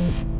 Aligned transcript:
Mm-hmm. 0.00 0.39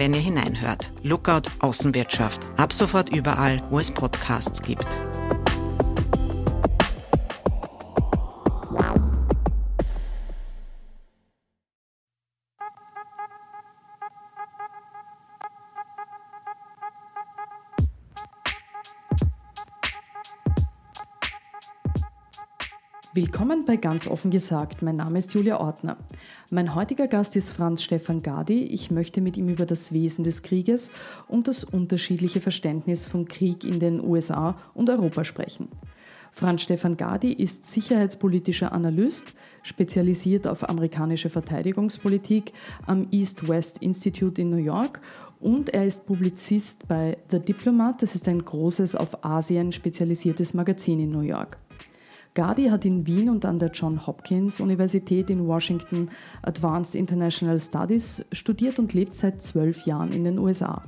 wenn 0.01 0.15
ihr 0.15 0.19
hineinhört. 0.19 0.91
Lookout 1.03 1.43
Außenwirtschaft. 1.59 2.47
Ab 2.57 2.73
sofort 2.73 3.15
überall, 3.15 3.61
wo 3.69 3.77
es 3.77 3.91
Podcasts 3.91 4.63
gibt. 4.63 4.87
Willkommen 23.13 23.65
bei 23.65 23.75
Ganz 23.75 24.07
offen 24.07 24.31
gesagt. 24.31 24.81
Mein 24.81 24.95
Name 24.95 25.19
ist 25.19 25.33
Julia 25.33 25.59
Ortner. 25.59 25.97
Mein 26.53 26.75
heutiger 26.75 27.07
Gast 27.07 27.37
ist 27.37 27.49
Franz 27.49 27.81
Stefan 27.81 28.23
Gadi. 28.23 28.63
Ich 28.63 28.91
möchte 28.91 29.21
mit 29.21 29.37
ihm 29.37 29.47
über 29.47 29.65
das 29.65 29.93
Wesen 29.93 30.25
des 30.25 30.43
Krieges 30.43 30.91
und 31.29 31.47
das 31.47 31.63
unterschiedliche 31.63 32.41
Verständnis 32.41 33.05
von 33.05 33.25
Krieg 33.25 33.63
in 33.63 33.79
den 33.79 34.03
USA 34.03 34.57
und 34.73 34.89
Europa 34.89 35.23
sprechen. 35.23 35.69
Franz 36.33 36.63
Stefan 36.63 36.97
Gadi 36.97 37.31
ist 37.31 37.63
sicherheitspolitischer 37.63 38.73
Analyst, 38.73 39.33
spezialisiert 39.63 40.45
auf 40.45 40.67
amerikanische 40.67 41.29
Verteidigungspolitik 41.29 42.51
am 42.85 43.07
East-West 43.11 43.77
Institute 43.77 44.41
in 44.41 44.49
New 44.49 44.57
York 44.57 44.99
und 45.39 45.73
er 45.73 45.85
ist 45.85 46.05
Publizist 46.05 46.85
bei 46.85 47.17
The 47.29 47.39
Diplomat. 47.39 48.01
Das 48.01 48.13
ist 48.13 48.27
ein 48.27 48.43
großes 48.43 48.97
auf 48.97 49.23
Asien 49.23 49.71
spezialisiertes 49.71 50.53
Magazin 50.53 50.99
in 50.99 51.11
New 51.11 51.21
York. 51.21 51.57
Gadi 52.33 52.67
hat 52.67 52.85
in 52.85 53.05
Wien 53.05 53.29
und 53.29 53.43
an 53.43 53.59
der 53.59 53.71
John 53.71 54.07
Hopkins 54.07 54.61
Universität 54.61 55.29
in 55.29 55.47
Washington 55.47 56.09
Advanced 56.43 56.95
International 56.95 57.59
Studies 57.59 58.23
studiert 58.31 58.79
und 58.79 58.93
lebt 58.93 59.13
seit 59.13 59.43
zwölf 59.43 59.85
Jahren 59.85 60.13
in 60.13 60.23
den 60.23 60.39
USA. 60.39 60.81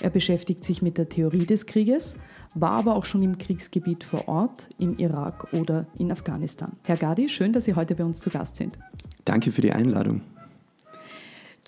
Er 0.00 0.08
beschäftigt 0.08 0.64
sich 0.64 0.80
mit 0.80 0.96
der 0.96 1.10
Theorie 1.10 1.44
des 1.44 1.66
Krieges, 1.66 2.16
war 2.54 2.70
aber 2.70 2.96
auch 2.96 3.04
schon 3.04 3.22
im 3.22 3.36
Kriegsgebiet 3.36 4.04
vor 4.04 4.26
Ort, 4.28 4.68
im 4.78 4.96
Irak 4.96 5.52
oder 5.52 5.84
in 5.98 6.10
Afghanistan. 6.10 6.72
Herr 6.84 6.96
Gadi, 6.96 7.28
schön, 7.28 7.52
dass 7.52 7.66
Sie 7.66 7.74
heute 7.74 7.94
bei 7.94 8.04
uns 8.04 8.20
zu 8.20 8.30
Gast 8.30 8.56
sind. 8.56 8.78
Danke 9.26 9.52
für 9.52 9.60
die 9.60 9.72
Einladung. 9.72 10.22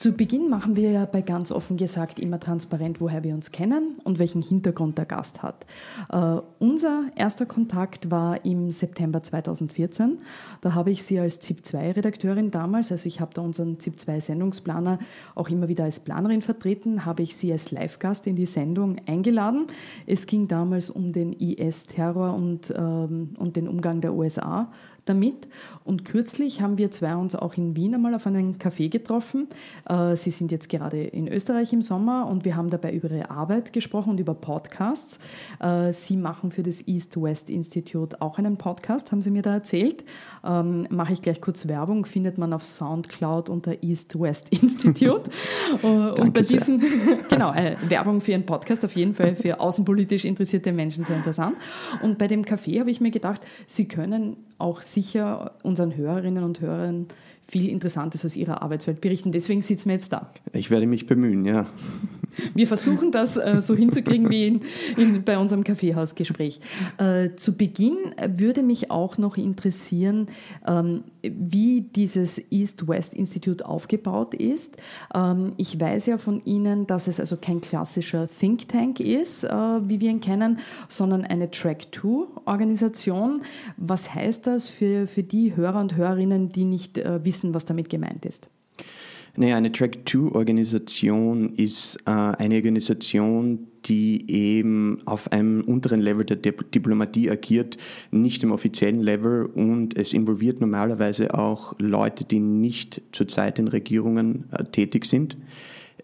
Zu 0.02 0.14
Beginn 0.14 0.48
machen 0.48 0.74
wir 0.74 0.90
ja 0.90 1.04
bei 1.04 1.22
ganz 1.22 1.52
offen 1.52 1.76
gesagt 1.76 2.18
immer 2.18 2.40
transparent, 2.40 3.00
woher 3.00 3.22
wir 3.22 3.34
uns 3.34 3.52
kennen 3.52 4.00
und 4.02 4.18
welchen 4.18 4.42
Hintergrund 4.42 4.98
der 4.98 5.04
Gast 5.04 5.44
hat. 5.44 5.64
Uh, 6.12 6.40
unser 6.58 7.04
erster 7.14 7.46
Kontakt 7.46 8.10
war 8.10 8.44
im 8.44 8.72
September 8.72 9.22
2014. 9.22 10.18
Da 10.60 10.74
habe 10.74 10.90
ich 10.90 11.04
Sie 11.04 11.20
als 11.20 11.38
ZIP-2-Redakteurin 11.38 12.50
damals, 12.50 12.90
also 12.90 13.06
ich 13.06 13.20
habe 13.20 13.32
da 13.32 13.42
unseren 13.42 13.78
ZIP-2-Sendungsplaner 13.78 14.98
auch 15.36 15.48
immer 15.50 15.68
wieder 15.68 15.84
als 15.84 16.00
Planerin 16.00 16.42
vertreten, 16.42 17.06
habe 17.06 17.22
ich 17.22 17.36
Sie 17.36 17.52
als 17.52 17.70
Live-Gast 17.70 18.26
in 18.26 18.34
die 18.34 18.46
Sendung 18.46 18.96
eingeladen. 19.06 19.68
Es 20.08 20.26
ging 20.26 20.48
damals 20.48 20.90
um 20.90 21.12
den 21.12 21.32
IS-Terror 21.32 22.34
und, 22.34 22.74
ähm, 22.76 23.36
und 23.38 23.54
den 23.54 23.68
Umgang 23.68 24.00
der 24.00 24.14
USA 24.14 24.68
damit. 25.04 25.48
Und 25.84 26.04
kürzlich 26.04 26.62
haben 26.62 26.78
wir 26.78 26.90
zwei 26.90 27.16
uns 27.16 27.34
auch 27.34 27.56
in 27.56 27.74
Wien 27.74 27.94
einmal 27.94 28.14
auf 28.14 28.26
einen 28.26 28.58
Café 28.58 28.88
getroffen. 28.88 29.48
Äh, 29.88 30.16
Sie 30.16 30.30
sind 30.30 30.52
jetzt 30.52 30.68
gerade 30.68 31.02
in 31.02 31.26
Österreich 31.26 31.72
im 31.72 31.82
Sommer 31.82 32.28
und 32.28 32.44
wir 32.44 32.56
haben 32.56 32.70
dabei 32.70 32.92
über 32.92 33.10
Ihre 33.10 33.30
Arbeit 33.30 33.72
gesprochen 33.72 34.10
und 34.10 34.20
über 34.20 34.34
Podcasts. 34.34 35.18
Äh, 35.60 35.92
Sie 35.92 36.16
machen 36.16 36.52
für 36.52 36.62
das 36.62 36.86
East-West 36.86 37.50
Institute 37.50 38.20
auch 38.20 38.38
einen 38.38 38.56
Podcast, 38.56 39.10
haben 39.10 39.22
Sie 39.22 39.30
mir 39.30 39.42
da 39.42 39.54
erzählt. 39.54 40.04
Ähm, 40.44 40.86
mache 40.90 41.14
ich 41.14 41.22
gleich 41.22 41.40
kurz 41.40 41.66
Werbung, 41.66 42.04
findet 42.04 42.38
man 42.38 42.52
auf 42.52 42.64
Soundcloud 42.64 43.48
unter 43.48 43.82
East-West 43.82 44.50
Institute. 44.50 45.30
und 45.82 46.32
bei 46.32 46.42
diesen, 46.42 46.80
genau, 47.28 47.52
äh, 47.52 47.76
Werbung 47.88 48.20
für 48.20 48.32
Ihren 48.32 48.46
Podcast 48.46 48.84
auf 48.84 48.94
jeden 48.94 49.14
Fall 49.14 49.34
für 49.34 49.58
außenpolitisch 49.58 50.24
interessierte 50.24 50.72
Menschen 50.72 51.04
sehr 51.04 51.16
interessant. 51.16 51.56
Und 52.02 52.18
bei 52.18 52.28
dem 52.28 52.44
Café 52.44 52.78
habe 52.78 52.90
ich 52.90 53.00
mir 53.00 53.10
gedacht, 53.10 53.42
Sie 53.66 53.88
können 53.88 54.36
auch 54.62 54.80
sicher 54.80 55.52
unseren 55.62 55.96
Hörerinnen 55.96 56.44
und 56.44 56.60
Hörern 56.60 57.08
viel 57.46 57.68
Interessantes 57.68 58.24
aus 58.24 58.36
Ihrer 58.36 58.62
Arbeitswelt 58.62 59.00
berichten. 59.00 59.32
Deswegen 59.32 59.62
sitzen 59.62 59.88
wir 59.88 59.94
jetzt 59.94 60.12
da. 60.12 60.30
Ich 60.52 60.70
werde 60.70 60.86
mich 60.86 61.06
bemühen, 61.06 61.44
ja. 61.44 61.66
Wir 62.54 62.66
versuchen 62.66 63.12
das 63.12 63.36
äh, 63.36 63.60
so 63.60 63.74
hinzukriegen 63.74 64.30
wie 64.30 64.46
in, 64.46 64.60
in, 64.96 65.24
bei 65.24 65.38
unserem 65.38 65.64
Kaffeehausgespräch. 65.64 66.60
Äh, 66.98 67.30
zu 67.36 67.56
Beginn 67.56 67.96
würde 68.26 68.62
mich 68.62 68.90
auch 68.90 69.18
noch 69.18 69.36
interessieren, 69.36 70.28
ähm, 70.66 71.04
wie 71.22 71.82
dieses 71.82 72.42
East-West 72.50 73.14
Institute 73.14 73.64
aufgebaut 73.66 74.34
ist. 74.34 74.76
Ähm, 75.14 75.52
ich 75.56 75.78
weiß 75.78 76.06
ja 76.06 76.18
von 76.18 76.40
Ihnen, 76.44 76.86
dass 76.86 77.08
es 77.08 77.20
also 77.20 77.36
kein 77.36 77.60
klassischer 77.60 78.28
Think 78.28 78.68
Tank 78.68 79.00
ist, 79.00 79.44
äh, 79.44 79.50
wie 79.50 80.00
wir 80.00 80.10
ihn 80.10 80.20
kennen, 80.20 80.58
sondern 80.88 81.24
eine 81.24 81.50
Track-2-Organisation. 81.50 83.42
Was 83.76 84.14
heißt 84.14 84.46
das 84.46 84.68
für, 84.68 85.06
für 85.06 85.22
die 85.22 85.54
Hörer 85.56 85.80
und 85.80 85.96
Hörerinnen, 85.96 86.50
die 86.50 86.64
nicht 86.64 86.98
äh, 86.98 87.20
wissen, 87.32 87.54
was 87.54 87.64
damit 87.64 87.88
gemeint 87.88 88.26
ist? 88.26 88.50
Naja, 89.34 89.56
eine 89.56 89.72
Track-2-Organisation 89.72 91.54
ist 91.56 91.96
äh, 92.04 92.10
eine 92.10 92.56
Organisation, 92.56 93.66
die 93.86 94.30
eben 94.30 95.00
auf 95.06 95.32
einem 95.32 95.62
unteren 95.62 96.02
Level 96.02 96.26
der 96.26 96.36
Diplomatie 96.36 97.30
agiert, 97.30 97.78
nicht 98.10 98.42
im 98.42 98.52
offiziellen 98.52 99.00
Level 99.00 99.46
und 99.46 99.96
es 99.96 100.12
involviert 100.12 100.60
normalerweise 100.60 101.32
auch 101.32 101.74
Leute, 101.78 102.24
die 102.24 102.40
nicht 102.40 103.00
zurzeit 103.12 103.58
in 103.58 103.68
Regierungen 103.68 104.44
äh, 104.52 104.64
tätig 104.64 105.06
sind. 105.06 105.38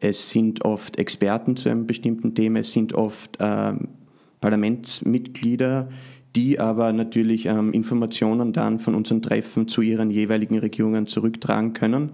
Es 0.00 0.30
sind 0.30 0.64
oft 0.64 0.98
Experten 0.98 1.56
zu 1.56 1.68
einem 1.68 1.86
bestimmten 1.86 2.34
Thema, 2.34 2.60
es 2.60 2.72
sind 2.72 2.94
oft 2.94 3.38
äh, 3.40 3.74
Parlamentsmitglieder, 4.40 5.90
die 6.38 6.60
aber 6.60 6.92
natürlich 6.92 7.46
ähm, 7.46 7.72
Informationen 7.72 8.52
dann 8.52 8.78
von 8.78 8.94
unseren 8.94 9.22
Treffen 9.22 9.66
zu 9.66 9.82
ihren 9.82 10.08
jeweiligen 10.08 10.56
Regierungen 10.56 11.08
zurücktragen 11.08 11.72
können. 11.72 12.10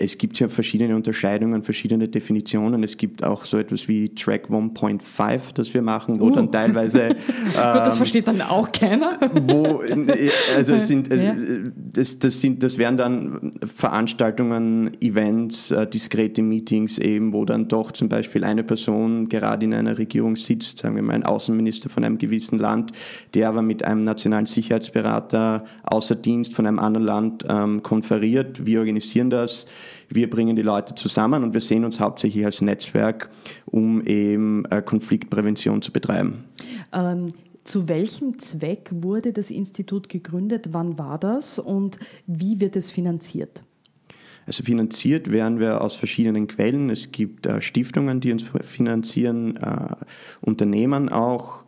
Es 0.00 0.16
gibt 0.16 0.38
ja 0.38 0.48
verschiedene 0.48 0.94
Unterscheidungen, 0.94 1.64
verschiedene 1.64 2.08
Definitionen. 2.08 2.84
Es 2.84 2.96
gibt 2.96 3.24
auch 3.24 3.44
so 3.44 3.58
etwas 3.58 3.88
wie 3.88 4.14
Track 4.14 4.48
1.5, 4.48 5.54
das 5.54 5.74
wir 5.74 5.82
machen, 5.82 6.20
wo 6.20 6.26
uh. 6.26 6.34
dann 6.34 6.52
teilweise. 6.52 7.02
ähm, 7.02 7.14
Gut, 7.54 7.56
das 7.56 7.96
versteht 7.96 8.28
dann 8.28 8.40
auch 8.42 8.70
keiner. 8.70 9.10
wo, 9.46 9.82
also 10.56 10.74
es 10.74 10.86
sind, 10.86 11.12
ja. 11.12 11.34
das, 11.74 12.18
das 12.20 12.40
sind, 12.40 12.62
das 12.62 12.78
wären 12.78 12.96
dann 12.96 13.52
Veranstaltungen, 13.74 14.96
Events, 15.00 15.72
äh, 15.72 15.86
diskrete 15.86 16.42
Meetings 16.42 16.98
eben, 16.98 17.32
wo 17.32 17.44
dann 17.44 17.66
doch 17.66 17.90
zum 17.90 18.08
Beispiel 18.08 18.44
eine 18.44 18.62
Person 18.62 19.28
gerade 19.28 19.64
in 19.64 19.74
einer 19.74 19.98
Regierung 19.98 20.36
sitzt, 20.36 20.78
sagen 20.78 20.94
wir 20.94 21.02
mal 21.02 21.14
ein 21.14 21.24
Außenminister 21.24 21.88
von 21.88 22.04
einem 22.04 22.18
gewissen 22.18 22.58
Land, 22.58 22.92
der 23.34 23.48
aber 23.48 23.62
mit 23.62 23.84
einem 23.84 24.04
nationalen 24.04 24.46
Sicherheitsberater 24.46 25.64
außer 25.82 26.14
Dienst 26.14 26.54
von 26.54 26.66
einem 26.66 26.78
anderen 26.78 27.06
Land 27.06 27.44
ähm, 27.48 27.82
konferiert. 27.82 28.64
Wir 28.64 28.78
organisieren 28.78 29.30
das. 29.30 29.66
Wir 30.08 30.30
bringen 30.30 30.56
die 30.56 30.62
Leute 30.62 30.94
zusammen 30.94 31.42
und 31.42 31.52
wir 31.54 31.60
sehen 31.60 31.84
uns 31.84 32.00
hauptsächlich 32.00 32.44
als 32.44 32.60
Netzwerk, 32.60 33.30
um 33.66 34.02
eben 34.04 34.64
äh, 34.66 34.82
Konfliktprävention 34.82 35.82
zu 35.82 35.92
betreiben. 35.92 36.44
Ähm 36.92 37.28
zu 37.64 37.86
welchem 37.86 38.38
Zweck 38.38 38.88
wurde 38.90 39.34
das 39.34 39.50
Institut 39.50 40.08
gegründet? 40.08 40.68
Wann 40.72 40.98
war 40.98 41.18
das 41.18 41.58
und 41.58 41.98
wie 42.26 42.60
wird 42.60 42.76
es 42.76 42.90
finanziert? 42.90 43.62
Also 44.46 44.64
finanziert 44.64 45.30
werden 45.30 45.60
wir 45.60 45.82
aus 45.82 45.94
verschiedenen 45.94 46.46
Quellen. 46.46 46.88
Es 46.88 47.12
gibt 47.12 47.44
äh, 47.44 47.60
Stiftungen, 47.60 48.22
die 48.22 48.32
uns 48.32 48.44
finanzieren, 48.62 49.56
äh, 49.56 49.94
Unternehmen 50.40 51.10
auch 51.10 51.64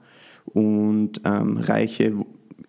und 0.46 1.20
ähm, 1.26 1.58
reiche 1.58 2.14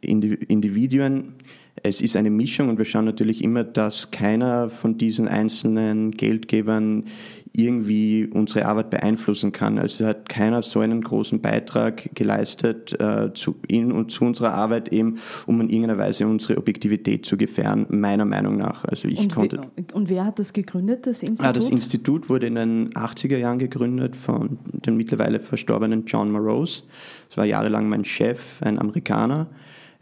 Individuen. 0.02 1.36
Es 1.84 2.02
ist 2.02 2.16
eine 2.16 2.30
Mischung 2.30 2.70
und 2.70 2.78
wir 2.78 2.86
schauen 2.86 3.06
natürlich 3.06 3.44
immer, 3.44 3.64
dass 3.64 4.12
keiner 4.12 4.70
von 4.70 4.98
diesen 4.98 5.28
einzelnen 5.28 6.12
Geldgebern 6.12 7.06
irgendwie 7.54 8.30
unsere 8.32 8.66
Arbeit 8.66 8.92
beeinflussen 8.92 9.52
kann. 9.52 9.78
Also 9.78 10.06
hat 10.06 10.30
keiner 10.30 10.64
so 10.64 10.80
einen 10.80 11.02
großen 11.02 11.42
Beitrag 11.42 12.16
geleistet 12.16 12.98
äh, 13.00 13.34
zu 13.34 13.56
in 13.68 13.92
und 13.92 14.12
zu 14.12 14.24
unserer 14.24 14.54
Arbeit 14.54 14.90
eben, 14.94 15.18
um 15.48 15.60
in 15.60 15.70
irgendeiner 15.70 15.98
Weise 15.98 16.26
unsere 16.26 16.58
Objektivität 16.58 17.26
zu 17.26 17.36
gefährden, 17.36 17.88
meiner 17.90 18.26
Meinung 18.26 18.58
nach. 18.58 18.86
Also 18.86 19.10
ich 19.10 19.20
und, 19.20 19.34
konnte. 19.34 19.62
und 19.94 20.10
wer 20.10 20.26
hat 20.26 20.40
das 20.40 20.54
gegründet, 20.54 21.08
das 21.08 21.24
Institut? 21.24 21.46
Ah, 21.46 21.52
das 21.52 21.70
Institut 21.70 22.30
wurde 22.30 22.48
in 22.48 22.56
den 22.56 22.94
80er 22.94 23.38
Jahren 23.38 23.60
gegründet 23.60 24.16
von 24.16 24.58
dem 24.72 24.96
mittlerweile 24.96 25.42
verstorbenen 25.42 26.06
John 26.06 26.32
Morose. 26.32 26.84
Das 27.28 27.38
war 27.38 27.46
jahrelang 27.46 27.90
mein 27.90 28.06
Chef, 28.06 28.62
ein 28.62 28.80
Amerikaner 28.80 29.48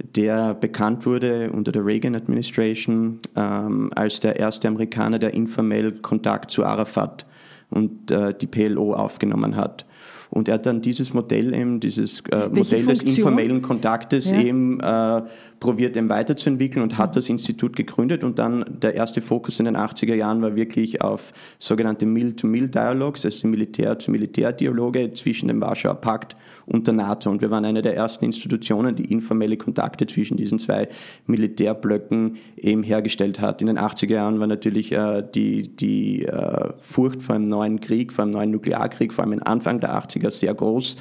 der 0.04 0.54
bekannt 0.54 1.06
wurde 1.06 1.52
unter 1.52 1.72
der 1.72 1.86
Reagan 1.86 2.16
Administration 2.16 3.20
ähm, 3.36 3.92
als 3.96 4.20
der 4.20 4.38
erste 4.38 4.68
Amerikaner, 4.68 5.20
der 5.20 5.34
informell 5.34 5.92
Kontakt 5.94 6.52
zu 6.52 6.66
Arafat 6.66 7.26
und 7.70 8.10
äh, 8.10 8.34
die 8.34 8.48
PLO 8.48 8.94
aufgenommen 8.94 9.56
hat. 9.56 9.86
Und 10.32 10.48
er 10.48 10.56
hat 10.56 10.66
dann 10.68 10.82
dieses 10.82 11.14
Modell 11.14 11.56
eben, 11.56 11.80
dieses 11.80 12.22
äh, 12.32 12.50
Modell 12.50 12.86
des 12.86 13.02
informellen 13.02 13.64
Kontaktes 13.64 14.30
ja. 14.30 14.40
eben 14.40 14.80
äh, 14.80 15.24
probiert, 15.60 15.98
eben 15.98 16.08
weiterzuentwickeln 16.08 16.84
und 16.84 17.00
hat 17.00 17.16
das 17.16 17.30
Institut 17.30 17.76
gegründet. 17.76 18.24
Und 18.24 18.38
dann 18.38 18.64
der 18.68 18.94
erste 18.94 19.22
Fokus 19.22 19.58
in 19.60 19.66
den 19.66 19.76
80er 19.76 20.14
Jahren 20.14 20.42
war 20.44 20.56
wirklich 20.56 21.02
auf 21.02 21.34
sogenannte 21.58 22.06
Mill-to-Mill-Dialogs, 22.06 23.26
also 23.26 23.48
Militär-zu-Militär-Dialoge 23.48 25.14
zwischen 25.14 25.48
dem 25.48 25.62
Warschauer 25.62 25.96
Pakt 25.96 26.36
und 26.72 26.88
der 26.88 26.94
NATO. 26.94 27.30
Und 27.30 27.42
wir 27.42 27.52
waren 27.52 27.66
eine 27.66 27.82
der 27.82 27.96
ersten 27.96 28.26
Institutionen, 28.26 28.96
die 28.96 29.12
informelle 29.12 29.58
Kontakte 29.58 30.06
zwischen 30.08 30.38
diesen 30.38 30.60
zwei 30.60 30.88
Militärblöcken 31.26 32.38
eben 32.58 32.84
hergestellt 32.84 33.40
hat. 33.40 33.62
In 33.62 33.68
den 33.68 33.80
80er 33.80 34.14
Jahren 34.14 34.40
war 34.40 34.48
natürlich 34.48 34.92
äh, 34.92 35.24
die, 35.34 35.76
die 35.76 36.26
äh, 36.26 36.70
Furcht 36.80 37.22
vor 37.22 37.36
einem 37.36 37.50
neuen 37.50 37.82
Krieg, 37.82 38.14
vor 38.14 38.24
einem 38.24 38.34
neuen 38.34 38.52
Nuklearkrieg, 38.52 39.12
vor 39.14 39.24
allem 39.24 39.34
im 39.34 39.44
Anfang 39.44 39.80
der 39.80 39.92
80er 39.92 40.32
sehr 40.32 40.54
groß. 40.54 40.96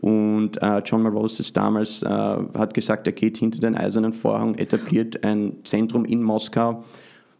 Und 0.00 0.60
äh, 0.62 0.82
John 0.84 1.02
Maroses 1.02 1.52
damals 1.52 2.02
äh, 2.02 2.08
hat 2.08 2.74
gesagt, 2.74 3.06
er 3.06 3.12
geht 3.12 3.38
hinter 3.38 3.60
den 3.60 3.76
eisernen 3.76 4.12
Vorhang, 4.12 4.56
etabliert 4.56 5.24
ein 5.24 5.56
Zentrum 5.64 6.04
in 6.04 6.22
Moskau 6.22 6.84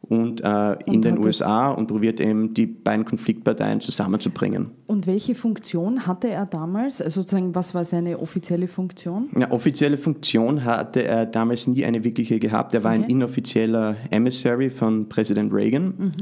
und, 0.08 0.42
äh, 0.42 0.72
in 0.86 1.00
den 1.00 1.18
USA 1.18 1.70
und 1.70 1.86
probiert 1.86 2.20
eben 2.20 2.54
die 2.54 2.66
beiden 2.66 3.04
Konfliktparteien 3.04 3.80
zusammenzubringen. 3.80 4.70
Und 4.86 5.06
welche 5.06 5.34
Funktion 5.34 6.06
hatte 6.06 6.28
er 6.28 6.44
damals? 6.44 7.00
Also 7.00 7.22
sozusagen, 7.22 7.54
was 7.54 7.74
war 7.74 7.84
seine 7.84 8.18
offizielle 8.18 8.68
Funktion? 8.68 9.30
Ja, 9.38 9.50
offizielle 9.50 9.96
Funktion 9.96 10.64
hatte 10.64 11.04
er 11.04 11.26
damals 11.26 11.66
nie 11.66 11.84
eine 11.84 12.04
wirkliche 12.04 12.38
gehabt. 12.40 12.74
Er 12.74 12.84
war 12.84 12.92
okay. 12.92 13.04
ein 13.04 13.10
inoffizieller 13.10 13.96
Emissary 14.10 14.70
von 14.70 15.08
Präsident 15.08 15.52
Reagan 15.52 15.94
mhm. 15.96 16.12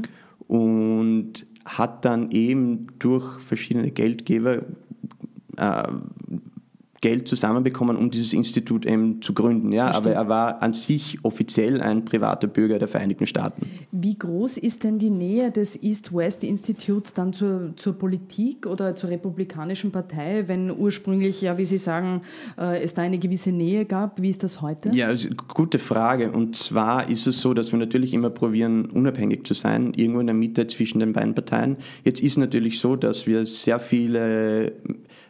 und 0.47 1.45
hat 1.65 2.05
dann 2.05 2.31
eben 2.31 2.87
durch 2.99 3.39
verschiedene 3.41 3.91
Geldgeber 3.91 4.61
äh, 5.57 5.83
Geld 7.01 7.27
zusammenbekommen, 7.27 7.97
um 7.97 8.11
dieses 8.11 8.31
Institut 8.31 8.85
eben 8.85 9.23
zu 9.23 9.33
gründen. 9.33 9.71
Ja, 9.71 9.91
aber 9.91 10.11
er 10.11 10.29
war 10.29 10.61
an 10.61 10.73
sich 10.73 11.17
offiziell 11.23 11.81
ein 11.81 12.05
privater 12.05 12.45
Bürger 12.45 12.77
der 12.77 12.87
Vereinigten 12.87 13.25
Staaten. 13.25 13.67
Wie 13.91 14.17
groß 14.17 14.57
ist 14.57 14.83
denn 14.83 14.99
die 14.99 15.09
Nähe 15.09 15.49
des 15.49 15.81
East-West-Instituts 15.81 17.15
dann 17.15 17.33
zur, 17.33 17.73
zur 17.75 17.93
Politik 17.93 18.67
oder 18.67 18.95
zur 18.95 19.09
Republikanischen 19.09 19.91
Partei, 19.91 20.47
wenn 20.47 20.69
ursprünglich, 20.69 21.41
ja, 21.41 21.57
wie 21.57 21.65
Sie 21.65 21.79
sagen, 21.79 22.21
äh, 22.59 22.83
es 22.83 22.93
da 22.93 23.01
eine 23.01 23.17
gewisse 23.17 23.51
Nähe 23.51 23.85
gab? 23.85 24.21
Wie 24.21 24.29
ist 24.29 24.43
das 24.43 24.61
heute? 24.61 24.91
Ja, 24.93 25.07
also, 25.07 25.29
gute 25.47 25.79
Frage. 25.79 26.31
Und 26.31 26.55
zwar 26.55 27.09
ist 27.09 27.25
es 27.25 27.41
so, 27.41 27.55
dass 27.55 27.71
wir 27.71 27.79
natürlich 27.79 28.13
immer 28.13 28.29
probieren, 28.29 28.85
unabhängig 28.85 29.47
zu 29.47 29.55
sein, 29.55 29.93
irgendwo 29.95 30.19
in 30.19 30.27
der 30.27 30.35
Mitte 30.35 30.67
zwischen 30.67 30.99
den 30.99 31.13
beiden 31.13 31.33
Parteien. 31.33 31.77
Jetzt 32.03 32.21
ist 32.21 32.37
natürlich 32.37 32.79
so, 32.79 32.95
dass 32.95 33.25
wir 33.25 33.47
sehr 33.47 33.79
viele 33.79 34.73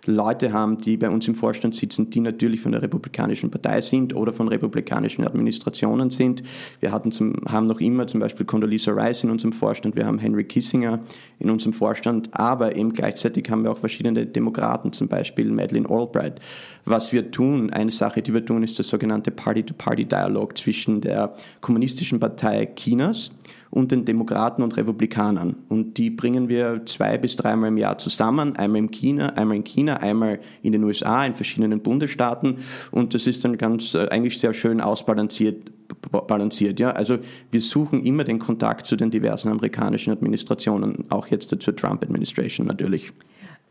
Leute 0.05 0.51
haben, 0.51 0.79
die 0.79 0.97
bei 0.97 1.09
uns 1.09 1.27
im 1.27 1.35
Vorstand 1.35 1.75
sitzen, 1.75 2.09
die 2.09 2.19
natürlich 2.19 2.61
von 2.61 2.71
der 2.71 2.81
Republikanischen 2.81 3.51
Partei 3.51 3.81
sind 3.81 4.15
oder 4.15 4.33
von 4.33 4.47
republikanischen 4.47 5.25
Administrationen 5.25 6.09
sind. 6.09 6.43
Wir 6.79 6.91
hatten 6.91 7.11
zum, 7.11 7.35
haben 7.47 7.67
noch 7.67 7.79
immer 7.79 8.07
zum 8.07 8.19
Beispiel 8.19 8.45
Condoleezza 8.45 8.91
Rice 8.91 9.23
in 9.23 9.29
unserem 9.29 9.53
Vorstand, 9.53 9.95
wir 9.95 10.05
haben 10.05 10.17
Henry 10.17 10.43
Kissinger 10.43 10.99
in 11.39 11.49
unserem 11.49 11.73
Vorstand, 11.73 12.29
aber 12.33 12.75
eben 12.75 12.93
gleichzeitig 12.93 13.49
haben 13.49 13.63
wir 13.63 13.71
auch 13.71 13.77
verschiedene 13.77 14.25
Demokraten, 14.25 14.91
zum 14.93 15.07
Beispiel 15.07 15.51
Madeleine 15.51 15.89
Albright. 15.89 16.39
Was 16.85 17.11
wir 17.11 17.29
tun, 17.29 17.69
eine 17.71 17.91
Sache, 17.91 18.21
die 18.21 18.33
wir 18.33 18.43
tun, 18.43 18.63
ist 18.63 18.77
der 18.77 18.85
sogenannte 18.85 19.31
Party-to-Party-Dialog 19.31 20.57
zwischen 20.57 21.01
der 21.01 21.35
Kommunistischen 21.61 22.19
Partei 22.19 22.65
Chinas 22.75 23.31
und 23.71 23.91
den 23.91 24.05
Demokraten 24.05 24.61
und 24.61 24.77
Republikanern. 24.77 25.55
Und 25.69 25.97
die 25.97 26.09
bringen 26.09 26.49
wir 26.49 26.85
zwei 26.85 27.17
bis 27.17 27.35
dreimal 27.35 27.69
im 27.69 27.77
Jahr 27.77 27.97
zusammen, 27.97 28.55
einmal 28.57 28.79
in 28.79 28.91
China, 28.91 29.27
einmal 29.29 29.57
in 29.57 29.63
China, 29.63 29.97
einmal 29.97 30.39
in 30.61 30.73
den 30.73 30.83
USA, 30.83 31.25
in 31.25 31.33
verschiedenen 31.33 31.81
Bundesstaaten. 31.81 32.57
Und 32.91 33.13
das 33.13 33.25
ist 33.25 33.43
dann 33.43 33.57
ganz 33.57 33.95
äh, 33.95 34.07
eigentlich 34.09 34.37
sehr 34.37 34.53
schön 34.53 34.81
ausbalanciert 34.81 35.71
balanciert. 36.09 36.79
Ja? 36.79 36.91
Also 36.91 37.17
wir 37.51 37.61
suchen 37.61 38.03
immer 38.03 38.23
den 38.23 38.39
Kontakt 38.39 38.87
zu 38.87 38.95
den 38.95 39.11
diversen 39.11 39.49
amerikanischen 39.49 40.11
Administrationen, 40.11 41.05
auch 41.09 41.27
jetzt 41.27 41.49
zur 41.49 41.75
Trump-Administration 41.75 42.65
natürlich. 42.65 43.11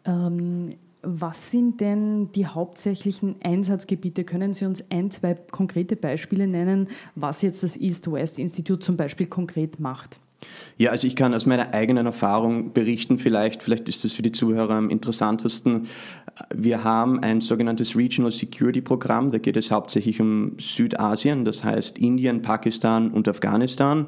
Ähm, 0.04 0.74
was 1.02 1.50
sind 1.50 1.80
denn 1.80 2.32
die 2.32 2.46
hauptsächlichen 2.46 3.36
Einsatzgebiete? 3.42 4.24
Können 4.24 4.52
Sie 4.52 4.64
uns 4.64 4.84
ein, 4.90 5.10
zwei 5.10 5.34
konkrete 5.34 5.96
Beispiele 5.96 6.46
nennen, 6.46 6.88
was 7.14 7.42
jetzt 7.42 7.62
das 7.62 7.76
East-West-Institut 7.76 8.84
zum 8.84 8.96
Beispiel 8.96 9.26
konkret 9.26 9.80
macht? 9.80 10.18
Ja, 10.78 10.90
also 10.90 11.06
ich 11.06 11.16
kann 11.16 11.34
aus 11.34 11.44
meiner 11.46 11.74
eigenen 11.74 12.06
Erfahrung 12.06 12.72
berichten, 12.72 13.18
vielleicht, 13.18 13.62
vielleicht 13.62 13.88
ist 13.88 14.04
das 14.04 14.12
für 14.12 14.22
die 14.22 14.32
Zuhörer 14.32 14.74
am 14.74 14.88
interessantesten. 14.88 15.88
Wir 16.54 16.82
haben 16.84 17.22
ein 17.22 17.42
sogenanntes 17.42 17.96
Regional 17.96 18.32
Security 18.32 18.80
Programm, 18.80 19.30
da 19.30 19.38
geht 19.38 19.58
es 19.58 19.70
hauptsächlich 19.70 20.20
um 20.20 20.58
Südasien, 20.58 21.44
das 21.44 21.64
heißt 21.64 21.98
Indien, 21.98 22.40
Pakistan 22.40 23.10
und 23.10 23.28
Afghanistan. 23.28 24.06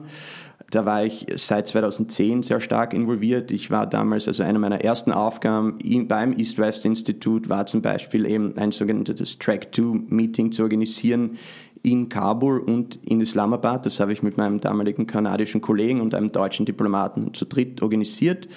Da 0.73 0.87
war 0.87 1.05
ich 1.05 1.27
seit 1.37 1.67
2010 1.67 2.43
sehr 2.43 2.59
stark 2.59 2.95
involviert. 2.95 3.51
Ich 3.51 3.71
war 3.71 3.87
damals, 3.87 4.27
also 4.27 4.43
eine 4.43 4.59
meiner 4.59 4.81
ersten 4.81 5.13
Aufgaben 5.13 5.77
beim 6.09 6.33
East-West-Institut 6.33 7.51
war 7.51 7.67
zum 7.67 7.83
Beispiel 7.83 8.25
eben 8.25 8.57
ein 8.57 8.73
sogenanntes 8.73 9.39
Track-2-Meeting 9.39 10.51
zu 10.51 10.63
organisieren 10.63 11.37
in 11.83 12.09
Kabul 12.09 12.61
und 12.61 12.99
in 13.05 13.21
Islamabad. 13.21 13.85
Das 13.87 13.99
habe 13.99 14.13
ich 14.13 14.23
mit 14.23 14.37
meinem 14.37 14.61
damaligen 14.61 15.07
kanadischen 15.07 15.61
Kollegen 15.61 16.01
und 16.01 16.15
einem 16.15 16.31
deutschen 16.31 16.65
Diplomaten 16.65 17.35
zu 17.35 17.45
dritt 17.45 17.83
organisiert. 17.83 18.49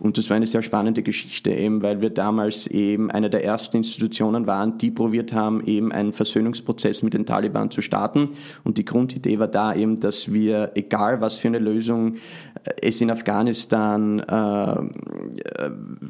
Und 0.00 0.18
das 0.18 0.28
war 0.28 0.36
eine 0.36 0.46
sehr 0.46 0.62
spannende 0.62 1.02
Geschichte, 1.02 1.50
eben 1.50 1.82
weil 1.82 2.00
wir 2.00 2.10
damals 2.10 2.66
eben 2.66 3.10
eine 3.10 3.30
der 3.30 3.44
ersten 3.44 3.76
Institutionen 3.78 4.46
waren, 4.46 4.78
die 4.78 4.90
probiert 4.90 5.32
haben, 5.32 5.64
eben 5.64 5.92
einen 5.92 6.12
Versöhnungsprozess 6.12 7.02
mit 7.02 7.14
den 7.14 7.26
Taliban 7.26 7.70
zu 7.70 7.80
starten. 7.80 8.30
Und 8.64 8.76
die 8.76 8.84
Grundidee 8.84 9.38
war 9.38 9.48
da 9.48 9.72
eben, 9.74 10.00
dass 10.00 10.32
wir, 10.32 10.72
egal 10.74 11.20
was 11.20 11.38
für 11.38 11.48
eine 11.48 11.60
Lösung 11.60 12.16
äh, 12.64 12.70
es 12.82 13.00
in 13.00 13.10
Afghanistan, 13.10 14.18
äh, 14.20 14.80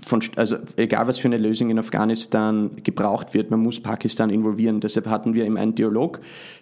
von, 0.06 0.22
also 0.36 0.56
egal 0.76 1.06
was 1.06 1.18
für 1.18 1.28
eine 1.28 1.36
Lösung 1.36 1.68
in 1.68 1.78
Afghanistan 1.78 2.70
gebraucht 2.82 3.34
wird, 3.34 3.50
man 3.50 3.60
muss 3.60 3.80
Pakistan 3.80 4.30
involvieren. 4.30 4.80
Deshalb 4.80 5.06
hatten 5.08 5.34
wir 5.34 5.44
eben 5.44 5.58
einen 5.58 5.74
Dialog 5.74 6.20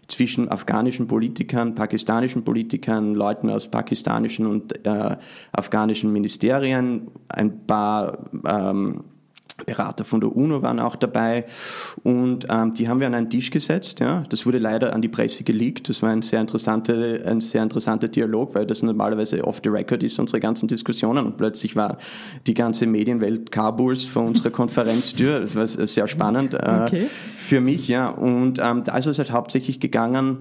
zwischen 0.09 0.49
afghanischen 0.49 1.07
Politikern, 1.07 1.75
pakistanischen 1.75 2.45
Politikern, 2.45 3.15
Leuten 3.15 3.51
aus 3.51 3.71
pakistanischen 3.71 4.47
und 4.47 4.85
äh, 4.87 5.17
afghanischen 5.53 6.13
Ministerien, 6.13 7.11
ein 7.29 7.67
paar 7.67 8.31
ähm, 8.47 9.05
Berater 9.67 10.05
von 10.05 10.21
der 10.21 10.35
UNO 10.35 10.63
waren 10.63 10.81
auch 10.81 10.97
dabei 10.97 11.45
und 12.03 12.47
ähm, 12.51 12.75
die 12.75 12.89
haben 12.89 13.01
wir 13.01 13.07
an 13.07 13.15
einen 13.15 13.31
Tisch 13.31 13.51
gesetzt. 13.51 14.01
Ja. 14.01 14.25
Das 14.29 14.47
wurde 14.47 14.59
leider 14.59 14.93
an 14.93 15.03
die 15.03 15.09
Presse 15.09 15.45
geleakt. 15.45 15.89
Das 15.89 16.03
war 16.03 16.11
ein 16.11 16.23
sehr, 16.23 16.41
interessante, 16.41 17.23
ein 17.27 17.41
sehr 17.41 17.63
interessanter 17.63 18.09
Dialog, 18.09 18.55
weil 18.55 18.67
das 18.67 18.83
normalerweise 18.83 19.45
off 19.45 19.61
the 19.63 19.69
record 19.71 20.03
ist, 20.03 20.19
unsere 20.19 20.41
ganzen 20.41 20.69
Diskussionen. 20.69 21.27
Und 21.27 21.37
plötzlich 21.37 21.77
war 21.77 21.99
die 22.47 22.55
ganze 22.55 22.87
Medienwelt 22.87 23.53
Kabuls 23.53 24.05
vor 24.05 24.25
unserer 24.25 24.51
Konferenztür. 24.63 25.41
Das 25.41 25.55
war 25.55 25.67
sehr 25.67 26.09
spannend 26.09 26.55
äh, 26.55 26.83
okay. 26.87 27.09
für 27.37 27.61
mich. 27.61 27.89
Ja. 27.89 28.09
Und 28.09 28.59
ähm, 28.63 28.85
da 28.85 28.97
ist 28.97 29.07
es 29.07 29.19
halt 29.19 29.33
hauptsächlich 29.33 29.81
gegangen, 29.81 30.39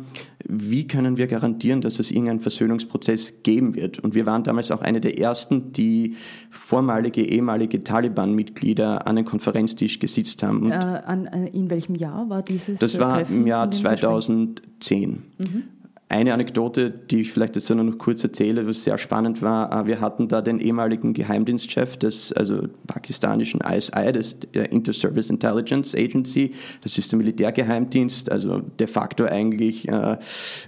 wie 0.48 0.88
können 0.88 1.18
wir 1.18 1.28
garantieren, 1.28 1.82
dass 1.82 2.00
es 2.00 2.12
irgendeinen 2.12 2.40
Versöhnungsprozess 2.40 3.44
geben 3.44 3.76
wird. 3.76 4.00
Und 4.00 4.16
wir 4.16 4.26
waren 4.26 4.44
damals 4.44 4.72
auch 4.72 4.82
eine 4.82 5.02
der 5.02 5.20
ersten, 5.20 5.74
die 5.74 6.16
vormalige, 6.50 7.24
ehemalige 7.24 7.84
Taliban-Mitglieder 7.84 9.08
an 9.08 9.16
den 9.16 9.26
Konferenztisch 9.26 10.00
gesitzt 10.00 10.44
haben. 10.44 10.72
Äh, 10.72 10.76
an, 10.76 11.26
äh, 11.28 11.48
in 11.48 11.70
welchem 11.70 11.96
Jahr 11.96 12.30
war 12.30 12.42
dieses? 12.42 12.80
Das 12.80 13.00
war 13.00 13.18
Treffen 13.18 13.38
im 13.38 13.48
Jahr 13.48 13.72
2010. 13.72 15.24
Mhm. 15.38 15.64
Eine 16.12 16.34
Anekdote, 16.34 16.92
die 16.92 17.22
ich 17.22 17.32
vielleicht 17.32 17.56
jetzt 17.56 17.70
nur 17.70 17.84
noch 17.84 17.98
kurz 17.98 18.24
erzähle, 18.24 18.68
was 18.68 18.84
sehr 18.84 18.98
spannend 18.98 19.42
war, 19.42 19.72
äh, 19.72 19.88
wir 19.88 20.02
hatten 20.02 20.28
da 20.28 20.42
den 20.42 20.60
ehemaligen 20.60 21.14
Geheimdienstchef 21.14 21.98
des 21.98 22.32
also 22.34 22.68
pakistanischen 22.86 23.62
ISI, 23.62 24.12
des 24.12 24.38
Inter-Service 24.54 25.30
Intelligence 25.30 25.96
Agency, 25.96 26.52
das 26.82 26.98
ist 26.98 27.12
der 27.12 27.18
Militärgeheimdienst, 27.18 28.32
also 28.32 28.60
de 28.60 28.88
facto 28.88 29.26
eigentlich 29.26 29.88
äh, 29.88 30.18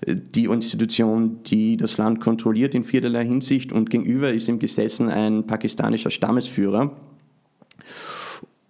die 0.07 0.45
Institution, 0.45 1.43
die 1.43 1.77
das 1.77 1.97
Land 1.97 2.21
kontrolliert 2.21 2.73
in 2.73 2.83
vielerlei 2.83 3.25
Hinsicht. 3.25 3.71
Und 3.71 3.89
gegenüber 3.89 4.31
ist 4.33 4.47
ihm 4.47 4.59
gesessen 4.59 5.09
ein 5.09 5.45
pakistanischer 5.45 6.09
Stammesführer 6.09 6.95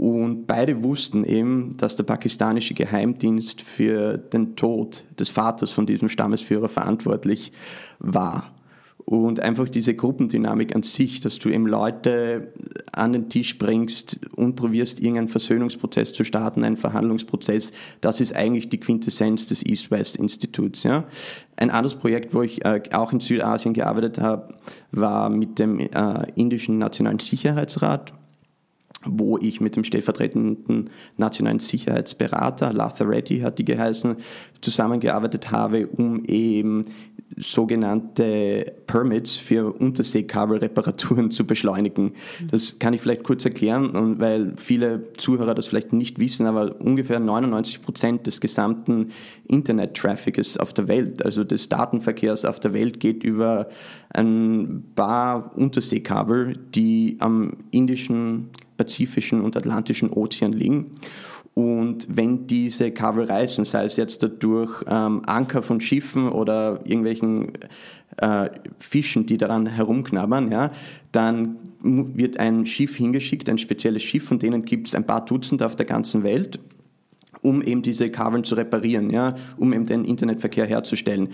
und 0.04 0.48
beide 0.48 0.84
wussten 0.84 1.24
eben, 1.24 1.78
dass 1.78 1.96
der 1.96 2.04
pakistanische 2.04 2.74
Geheimdienst 2.74 3.62
für 3.62 4.18
den 4.18 4.58
Tod 4.58 5.06
des 5.18 5.30
Vaters 5.30 5.72
von 5.72 5.86
diesem 5.86 6.10
Stammesführer 6.10 6.68
verantwortlich 6.68 7.54
war. 8.00 8.52
Und 8.98 9.40
einfach 9.40 9.70
diese 9.70 9.96
Gruppendynamik 9.96 10.76
an 10.76 10.84
sich, 10.84 11.22
dass 11.22 11.40
du 11.40 11.48
eben 11.48 11.68
Leute 11.68 12.52
an 12.92 13.14
den 13.14 13.30
Tisch 13.30 13.58
bringst 13.58 14.20
und 14.36 14.58
probierst, 14.58 15.00
irgendeinen 15.00 15.30
Versöhnungsprozess 15.30 16.12
zu 16.12 16.26
starten, 16.26 16.66
einen 16.66 16.76
Verhandlungsprozess, 16.76 17.72
das 18.02 18.20
ist 18.20 18.36
eigentlich 18.36 18.68
die 18.68 18.82
Quintessenz 18.82 19.48
des 19.48 19.66
East-West-Instituts. 19.66 20.84
Ja. 20.84 21.06
Ein 21.56 21.72
anderes 21.72 21.96
Projekt, 21.96 22.34
wo 22.34 22.42
ich 22.42 22.66
äh, 22.66 22.82
auch 22.92 23.14
in 23.14 23.22
Südasien 23.22 23.74
gearbeitet 23.74 24.20
habe, 24.20 24.54
war 24.92 25.30
mit 25.30 25.60
dem 25.60 25.80
äh, 25.80 25.90
indischen 26.36 26.78
Nationalen 26.78 27.20
Sicherheitsrat 27.20 28.12
wo 29.06 29.38
ich 29.38 29.62
mit 29.62 29.76
dem 29.76 29.84
stellvertretenden 29.84 30.90
nationalen 31.18 31.60
Sicherheitsberater, 31.60 32.74
Latha 32.74 33.04
Reddy 33.06 33.40
hat 33.40 33.60
die 33.60 33.66
geheißen, 33.66 34.18
zusammengearbeitet 34.62 35.52
habe, 35.52 35.88
um 35.88 36.24
eben 36.26 36.86
sogenannte 37.38 38.74
Permits 38.86 39.38
für 39.38 39.74
Unterseekabelreparaturen 39.74 41.32
zu 41.32 41.46
beschleunigen. 41.46 42.14
Das 42.50 42.80
kann 42.80 42.94
ich 42.94 43.02
vielleicht 43.02 43.24
kurz 43.24 43.44
erklären, 43.46 44.20
weil 44.20 44.54
viele 44.58 45.14
Zuhörer 45.18 45.56
das 45.56 45.68
vielleicht 45.68 45.94
nicht 45.94 46.20
wissen, 46.20 46.46
aber 46.46 46.80
ungefähr 46.80 47.20
99 47.20 47.82
Prozent 47.82 48.28
des 48.28 48.40
gesamten 48.40 49.10
Internet-Traffics 49.48 50.58
auf 50.58 50.74
der 50.74 50.88
Welt, 50.88 51.26
also 51.26 51.44
des 51.44 51.70
Datenverkehrs 51.70 52.46
auf 52.46 52.60
der 52.60 52.74
Welt, 52.74 53.00
geht 53.00 53.24
über 53.24 53.68
ein 54.10 54.84
paar 54.96 55.58
Unterseekabel, 55.58 56.58
die 56.76 57.18
am 57.20 57.54
indischen 57.72 58.50
Pazifischen 58.78 59.42
und 59.42 59.58
Atlantischen 59.58 60.10
Ozean 60.12 60.54
liegen. 60.54 60.92
Und 61.54 62.08
wenn 62.10 62.48
diese 62.48 62.92
Kabel 62.92 63.26
reißen, 63.26 63.66
sei 63.66 63.86
es 63.86 63.96
jetzt 63.96 64.24
dadurch 64.24 64.84
ähm, 64.88 65.22
Anker 65.26 65.62
von 65.62 65.82
Schiffen 65.82 66.30
oder 66.30 66.82
irgendwelchen 66.84 67.52
äh, 68.18 68.50
Fischen, 68.80 69.28
die 69.28 69.38
daran 69.38 69.68
herumknabbern, 69.68 70.52
ja, 70.52 70.72
dann 71.12 71.58
wird 71.84 72.40
ein 72.40 72.66
Schiff 72.66 72.96
hingeschickt, 72.96 73.50
ein 73.50 73.58
spezielles 73.58 74.02
Schiff, 74.02 74.26
von 74.26 74.40
denen 74.40 74.66
gibt 74.66 74.88
es 74.88 74.96
ein 74.96 75.06
paar 75.06 75.26
Dutzend 75.26 75.62
auf 75.62 75.76
der 75.76 75.86
ganzen 75.86 76.24
Welt 76.24 76.60
um 77.42 77.62
eben 77.62 77.82
diese 77.82 78.10
Kabeln 78.10 78.44
zu 78.44 78.56
reparieren, 78.56 79.10
ja, 79.10 79.36
um 79.58 79.74
eben 79.74 79.86
den 79.86 80.06
Internetverkehr 80.06 80.66
herzustellen. 80.66 81.30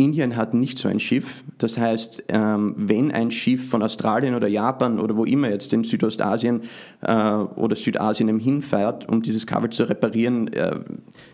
Indien 0.00 0.36
hat 0.36 0.54
nicht 0.54 0.78
so 0.78 0.88
ein 0.88 1.00
Schiff. 1.00 1.42
Das 1.58 1.76
heißt, 1.76 2.24
ähm, 2.28 2.74
wenn 2.76 3.10
ein 3.10 3.32
Schiff 3.32 3.68
von 3.68 3.82
Australien 3.82 4.36
oder 4.36 4.46
Japan 4.46 5.00
oder 5.00 5.16
wo 5.16 5.24
immer 5.24 5.50
jetzt 5.50 5.72
in 5.72 5.82
Südostasien 5.82 6.62
äh, 7.00 7.32
oder 7.32 7.74
Südasien 7.74 8.38
hinfährt, 8.38 9.08
um 9.08 9.22
dieses 9.22 9.44
Kabel 9.44 9.70
zu 9.70 9.88
reparieren, 9.88 10.52
äh, 10.52 10.78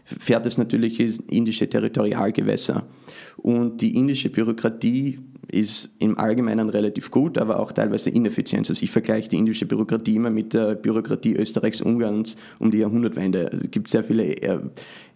fährt 0.05 0.47
es 0.47 0.57
natürlich 0.57 0.99
ins 0.99 1.19
indische 1.29 1.69
Territorialgewässer. 1.69 2.85
Und 3.37 3.83
die 3.83 3.95
indische 3.97 4.31
Bürokratie 4.31 5.19
ist 5.55 5.91
im 5.99 6.19
Allgemeinen 6.19 6.69
relativ 6.69 7.11
gut, 7.11 7.39
aber 7.39 7.61
auch 7.61 7.73
teilweise 7.73 8.11
ineffizient. 8.11 8.69
Also 8.69 8.83
ich 8.83 8.91
vergleiche 8.91 9.29
die 9.29 9.37
indische 9.37 9.67
Bürokratie 9.67 10.17
immer 10.17 10.31
mit 10.31 10.55
der 10.55 10.75
Bürokratie 10.75 11.35
Österreichs, 11.35 11.81
Ungarns 11.81 12.37
um 12.59 12.71
die 12.71 12.79
Jahrhundertwende. 12.79 13.61
Es 13.65 13.71
gibt 13.71 13.89
sehr 13.89 14.05
viele 14.05 14.37
äh, 14.43 14.59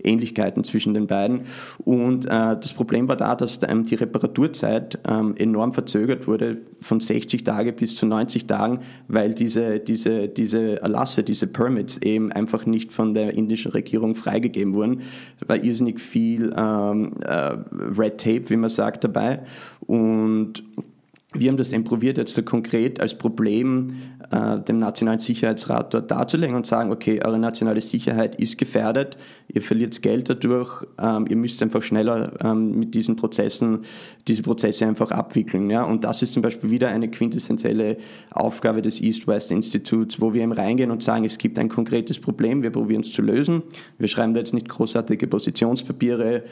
Ähnlichkeiten 0.02 0.64
zwischen 0.64 0.94
den 0.94 1.06
beiden. 1.06 1.42
Und 1.84 2.26
äh, 2.26 2.28
das 2.28 2.72
Problem 2.72 3.08
war 3.08 3.16
da, 3.16 3.34
dass 3.34 3.60
ähm, 3.66 3.84
die 3.84 3.94
Reparaturzeit 3.94 4.98
ähm, 5.08 5.34
enorm 5.36 5.72
verzögert 5.72 6.26
wurde, 6.26 6.58
von 6.80 7.00
60 7.00 7.44
Tage 7.44 7.72
bis 7.72 7.96
zu 7.96 8.06
90 8.06 8.46
Tagen, 8.46 8.80
weil 9.08 9.34
diese, 9.34 9.80
diese, 9.80 10.28
diese 10.28 10.80
Erlasse, 10.80 11.22
diese 11.22 11.46
Permits 11.46 11.98
eben 11.98 12.32
einfach 12.32 12.66
nicht 12.66 12.92
von 12.92 13.14
der 13.14 13.34
indischen 13.34 13.72
Regierung 13.72 14.14
freigegeben 14.14 14.74
wurden. 14.74 15.02
Da 15.40 15.48
war 15.48 15.62
irrsinnig 15.62 16.00
viel 16.00 16.54
ähm, 16.56 17.12
äh, 17.24 17.56
Red 17.96 18.18
Tape, 18.18 18.50
wie 18.50 18.56
man 18.56 18.70
sagt, 18.70 19.04
dabei. 19.04 19.42
Und 19.80 20.62
wir 21.34 21.50
haben 21.50 21.58
das 21.58 21.72
eben 21.72 21.84
jetzt 22.00 22.34
so 22.34 22.42
konkret 22.42 23.00
als 23.00 23.16
Problem 23.16 23.96
äh, 24.30 24.58
dem 24.60 24.78
Nationalen 24.78 25.18
Sicherheitsrat 25.18 25.94
dort 25.94 26.10
darzulegen 26.10 26.54
und 26.54 26.66
sagen, 26.66 26.92
okay, 26.92 27.20
eure 27.24 27.38
nationale 27.38 27.80
Sicherheit 27.80 28.34
ist 28.40 28.58
gefährdet, 28.58 29.16
ihr 29.48 29.62
verliert 29.62 30.00
Geld 30.02 30.28
dadurch, 30.28 30.84
ähm, 31.00 31.26
ihr 31.28 31.36
müsst 31.36 31.62
einfach 31.62 31.82
schneller 31.82 32.32
ähm, 32.44 32.78
mit 32.78 32.94
diesen 32.94 33.16
Prozessen, 33.16 33.84
diese 34.26 34.42
Prozesse 34.42 34.86
einfach 34.86 35.10
abwickeln. 35.10 35.70
Ja? 35.70 35.82
Und 35.82 36.04
das 36.04 36.22
ist 36.22 36.34
zum 36.34 36.42
Beispiel 36.42 36.70
wieder 36.70 36.88
eine 36.88 37.10
quintessentielle 37.10 37.96
Aufgabe 38.30 38.82
des 38.82 39.00
East-West-Instituts, 39.00 40.20
wo 40.20 40.34
wir 40.34 40.42
eben 40.42 40.52
reingehen 40.52 40.90
und 40.90 41.02
sagen, 41.02 41.24
es 41.24 41.38
gibt 41.38 41.58
ein 41.58 41.70
konkretes 41.70 42.20
Problem, 42.20 42.62
wir 42.62 42.70
probieren 42.70 43.00
es 43.00 43.12
zu 43.12 43.22
lösen. 43.22 43.62
Wir 43.98 44.08
schreiben 44.08 44.34
da 44.34 44.40
jetzt 44.40 44.52
nicht 44.52 44.68
großartige 44.68 45.26
Positionspapiere 45.26 46.42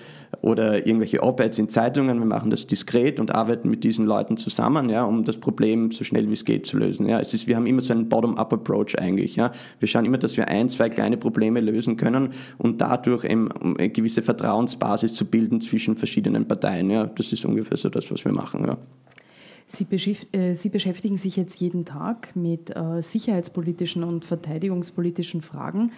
oder 0.40 0.86
irgendwelche 0.86 1.22
Op-Eds 1.22 1.58
in 1.58 1.68
Zeitungen, 1.68 2.18
wir 2.18 2.26
machen 2.26 2.50
das 2.50 2.66
diskret 2.66 3.20
und 3.20 3.34
arbeiten 3.34 3.68
mit 3.68 3.84
diesen 3.84 4.06
Leuten 4.06 4.38
zusammen, 4.38 4.88
ja, 4.88 5.04
um 5.04 5.24
das 5.24 5.36
Problem 5.36 5.90
so 5.90 6.04
schnell 6.04 6.28
wie 6.28 6.34
es 6.34 6.44
geht 6.44 6.66
zu 6.66 6.78
lösen. 6.78 7.06
Ja? 7.06 7.20
Es 7.20 7.34
ist, 7.34 7.46
wir 7.46 7.56
haben 7.56 7.65
immer 7.66 7.80
so 7.80 7.92
einen 7.92 8.08
Bottom-up-Approach 8.08 8.98
eigentlich. 8.98 9.36
Ja? 9.36 9.52
Wir 9.78 9.88
schauen 9.88 10.04
immer, 10.04 10.18
dass 10.18 10.36
wir 10.36 10.48
ein, 10.48 10.68
zwei 10.68 10.88
kleine 10.88 11.16
Probleme 11.16 11.60
lösen 11.60 11.96
können 11.96 12.30
und 12.58 12.80
dadurch 12.80 13.24
eben 13.24 13.50
eine 13.52 13.90
gewisse 13.90 14.22
Vertrauensbasis 14.22 15.14
zu 15.14 15.24
bilden 15.24 15.60
zwischen 15.60 15.96
verschiedenen 15.96 16.46
Parteien. 16.46 16.90
Ja? 16.90 17.06
Das 17.06 17.32
ist 17.32 17.44
ungefähr 17.44 17.76
so 17.76 17.88
das, 17.88 18.10
was 18.10 18.24
wir 18.24 18.32
machen. 18.32 18.64
Ja. 18.66 18.78
Sie, 19.68 19.84
äh, 20.32 20.68
beschäftigen 20.68 21.16
sich 21.16 21.36
jetzt 21.36 21.60
jeden 21.60 21.84
Tag 21.84 22.36
mit 22.36 22.74
äh, 22.74 23.02
sicherheitspolitischen 23.02 24.04
und 24.04 24.24
verteidigungspolitischen 24.24 25.42
Fragen. 25.42 25.92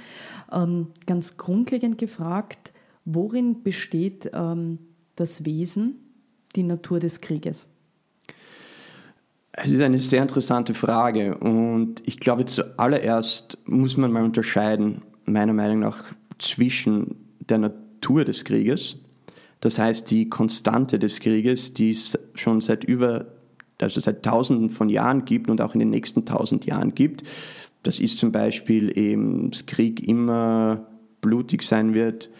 Ähm, 0.51 0.89
ganz 1.07 1.37
grundlegend 1.37 1.99
gefragt, 1.99 2.73
worin 3.05 3.63
besteht 3.63 4.31
ähm, 4.33 4.79
das 5.17 5.45
Wesen, 5.45 5.97
die 6.57 6.63
Natur 6.63 6.99
des 6.99 7.21
Krieges? 7.21 7.69
Es 9.61 9.73
ist 9.73 9.81
eine 9.81 9.99
sehr 9.99 10.23
interessante 10.23 10.73
Frage 10.73 11.37
und 11.37 12.03
ich 12.07 12.21
glaube, 12.21 12.47
zuallererst 12.47 13.59
muss 13.65 13.97
man 13.97 14.13
mal 14.13 14.23
unterscheiden, 14.23 15.03
meiner 15.25 15.53
Meinung 15.53 15.81
nach, 15.81 16.05
zwischen 16.39 17.17
der 17.41 17.59
Natur 17.59 18.25
des 18.25 18.45
Krieges, 18.45 18.99
das 19.59 19.81
heißt 19.81 20.09
die 20.13 20.29
Konstante 20.29 21.01
des 21.01 21.19
Krieges, 21.19 21.75
die 21.75 21.91
es 21.91 22.17
schon 22.35 22.61
seit 22.61 22.85
über, 22.85 23.27
also 23.81 23.99
seit 23.99 24.23
Tausenden 24.23 24.71
von 24.71 24.89
Jahren 24.89 25.25
gibt 25.25 25.51
und 25.51 25.61
auch 25.61 25.75
in 25.75 25.81
den 25.81 25.91
nächsten 25.91 26.25
tausend 26.25 26.65
Jahren 26.65 26.95
gibt. 26.95 27.25
Das 27.83 27.99
ist 27.99 28.19
zum 28.19 28.31
Beispiel 28.31 28.97
eben, 28.97 29.51
dass 29.51 29.67
Krieg 29.67 30.07
immer 30.07 30.87
blutig 31.21 31.65
sein 31.65 31.95
wird, 31.95 32.31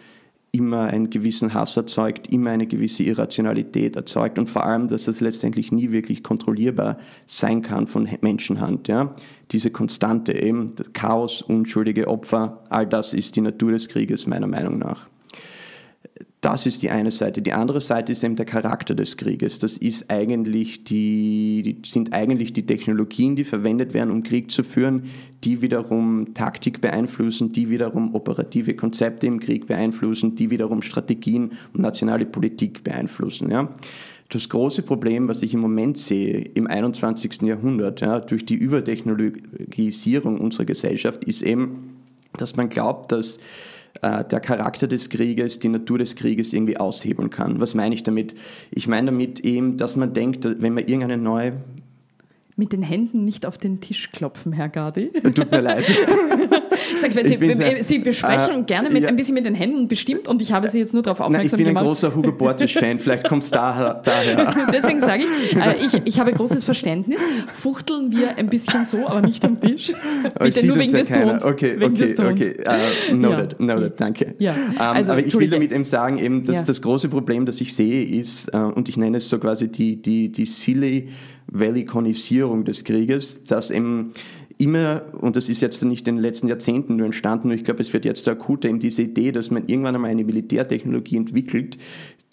immer 0.51 0.87
einen 0.87 1.09
gewissen 1.09 1.53
Hass 1.53 1.77
erzeugt, 1.77 2.27
immer 2.27 2.51
eine 2.51 2.67
gewisse 2.67 3.03
Irrationalität 3.03 3.95
erzeugt 3.95 4.39
und 4.39 4.49
vor 4.49 4.65
allem, 4.65 4.87
dass 4.87 5.03
das 5.03 5.21
letztendlich 5.21 5.71
nie 5.71 5.91
wirklich 5.91 6.23
kontrollierbar 6.23 6.97
sein 7.27 7.61
kann 7.61 7.87
von 7.87 8.09
Menschenhand. 8.21 8.87
Ja? 8.87 9.15
Diese 9.51 9.71
Konstante 9.71 10.33
eben, 10.33 10.73
Chaos, 10.93 11.41
unschuldige 11.41 12.07
Opfer, 12.07 12.63
all 12.69 12.87
das 12.87 13.13
ist 13.13 13.35
die 13.35 13.41
Natur 13.41 13.71
des 13.71 13.89
Krieges 13.89 14.27
meiner 14.27 14.47
Meinung 14.47 14.79
nach. 14.79 15.07
Das 16.41 16.65
ist 16.65 16.81
die 16.81 16.89
eine 16.89 17.11
Seite. 17.11 17.41
Die 17.41 17.51
andere 17.51 17.81
Seite 17.81 18.13
ist 18.13 18.23
eben 18.23 18.37
der 18.37 18.45
Charakter 18.45 18.95
des 18.95 19.17
Krieges. 19.17 19.59
Das 19.59 19.77
ist 19.77 20.09
eigentlich 20.09 20.85
die, 20.85 21.81
sind 21.85 22.13
eigentlich 22.13 22.53
die 22.53 22.65
Technologien, 22.65 23.35
die 23.35 23.43
verwendet 23.43 23.93
werden, 23.93 24.09
um 24.09 24.23
Krieg 24.23 24.49
zu 24.49 24.63
führen, 24.63 25.09
die 25.43 25.61
wiederum 25.61 26.33
Taktik 26.33 26.79
beeinflussen, 26.79 27.51
die 27.51 27.69
wiederum 27.69 28.15
operative 28.15 28.73
Konzepte 28.73 29.27
im 29.27 29.41
Krieg 29.41 29.67
beeinflussen, 29.67 30.35
die 30.35 30.49
wiederum 30.49 30.81
Strategien 30.81 31.51
und 31.73 31.81
nationale 31.81 32.25
Politik 32.25 32.85
beeinflussen. 32.85 33.51
Ja. 33.51 33.73
Das 34.29 34.47
große 34.47 34.83
Problem, 34.83 35.27
was 35.27 35.41
ich 35.41 35.53
im 35.53 35.59
Moment 35.59 35.97
sehe 35.97 36.39
im 36.53 36.67
21. 36.67 37.41
Jahrhundert, 37.41 37.99
ja, 37.99 38.19
durch 38.19 38.45
die 38.45 38.55
Übertechnologisierung 38.55 40.39
unserer 40.39 40.65
Gesellschaft, 40.65 41.23
ist 41.25 41.41
eben, 41.41 41.97
dass 42.37 42.55
man 42.55 42.69
glaubt, 42.69 43.11
dass 43.11 43.39
äh, 44.01 44.23
der 44.23 44.39
Charakter 44.39 44.87
des 44.87 45.09
Krieges, 45.09 45.59
die 45.59 45.69
Natur 45.69 45.97
des 45.97 46.15
Krieges 46.15 46.53
irgendwie 46.53 46.77
aushebeln 46.77 47.29
kann. 47.29 47.59
Was 47.59 47.75
meine 47.75 47.95
ich 47.95 48.03
damit? 48.03 48.35
Ich 48.71 48.87
meine 48.87 49.07
damit 49.07 49.41
eben, 49.41 49.77
dass 49.77 49.95
man 49.95 50.13
denkt, 50.13 50.45
wenn 50.45 50.73
man 50.73 50.85
irgendeine 50.85 51.17
neue 51.17 51.53
mit 52.55 52.73
den 52.73 52.83
Händen 52.83 53.23
nicht 53.23 53.45
auf 53.45 53.57
den 53.57 53.79
Tisch 53.79 54.11
klopfen, 54.11 54.51
Herr 54.51 54.67
Gardi. 54.67 55.11
Tut 55.33 55.49
mir 55.49 55.61
leid. 55.61 55.85
ich 56.93 56.99
sag, 56.99 57.15
weil 57.15 57.25
Sie, 57.25 57.37
sehr, 57.37 57.83
Sie 57.83 57.99
besprechen 57.99 58.61
äh, 58.61 58.63
gerne 58.63 58.89
mit, 58.91 59.03
ja. 59.03 59.09
ein 59.09 59.15
bisschen 59.15 59.33
mit 59.33 59.45
den 59.45 59.55
Händen 59.55 59.87
bestimmt 59.87 60.27
und 60.27 60.41
ich 60.41 60.51
habe 60.51 60.69
Sie 60.69 60.79
jetzt 60.79 60.93
nur 60.93 61.03
darauf 61.03 61.19
aufmerksam 61.19 61.49
gemacht. 61.49 61.53
Ich 61.53 61.57
bin 61.57 61.67
gemacht. 61.67 61.83
ein 61.83 61.87
großer 61.87 62.15
Hugo 62.15 62.31
Bortisch-Fan, 62.31 62.99
vielleicht 62.99 63.27
kommt 63.27 63.43
es 63.43 63.51
daher. 63.51 64.01
Deswegen 64.73 65.01
sage 65.01 65.23
ich, 65.23 65.55
äh, 65.55 65.85
ich, 65.85 66.01
ich 66.05 66.19
habe 66.19 66.31
großes 66.31 66.63
Verständnis. 66.63 67.21
Fuchteln 67.53 68.11
wir 68.11 68.37
ein 68.37 68.49
bisschen 68.49 68.85
so, 68.85 69.07
aber 69.07 69.21
nicht 69.21 69.43
am 69.45 69.59
Tisch. 69.59 69.91
Bitte 70.39 70.67
nur 70.67 70.79
wegen 70.79 70.93
des 70.93 71.09
Tons. 71.09 71.43
Okay, 71.43 71.79
wegen 71.79 71.93
okay, 71.93 72.15
okay. 72.17 72.55
Uh, 73.11 73.15
noted, 73.15 73.55
ja. 73.59 73.65
noted, 73.65 73.99
danke. 73.99 74.35
Ja. 74.39 74.53
Um, 74.53 74.59
ähm, 74.71 74.79
also, 74.79 75.11
aber 75.13 75.25
ich 75.25 75.37
will 75.37 75.49
damit 75.49 75.71
eben 75.71 75.85
sagen, 75.85 76.17
eben, 76.17 76.45
dass 76.45 76.57
ja. 76.57 76.63
das 76.63 76.81
große 76.81 77.09
Problem, 77.09 77.45
das 77.45 77.61
ich 77.61 77.73
sehe, 77.73 78.03
ist, 78.03 78.53
uh, 78.53 78.71
und 78.75 78.89
ich 78.89 78.97
nenne 78.97 79.17
es 79.17 79.29
so 79.29 79.39
quasi 79.39 79.71
die, 79.71 80.01
die, 80.01 80.31
die 80.31 80.45
Silly 80.45 81.09
Valley-Konisierung 81.51 82.65
des 82.65 82.83
Krieges, 82.83 83.43
dass 83.43 83.71
eben 83.71 84.13
immer, 84.59 85.03
und 85.19 85.35
das 85.35 85.49
ist 85.49 85.61
jetzt 85.61 85.83
nicht 85.83 86.07
in 86.07 86.17
den 86.17 86.21
letzten 86.21 86.47
Jahrzehnten 86.47 86.97
nur 86.97 87.05
entstanden, 87.05 87.49
und 87.49 87.55
ich 87.55 87.63
glaube, 87.63 87.81
es 87.81 87.93
wird 87.93 88.05
jetzt 88.05 88.23
so 88.23 88.31
akut, 88.31 88.65
eben 88.65 88.79
diese 88.79 89.03
Idee, 89.03 89.31
dass 89.31 89.49
man 89.49 89.67
irgendwann 89.67 89.95
einmal 89.95 90.11
eine 90.11 90.25
Militärtechnologie 90.25 91.17
entwickelt, 91.17 91.77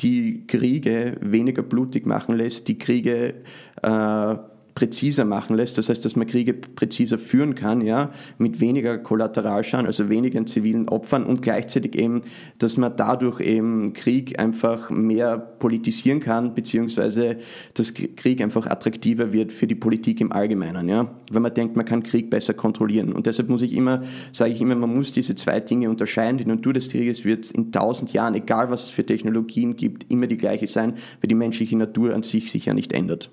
die 0.01 0.47
Kriege 0.47 1.17
weniger 1.21 1.63
blutig 1.63 2.05
machen 2.05 2.37
lässt, 2.37 2.69
die 2.69 2.79
Kriege 2.79 3.35
äh, 3.83 4.37
präziser 4.77 5.25
machen 5.25 5.57
lässt. 5.57 5.79
Das 5.79 5.89
heißt, 5.89 6.05
dass 6.05 6.17
man 6.17 6.27
Kriege 6.27 6.53
präziser 6.53 7.19
führen 7.19 7.55
kann, 7.55 7.81
ja, 7.81 8.13
mit 8.39 8.61
weniger 8.61 8.99
Kollateralschaden, 8.99 9.87
also 9.87 10.11
weniger 10.11 10.45
zivilen 10.45 10.89
Opfern 10.89 11.25
und 11.25 11.41
gleichzeitig 11.41 11.97
eben, 11.97 12.23
dass 12.59 12.77
man 12.77 12.95
dadurch 12.95 13.41
eben 13.41 13.95
Krieg 13.95 14.39
einfach 14.39 14.91
mehr 14.91 15.39
politisieren 15.39 16.21
kann, 16.21 16.53
beziehungsweise 16.53 17.39
dass 17.73 17.95
Krieg 17.95 18.43
einfach 18.43 18.67
attraktiver 18.67 19.33
wird 19.33 19.51
für 19.51 19.67
die 19.67 19.75
Politik 19.75 20.21
im 20.21 20.31
Allgemeinen, 20.31 20.89
ja. 20.89 21.11
Wenn 21.31 21.43
man 21.43 21.55
denkt, 21.55 21.75
man 21.75 21.87
kann 21.87 22.03
Krieg 22.03 22.29
besser 22.29 22.53
kontrollieren. 22.53 23.15
Und 23.15 23.27
deshalb 23.27 23.49
muss 23.49 23.63
ich 23.63 23.73
immer, 23.73 24.03
sage 24.31 24.53
ich 24.53 24.61
immer, 24.61 24.77
man 24.77 24.95
muss 24.95 25.11
diese 25.11 25.35
zwei 25.35 25.59
Dinge 25.61 25.89
unterscheiden. 25.89 26.37
Die 26.37 26.45
Natur 26.45 26.75
des 26.75 26.91
Krieges 26.91 27.25
wird 27.25 27.51
in 27.51 27.73
tausend 27.73 28.13
Jahren, 28.13 28.35
egal 28.35 28.71
was 28.71 28.85
es 28.85 28.91
für 28.91 29.07
Technologien 29.07 29.75
gibt, 29.75 30.11
immer 30.13 30.27
die 30.27 30.37
gleiche 30.37 30.67
sein, 30.67 30.93
weil 31.23 31.29
die 31.29 31.35
menschliche 31.35 31.79
Natur 31.79 32.15
an 32.15 32.23
sich 32.23 32.53
sich 32.53 32.67
ja 32.67 32.75
nicht 32.75 32.93
ändert. 32.93 33.31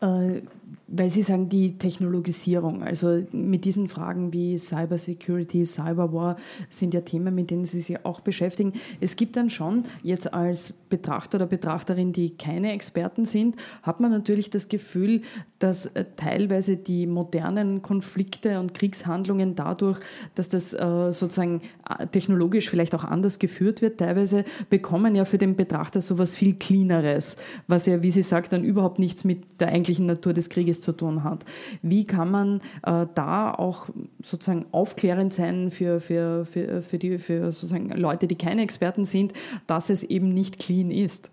Äh, 0.00 0.42
weil 0.88 1.10
Sie 1.10 1.22
sagen, 1.22 1.48
die 1.48 1.78
Technologisierung, 1.78 2.82
also 2.82 3.22
mit 3.32 3.64
diesen 3.64 3.88
Fragen 3.88 4.32
wie 4.32 4.58
Cybersecurity, 4.58 5.64
Cyberwar 5.64 6.36
sind 6.70 6.94
ja 6.94 7.00
Themen, 7.00 7.34
mit 7.34 7.50
denen 7.50 7.64
Sie 7.64 7.80
sich 7.80 8.04
auch 8.04 8.20
beschäftigen. 8.20 8.72
Es 9.00 9.16
gibt 9.16 9.36
dann 9.36 9.50
schon, 9.50 9.84
jetzt 10.02 10.32
als 10.32 10.72
Betrachter 10.88 11.36
oder 11.36 11.46
Betrachterin, 11.46 12.12
die 12.12 12.30
keine 12.36 12.72
Experten 12.72 13.24
sind, 13.24 13.56
hat 13.82 14.00
man 14.00 14.10
natürlich 14.10 14.50
das 14.50 14.68
Gefühl, 14.68 15.22
dass 15.58 15.86
äh, 15.86 16.04
teilweise 16.16 16.76
die 16.76 17.06
modernen 17.06 17.82
Konflikte 17.82 18.60
und 18.60 18.74
Kriegshandlungen 18.74 19.54
dadurch, 19.54 20.00
dass 20.34 20.48
das 20.48 20.72
äh, 20.72 21.12
sozusagen 21.12 21.62
äh, 21.88 22.06
technologisch 22.06 22.68
vielleicht 22.68 22.94
auch 22.94 23.04
anders 23.04 23.38
geführt 23.38 23.82
wird, 23.82 23.98
teilweise 23.98 24.44
bekommen 24.70 25.14
ja 25.14 25.24
für 25.24 25.38
den 25.38 25.56
Betrachter 25.56 26.00
sowas 26.00 26.34
viel 26.34 26.54
Cleaneres, 26.54 27.36
was 27.66 27.86
ja, 27.86 28.02
wie 28.02 28.10
Sie 28.10 28.22
sagt, 28.22 28.52
dann 28.52 28.64
überhaupt 28.64 28.98
nichts 28.98 29.24
mit 29.24 29.60
der 29.60 29.68
eigentlichen 29.68 30.06
Natur 30.06 30.32
des 30.32 30.48
Krieges 30.56 30.80
zu 30.80 30.92
tun 30.92 31.22
hat. 31.22 31.44
Wie 31.82 32.06
kann 32.06 32.30
man 32.30 32.60
äh, 32.82 33.04
da 33.14 33.52
auch 33.52 33.88
sozusagen 34.22 34.64
aufklärend 34.72 35.34
sein 35.34 35.70
für, 35.70 36.00
für, 36.00 36.46
für, 36.46 36.80
für, 36.80 36.98
die, 36.98 37.18
für 37.18 37.52
sozusagen 37.52 37.90
Leute, 37.90 38.26
die 38.26 38.36
keine 38.36 38.62
Experten 38.62 39.04
sind, 39.04 39.34
dass 39.66 39.90
es 39.90 40.02
eben 40.02 40.32
nicht 40.32 40.58
clean 40.58 40.90
ist? 40.90 41.30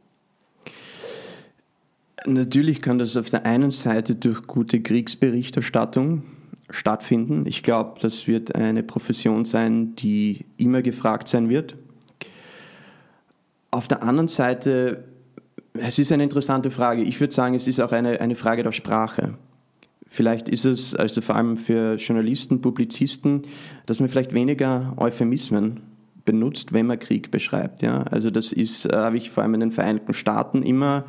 Natürlich 2.25 2.81
kann 2.81 2.99
das 2.99 3.15
auf 3.15 3.29
der 3.29 3.45
einen 3.45 3.71
Seite 3.71 4.15
durch 4.15 4.45
gute 4.45 4.81
Kriegsberichterstattung 4.81 6.23
stattfinden. 6.69 7.45
Ich 7.45 7.63
glaube, 7.63 7.99
das 8.01 8.27
wird 8.27 8.55
eine 8.55 8.83
Profession 8.83 9.45
sein, 9.45 9.95
die 9.95 10.45
immer 10.57 10.81
gefragt 10.81 11.29
sein 11.29 11.47
wird. 11.47 11.75
Auf 13.71 13.87
der 13.87 14.03
anderen 14.03 14.27
Seite 14.27 15.05
es 15.73 15.99
ist 15.99 16.11
eine 16.11 16.23
interessante 16.23 16.69
Frage. 16.69 17.03
Ich 17.03 17.19
würde 17.19 17.33
sagen, 17.33 17.55
es 17.55 17.67
ist 17.67 17.79
auch 17.79 17.91
eine, 17.91 18.21
eine 18.21 18.35
Frage 18.35 18.63
der 18.63 18.71
Sprache. 18.71 19.35
Vielleicht 20.07 20.47
ist 20.47 20.65
es, 20.65 20.95
also 20.95 21.21
vor 21.21 21.35
allem 21.35 21.57
für 21.57 21.95
Journalisten, 21.95 22.61
Publizisten, 22.61 23.43
dass 23.87 23.99
man 23.99 24.09
vielleicht 24.09 24.33
weniger 24.33 24.93
Euphemismen 24.97 25.81
benutzt, 26.25 26.71
wenn 26.71 26.85
man 26.85 26.99
Krieg 26.99 27.31
beschreibt. 27.31 27.81
Ja? 27.81 28.03
Also 28.03 28.29
das 28.29 28.53
ist, 28.53 28.85
äh, 28.85 28.95
habe 28.95 29.17
ich 29.17 29.31
vor 29.31 29.43
allem 29.43 29.55
in 29.55 29.59
den 29.61 29.71
Vereinigten 29.71 30.13
Staaten 30.13 30.61
immer, 30.61 31.05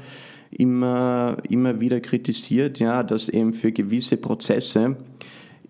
immer, 0.50 1.37
immer 1.49 1.80
wieder 1.80 2.00
kritisiert, 2.00 2.78
ja, 2.78 3.02
dass 3.02 3.28
eben 3.28 3.52
für 3.52 3.73
gewisse 3.73 4.16
Prozesse 4.16 4.97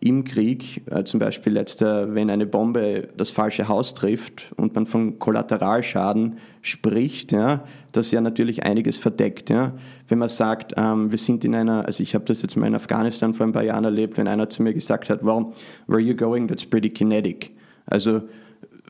im 0.04 0.24
Krieg, 0.24 0.82
äh, 0.90 1.02
zum 1.04 1.18
Beispiel 1.18 1.54
letzter, 1.54 2.14
wenn 2.14 2.28
eine 2.28 2.44
Bombe 2.44 3.08
das 3.16 3.30
falsche 3.30 3.68
Haus 3.68 3.94
trifft 3.94 4.52
und 4.56 4.74
man 4.74 4.84
von 4.84 5.18
Kollateralschaden 5.18 6.36
spricht, 6.60 7.32
ja, 7.32 7.64
das 7.92 8.10
ja 8.10 8.20
natürlich 8.20 8.64
einiges 8.64 8.98
verdeckt. 8.98 9.48
Ja. 9.48 9.72
Wenn 10.06 10.18
man 10.18 10.28
sagt, 10.28 10.74
ähm, 10.76 11.10
wir 11.10 11.16
sind 11.16 11.42
in 11.46 11.54
einer, 11.54 11.86
also 11.86 12.02
ich 12.02 12.14
habe 12.14 12.26
das 12.26 12.42
jetzt 12.42 12.54
mal 12.54 12.66
in 12.66 12.74
Afghanistan 12.74 13.32
vor 13.32 13.46
ein 13.46 13.52
paar 13.52 13.64
Jahren 13.64 13.84
erlebt, 13.84 14.18
wenn 14.18 14.28
einer 14.28 14.50
zu 14.50 14.62
mir 14.62 14.74
gesagt 14.74 15.08
hat, 15.08 15.24
well, 15.24 15.52
where 15.86 16.00
you 16.00 16.14
going, 16.14 16.48
that's 16.48 16.66
pretty 16.66 16.90
kinetic. 16.90 17.52
Also 17.86 18.20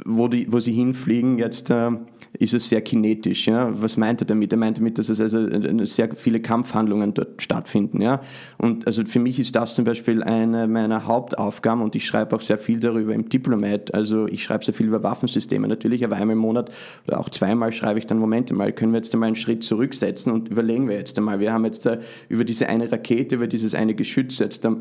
wo, 0.05 0.27
die, 0.27 0.51
wo 0.53 0.59
sie 0.59 0.73
hinfliegen, 0.73 1.39
jetzt 1.39 1.71
äh, 1.71 1.93
ist 2.39 2.55
es 2.55 2.69
sehr 2.69 2.81
kinetisch. 2.81 3.47
Ja? 3.47 3.71
Was 3.81 3.97
meint 3.97 4.23
er 4.23 4.27
damit? 4.27 4.53
Er 4.53 4.59
meint 4.59 4.79
damit, 4.79 4.99
dass 4.99 5.09
es 5.09 5.21
also 5.21 5.47
sehr 5.85 6.15
viele 6.15 6.41
Kampfhandlungen 6.41 7.15
dort 7.15 7.43
stattfinden. 7.43 8.01
Ja? 8.01 8.21
Und 8.59 8.87
also 8.87 9.05
für 9.05 9.21
mich 9.21 9.39
ist 9.39 9.55
das 9.55 9.75
zum 9.75 9.85
Beispiel 9.85 10.23
eine 10.23 10.67
meiner 10.67 11.07
Hauptaufgaben 11.07 11.83
und 11.83 11.95
ich 11.95 12.07
schreibe 12.07 12.35
auch 12.35 12.41
sehr 12.41 12.59
viel 12.59 12.81
darüber 12.81 13.15
im 13.15 13.29
Diplomat. 13.29 13.95
Also 13.95 14.27
ich 14.27 14.43
schreibe 14.43 14.65
sehr 14.65 14.75
viel 14.75 14.87
über 14.87 15.03
Waffensysteme 15.03 15.69
natürlich, 15.69 16.05
aber 16.05 16.17
einmal 16.17 16.35
im 16.35 16.41
Monat 16.41 16.71
oder 17.07 17.21
auch 17.21 17.29
zweimal 17.29 17.73
schreibe 17.73 17.99
ich 17.99 18.07
dann, 18.07 18.19
Momente 18.19 18.55
mal, 18.55 18.73
können 18.73 18.93
wir 18.93 18.99
jetzt 18.99 19.15
einmal 19.15 19.29
einen 19.29 19.37
Schritt 19.37 19.63
zurücksetzen 19.63 20.33
und 20.33 20.49
überlegen 20.49 20.89
wir 20.89 20.97
jetzt 20.97 21.17
einmal. 21.17 21.41
Wir 21.41 21.53
haben 21.53 21.65
jetzt 21.65 21.87
da 21.87 21.99
über 22.29 22.45
diese 22.45 22.69
eine 22.69 22.91
Rakete, 22.91 23.37
über 23.37 23.47
dieses 23.47 23.75
eine 23.75 23.95
Geschütz 23.95 24.39
jetzt 24.39 24.65
da 24.65 24.77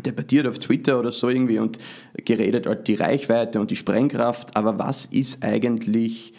debattiert 0.00 0.46
auf 0.46 0.58
Twitter 0.58 0.98
oder 0.98 1.12
so 1.12 1.28
irgendwie 1.28 1.58
und 1.58 1.78
geredet 2.24 2.66
halt 2.66 2.88
die 2.88 2.94
Reichweite 2.94 3.60
und 3.60 3.70
die 3.70 3.76
Sprengkraft, 3.76 4.56
aber 4.56 4.78
was 4.78 5.06
ist 5.06 5.44
eigentlich 5.44 6.32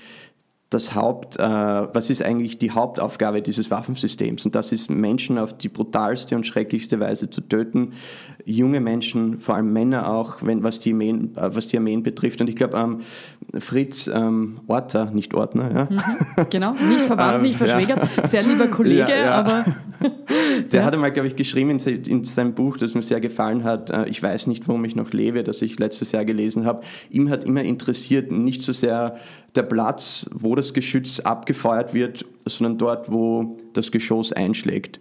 das 0.74 0.96
Haupt, 0.96 1.38
äh, 1.38 1.42
was 1.42 2.10
ist 2.10 2.22
eigentlich 2.22 2.58
die 2.58 2.72
Hauptaufgabe 2.72 3.42
dieses 3.42 3.72
Waffensystems? 3.72 4.46
Und 4.46 4.56
das 4.56 4.72
ist 4.72 4.90
Menschen 4.90 5.38
auf 5.38 5.54
die 5.54 5.70
brutalste 5.70 6.36
und 6.36 6.46
schrecklichste 6.46 7.00
Weise 7.00 7.30
zu 7.30 7.42
töten. 7.42 7.94
Junge 8.46 8.80
Menschen, 8.80 9.40
vor 9.40 9.56
allem 9.56 9.72
Männer 9.72 10.10
auch, 10.10 10.38
wenn, 10.42 10.64
was, 10.64 10.80
die 10.80 10.92
Armeen, 10.92 11.36
äh, 11.36 11.54
was 11.54 11.68
die 11.68 11.78
Armeen 11.78 12.04
betrifft. 12.04 12.42
Und 12.42 12.50
ich 12.50 12.56
glaube, 12.56 12.78
ähm, 12.78 13.02
Fritz 13.60 14.10
ähm, 14.14 14.60
Orter, 14.68 15.12
nicht 15.12 15.34
Ordner, 15.34 15.72
ja. 15.74 15.88
Mhm, 15.90 16.46
genau, 16.50 16.74
nicht 16.74 17.02
verwandt, 17.02 17.44
nicht 17.44 17.60
ähm, 17.60 17.68
verschwägert, 17.68 18.00
ja. 18.18 18.28
sehr 18.28 18.44
lieber 18.44 18.68
Kollege, 18.68 19.12
ja, 19.12 19.26
ja. 19.26 19.32
aber. 19.34 19.66
Der 20.72 20.82
ja. 20.82 20.86
hatte 20.86 20.98
mal, 20.98 21.12
glaube 21.12 21.28
ich, 21.28 21.36
geschrieben 21.36 21.70
in, 21.70 21.80
in, 21.80 22.24
seinem 22.24 22.54
Buch, 22.54 22.78
das 22.78 22.94
mir 22.94 23.02
sehr 23.02 23.22
gefallen 23.22 23.64
hat, 23.64 23.90
äh, 23.90 24.06
ich 24.10 24.22
weiß 24.22 24.48
nicht, 24.48 24.68
warum 24.68 24.84
ich 24.86 24.96
noch 24.96 25.12
lebe, 25.12 25.44
das 25.44 25.62
ich 25.62 25.80
letztes 25.80 26.12
Jahr 26.12 26.26
gelesen 26.26 26.66
habe. 26.66 26.82
Ihm 27.10 27.30
hat 27.30 27.44
immer 27.44 27.64
interessiert, 27.64 28.32
nicht 28.32 28.62
so 28.62 28.72
sehr 28.72 29.16
der 29.56 29.64
Platz, 29.64 30.28
wo 30.32 30.56
das 30.56 30.74
Geschütz 30.74 31.20
abgefeuert 31.20 31.94
wird, 31.94 32.26
sondern 32.46 32.78
dort, 32.78 33.12
wo 33.12 33.58
das 33.74 33.92
Geschoss 33.92 34.34
einschlägt. 34.34 35.00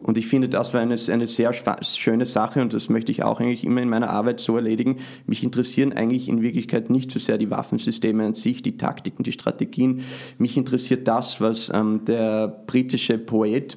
Und 0.00 0.16
ich 0.16 0.28
finde, 0.28 0.48
das 0.48 0.72
war 0.74 0.80
eine, 0.80 0.94
eine 1.08 1.26
sehr 1.26 1.52
schöne 1.82 2.24
Sache 2.24 2.62
und 2.62 2.72
das 2.72 2.88
möchte 2.88 3.10
ich 3.10 3.24
auch 3.24 3.40
eigentlich 3.40 3.64
immer 3.64 3.82
in 3.82 3.88
meiner 3.88 4.10
Arbeit 4.10 4.38
so 4.38 4.54
erledigen. 4.54 4.98
Mich 5.26 5.42
interessieren 5.42 5.92
eigentlich 5.92 6.28
in 6.28 6.40
Wirklichkeit 6.40 6.88
nicht 6.88 7.10
so 7.10 7.18
sehr 7.18 7.36
die 7.36 7.50
Waffensysteme 7.50 8.24
an 8.24 8.34
sich, 8.34 8.62
die 8.62 8.76
Taktiken, 8.76 9.24
die 9.24 9.32
Strategien. 9.32 10.04
Mich 10.38 10.56
interessiert 10.56 11.08
das, 11.08 11.40
was 11.40 11.72
ähm, 11.74 12.04
der 12.04 12.46
britische 12.46 13.18
Poet 13.18 13.76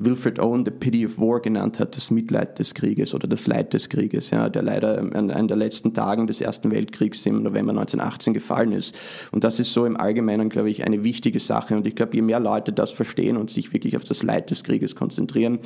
Wilfred 0.00 0.38
Owen 0.38 0.64
The 0.64 0.70
Pity 0.70 1.04
of 1.04 1.18
War 1.18 1.40
genannt 1.40 1.78
hat, 1.80 1.96
das 1.96 2.10
Mitleid 2.10 2.58
des 2.58 2.74
Krieges 2.74 3.14
oder 3.14 3.26
das 3.26 3.46
Leid 3.46 3.74
des 3.74 3.88
Krieges, 3.88 4.30
ja, 4.30 4.48
der 4.48 4.62
leider 4.62 4.98
an 4.98 5.30
einem 5.30 5.48
der 5.48 5.56
letzten 5.56 5.92
Tagen 5.92 6.28
des 6.28 6.40
Ersten 6.40 6.70
Weltkriegs 6.70 7.26
im 7.26 7.42
November 7.42 7.72
1918 7.72 8.32
gefallen 8.32 8.72
ist. 8.72 8.94
Und 9.32 9.42
das 9.42 9.58
ist 9.58 9.72
so 9.72 9.84
im 9.86 9.96
Allgemeinen, 9.96 10.48
glaube 10.50 10.70
ich, 10.70 10.84
eine 10.84 11.02
wichtige 11.02 11.40
Sache. 11.40 11.76
Und 11.76 11.86
ich 11.86 11.96
glaube, 11.96 12.14
je 12.14 12.22
mehr 12.22 12.38
Leute 12.40 12.72
das 12.72 12.92
verstehen 12.92 13.36
und 13.36 13.50
sich 13.50 13.72
wirklich 13.72 13.96
auf 13.96 14.04
das 14.04 14.22
Leid 14.22 14.50
des 14.50 14.62
Krieges 14.62 14.94
konzentrieren, 14.94 15.58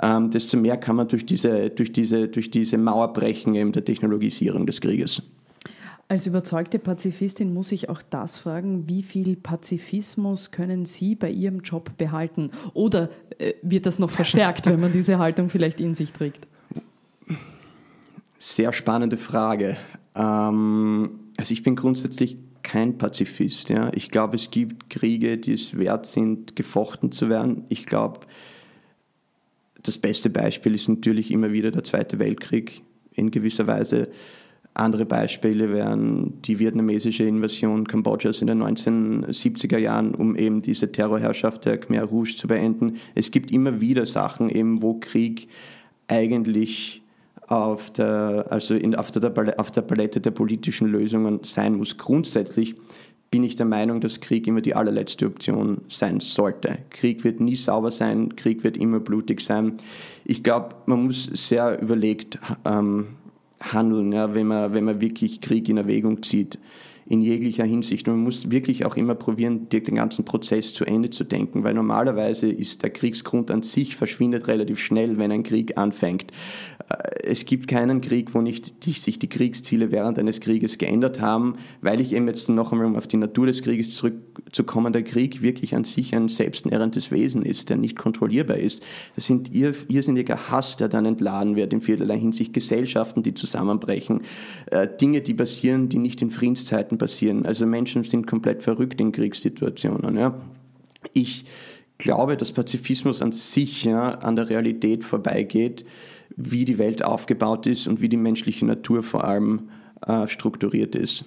ähm, 0.00 0.30
desto 0.30 0.56
mehr 0.56 0.76
kann 0.76 0.96
man 0.96 1.08
durch 1.08 1.26
diese, 1.26 1.70
durch 1.70 1.92
diese, 1.92 2.28
durch 2.28 2.50
diese 2.50 2.78
Mauer 2.78 3.12
brechen 3.12 3.54
eben 3.56 3.72
der 3.72 3.84
Technologisierung 3.84 4.66
des 4.66 4.80
Krieges. 4.80 5.22
Als 6.10 6.26
überzeugte 6.26 6.80
Pazifistin 6.80 7.54
muss 7.54 7.70
ich 7.70 7.88
auch 7.88 8.02
das 8.02 8.36
fragen, 8.36 8.88
wie 8.88 9.04
viel 9.04 9.36
Pazifismus 9.36 10.50
können 10.50 10.84
Sie 10.84 11.14
bei 11.14 11.30
Ihrem 11.30 11.60
Job 11.60 11.96
behalten? 11.98 12.50
Oder 12.74 13.10
äh, 13.38 13.54
wird 13.62 13.86
das 13.86 14.00
noch 14.00 14.10
verstärkt, 14.10 14.66
wenn 14.66 14.80
man 14.80 14.90
diese 14.92 15.20
Haltung 15.20 15.50
vielleicht 15.50 15.80
in 15.80 15.94
sich 15.94 16.12
trägt? 16.12 16.48
Sehr 18.38 18.72
spannende 18.72 19.16
Frage. 19.16 19.76
Ähm, 20.16 21.10
also 21.36 21.52
ich 21.52 21.62
bin 21.62 21.76
grundsätzlich 21.76 22.38
kein 22.64 22.98
Pazifist. 22.98 23.68
Ja. 23.68 23.92
Ich 23.94 24.10
glaube, 24.10 24.34
es 24.34 24.50
gibt 24.50 24.90
Kriege, 24.90 25.38
die 25.38 25.52
es 25.52 25.78
wert 25.78 26.06
sind, 26.06 26.56
gefochten 26.56 27.12
zu 27.12 27.28
werden. 27.28 27.66
Ich 27.68 27.86
glaube, 27.86 28.26
das 29.80 29.96
beste 29.96 30.28
Beispiel 30.28 30.74
ist 30.74 30.88
natürlich 30.88 31.30
immer 31.30 31.52
wieder 31.52 31.70
der 31.70 31.84
Zweite 31.84 32.18
Weltkrieg. 32.18 32.82
In 33.12 33.30
gewisser 33.30 33.68
Weise 33.68 34.08
andere 34.80 35.06
Beispiele 35.06 35.72
wären 35.72 36.40
die 36.42 36.58
vietnamesische 36.58 37.24
Invasion 37.24 37.86
Kambodschas 37.86 38.40
in 38.40 38.46
den 38.46 38.62
1970er 38.62 39.78
Jahren, 39.78 40.14
um 40.14 40.36
eben 40.36 40.62
diese 40.62 40.90
Terrorherrschaft 40.90 41.64
der 41.64 41.78
Khmer 41.78 42.04
Rouge 42.04 42.36
zu 42.36 42.48
beenden. 42.48 42.96
Es 43.14 43.30
gibt 43.30 43.50
immer 43.50 43.80
wieder 43.80 44.06
Sachen, 44.06 44.48
eben 44.48 44.82
wo 44.82 44.94
Krieg 44.94 45.48
eigentlich 46.08 47.02
auf 47.46 47.90
der, 47.90 48.46
also 48.50 48.74
in, 48.74 48.94
auf, 48.94 49.10
der, 49.10 49.58
auf 49.58 49.70
der 49.70 49.82
Palette 49.82 50.20
der 50.20 50.30
politischen 50.30 50.88
Lösungen 50.88 51.40
sein 51.42 51.74
muss. 51.74 51.98
Grundsätzlich 51.98 52.76
bin 53.30 53.44
ich 53.44 53.54
der 53.54 53.66
Meinung, 53.66 54.00
dass 54.00 54.20
Krieg 54.20 54.46
immer 54.46 54.60
die 54.60 54.74
allerletzte 54.74 55.26
Option 55.26 55.82
sein 55.88 56.20
sollte. 56.20 56.78
Krieg 56.90 57.22
wird 57.22 57.40
nie 57.40 57.54
sauber 57.54 57.90
sein, 57.90 58.34
Krieg 58.34 58.64
wird 58.64 58.76
immer 58.76 58.98
blutig 58.98 59.40
sein. 59.40 59.74
Ich 60.24 60.42
glaube, 60.42 60.74
man 60.86 61.04
muss 61.04 61.24
sehr 61.26 61.80
überlegt 61.80 62.38
ähm, 62.64 63.06
handeln, 63.60 64.12
ja, 64.12 64.34
wenn, 64.34 64.46
man, 64.46 64.72
wenn 64.72 64.84
man 64.84 65.00
wirklich 65.00 65.40
Krieg 65.40 65.68
in 65.68 65.76
Erwägung 65.76 66.22
zieht 66.22 66.58
in 67.10 67.22
jeglicher 67.22 67.64
Hinsicht. 67.64 68.06
Und 68.06 68.14
man 68.14 68.24
muss 68.24 68.52
wirklich 68.52 68.86
auch 68.86 68.96
immer 68.96 69.16
probieren, 69.16 69.68
den 69.68 69.96
ganzen 69.96 70.24
Prozess 70.24 70.72
zu 70.72 70.84
Ende 70.84 71.10
zu 71.10 71.24
denken, 71.24 71.64
weil 71.64 71.74
normalerweise 71.74 72.48
ist 72.48 72.84
der 72.84 72.90
Kriegsgrund 72.90 73.50
an 73.50 73.62
sich 73.62 73.96
verschwindet 73.96 74.46
relativ 74.46 74.78
schnell, 74.78 75.18
wenn 75.18 75.32
ein 75.32 75.42
Krieg 75.42 75.76
anfängt. 75.76 76.30
Äh, 76.88 77.24
es 77.24 77.46
gibt 77.46 77.66
keinen 77.66 78.00
Krieg, 78.00 78.32
wo 78.32 78.40
nicht 78.40 78.84
sich 78.84 79.18
die 79.18 79.28
Kriegsziele 79.28 79.90
während 79.90 80.20
eines 80.20 80.40
Krieges 80.40 80.78
geändert 80.78 81.20
haben, 81.20 81.56
weil 81.80 82.00
ich 82.00 82.12
eben 82.12 82.28
jetzt 82.28 82.48
noch 82.48 82.70
einmal 82.70 82.96
auf 82.96 83.08
die 83.08 83.16
Natur 83.16 83.48
des 83.48 83.62
Krieges 83.62 83.90
zurückzukommen, 84.52 84.92
der 84.92 85.02
Krieg 85.02 85.42
wirklich 85.42 85.74
an 85.74 85.84
sich 85.84 86.14
ein 86.14 86.28
selbstnährendes 86.28 87.10
Wesen 87.10 87.42
ist, 87.42 87.68
der 87.68 87.76
nicht 87.76 87.96
kontrollierbar 87.96 88.56
ist. 88.56 88.82
Das 89.14 89.26
sind 89.26 89.54
irrsinniger 89.54 90.50
Hass, 90.50 90.76
der 90.76 90.88
dann 90.88 91.06
entladen 91.06 91.56
wird 91.56 91.72
in 91.72 91.80
vielerlei 91.80 92.18
Hinsicht, 92.18 92.52
Gesellschaften, 92.52 93.22
die 93.22 93.34
zusammenbrechen, 93.34 94.22
äh, 94.66 94.88
Dinge, 95.00 95.20
die 95.20 95.34
passieren, 95.34 95.88
die 95.88 95.98
nicht 95.98 96.22
in 96.22 96.30
Friedenszeiten 96.30 96.98
passieren. 96.98 97.46
Also 97.46 97.66
Menschen 97.66 98.02
sind 98.04 98.26
komplett 98.26 98.62
verrückt 98.62 99.00
in 99.00 99.12
Kriegssituationen. 99.12 100.16
Ja. 100.16 100.34
Ich 101.12 101.44
glaube, 101.98 102.36
dass 102.36 102.52
Pazifismus 102.52 103.22
an 103.22 103.32
sich 103.32 103.84
ja, 103.84 104.10
an 104.10 104.36
der 104.36 104.48
Realität 104.48 105.04
vorbeigeht 105.04 105.84
wie 106.36 106.64
die 106.64 106.78
Welt 106.78 107.04
aufgebaut 107.04 107.66
ist 107.66 107.86
und 107.86 108.00
wie 108.00 108.08
die 108.08 108.16
menschliche 108.16 108.64
Natur 108.64 109.02
vor 109.02 109.24
allem 109.24 109.68
äh, 110.06 110.28
strukturiert 110.28 110.94
ist. 110.94 111.24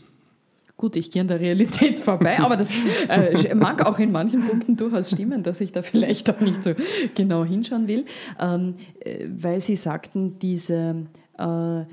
Gut, 0.75 0.95
ich 0.95 1.11
gehe 1.11 1.21
an 1.21 1.27
der 1.27 1.39
Realität 1.39 1.99
vorbei, 1.99 2.39
aber 2.39 2.57
das 2.57 2.83
äh, 3.07 3.53
mag 3.53 3.85
auch 3.85 3.99
in 3.99 4.11
manchen 4.11 4.45
Punkten 4.45 4.75
durchaus 4.75 5.11
stimmen, 5.11 5.43
dass 5.43 5.61
ich 5.61 5.71
da 5.71 5.81
vielleicht 5.81 6.29
auch 6.29 6.39
nicht 6.39 6.63
so 6.63 6.73
genau 7.15 7.45
hinschauen 7.45 7.87
will, 7.87 8.05
ähm, 8.39 8.75
äh, 8.99 9.25
weil 9.27 9.61
Sie 9.61 9.75
sagten, 9.75 10.39
diese 10.39 11.05
äh, 11.37 11.83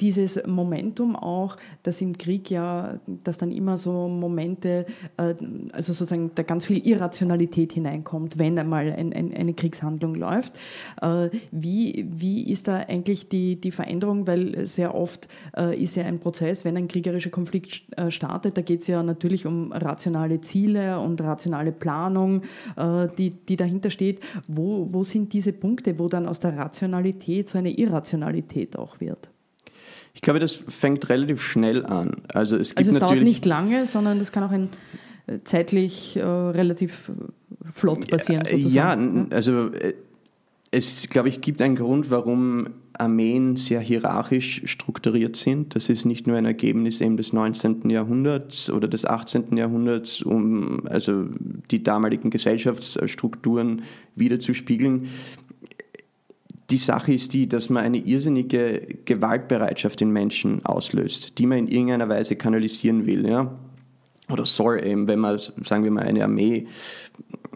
dieses 0.00 0.46
Momentum 0.46 1.16
auch, 1.16 1.56
dass 1.82 2.00
im 2.00 2.16
Krieg 2.18 2.50
ja, 2.50 3.00
dass 3.24 3.38
dann 3.38 3.50
immer 3.50 3.78
so 3.78 4.08
Momente, 4.08 4.86
äh, 5.16 5.34
also 5.72 5.92
sozusagen 5.92 6.30
da 6.34 6.42
ganz 6.42 6.64
viel 6.64 6.86
Irrationalität 6.86 7.72
hineinkommt, 7.72 8.38
wenn 8.38 8.58
einmal 8.58 8.92
ein, 8.92 9.12
ein, 9.12 9.34
eine 9.34 9.54
Kriegshandlung 9.54 10.14
läuft. 10.14 10.58
Äh, 11.00 11.30
wie, 11.50 12.06
wie 12.10 12.50
ist 12.50 12.68
da 12.68 12.76
eigentlich 12.76 13.28
die, 13.28 13.60
die 13.60 13.70
Veränderung? 13.70 14.26
Weil 14.26 14.66
sehr 14.66 14.94
oft 14.94 15.28
äh, 15.56 15.80
ist 15.80 15.96
ja 15.96 16.04
ein 16.04 16.20
Prozess, 16.20 16.64
wenn 16.64 16.76
ein 16.76 16.88
kriegerischer 16.88 17.30
Konflikt 17.30 17.82
startet, 18.08 18.56
da 18.56 18.62
geht 18.62 18.80
es 18.80 18.86
ja 18.86 19.02
natürlich 19.02 19.46
um 19.46 19.72
rationale 19.72 20.40
Ziele 20.40 20.98
und 21.00 21.20
rationale 21.20 21.72
Planung, 21.72 22.42
die, 23.18 23.30
die 23.30 23.56
dahinter 23.56 23.90
steht. 23.90 24.20
Wo, 24.48 24.88
wo 24.90 25.04
sind 25.04 25.32
diese 25.32 25.52
Punkte, 25.52 25.98
wo 25.98 26.08
dann 26.08 26.26
aus 26.26 26.40
der 26.40 26.56
Rationalität 26.56 27.48
so 27.48 27.58
eine 27.58 27.70
Irrationalität 27.70 28.76
auch 28.78 29.00
wird? 29.00 29.31
Ich 30.14 30.20
glaube, 30.20 30.40
das 30.40 30.56
fängt 30.68 31.08
relativ 31.08 31.42
schnell 31.42 31.86
an. 31.86 32.16
Also 32.32 32.56
es, 32.56 32.74
gibt 32.74 32.78
also 32.78 32.92
es 32.92 32.98
dauert 32.98 33.22
nicht 33.22 33.46
lange, 33.46 33.86
sondern 33.86 34.18
das 34.18 34.32
kann 34.32 34.44
auch 34.44 34.50
ein, 34.50 34.68
äh, 35.26 35.38
zeitlich 35.44 36.16
äh, 36.16 36.22
relativ 36.22 37.10
flott 37.72 38.08
passieren. 38.10 38.44
Sozusagen. 38.44 39.28
Ja, 39.30 39.36
also 39.36 39.68
äh, 39.68 39.94
es, 40.70 41.08
glaube 41.08 41.28
ich, 41.28 41.40
gibt 41.40 41.60
einen 41.62 41.76
Grund, 41.76 42.10
warum 42.10 42.68
Armeen 42.94 43.56
sehr 43.56 43.80
hierarchisch 43.80 44.62
strukturiert 44.66 45.36
sind. 45.36 45.74
Das 45.74 45.88
ist 45.88 46.04
nicht 46.04 46.26
nur 46.26 46.36
ein 46.36 46.44
Ergebnis 46.44 47.00
eben 47.00 47.16
des 47.16 47.32
19. 47.32 47.90
Jahrhunderts 47.90 48.70
oder 48.70 48.88
des 48.88 49.04
18. 49.04 49.56
Jahrhunderts, 49.56 50.22
um 50.22 50.86
also 50.86 51.26
die 51.70 51.82
damaligen 51.82 52.30
Gesellschaftsstrukturen 52.30 53.82
wiederzuspiegeln 54.14 55.08
die 56.72 56.78
Sache 56.78 57.12
ist 57.12 57.34
die, 57.34 57.48
dass 57.48 57.68
man 57.68 57.84
eine 57.84 57.98
irrsinnige 57.98 58.98
Gewaltbereitschaft 59.04 60.00
in 60.00 60.10
Menschen 60.10 60.64
auslöst, 60.64 61.38
die 61.38 61.44
man 61.44 61.58
in 61.58 61.68
irgendeiner 61.68 62.08
Weise 62.08 62.34
kanalisieren 62.34 63.06
will, 63.06 63.28
ja. 63.28 63.54
Oder 64.30 64.46
soll 64.46 64.82
eben, 64.82 65.06
wenn 65.06 65.18
man, 65.18 65.38
sagen 65.38 65.84
wir 65.84 65.90
mal, 65.90 66.04
eine 66.04 66.24
Armee, 66.24 66.66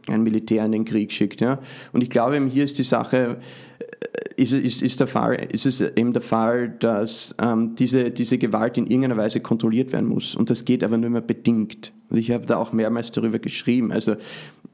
ein 0.06 0.22
Militär 0.22 0.66
in 0.66 0.72
den 0.72 0.84
Krieg 0.84 1.12
schickt, 1.12 1.40
ja. 1.40 1.60
Und 1.94 2.02
ich 2.02 2.10
glaube 2.10 2.36
eben, 2.36 2.48
hier 2.48 2.64
ist 2.64 2.78
die 2.78 2.84
Sache, 2.84 3.38
äh, 3.78 4.42
ist, 4.42 4.52
ist, 4.52 4.82
ist, 4.82 5.00
der 5.00 5.06
Fall, 5.06 5.48
ist 5.50 5.64
es 5.64 5.80
eben 5.80 6.12
der 6.12 6.20
Fall, 6.20 6.68
dass 6.68 7.34
ähm, 7.40 7.74
diese, 7.74 8.10
diese 8.10 8.36
Gewalt 8.36 8.76
in 8.76 8.86
irgendeiner 8.86 9.16
Weise 9.16 9.40
kontrolliert 9.40 9.92
werden 9.92 10.10
muss. 10.10 10.34
Und 10.34 10.50
das 10.50 10.66
geht 10.66 10.84
aber 10.84 10.98
nur 10.98 11.08
mehr 11.08 11.22
bedingt. 11.22 11.92
Und 12.10 12.18
ich 12.18 12.30
habe 12.32 12.44
da 12.44 12.58
auch 12.58 12.74
mehrmals 12.74 13.12
darüber 13.12 13.38
geschrieben. 13.38 13.92
Also 13.92 14.16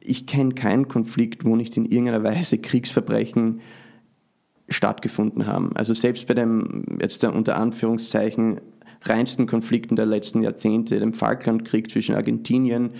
ich 0.01 0.27
kenne 0.27 0.55
keinen 0.55 0.89
Konflikt, 0.89 1.45
wo 1.45 1.55
nicht 1.55 1.77
in 1.77 1.87
irgendeiner 1.87 2.25
Weise 2.25 2.59
Kriegsverbrechen 2.59 3.61
stattgefunden 4.69 5.47
haben. 5.47 5.73
Also 5.75 5.95
selbst 5.95 6.27
bei 6.27 6.35
dem, 6.35 6.85
jetzt 7.01 7.25
unter 7.25 7.57
Anführungszeichen, 7.57 8.61
reinsten 9.05 9.47
Konflikten 9.47 9.97
der 9.97 10.07
letzten 10.07 10.43
Jahrzehnte, 10.43 10.99
dem 11.01 11.13
Falklandkrieg 11.13 11.91
zwischen 11.91 12.15
Argentinien 12.15 12.91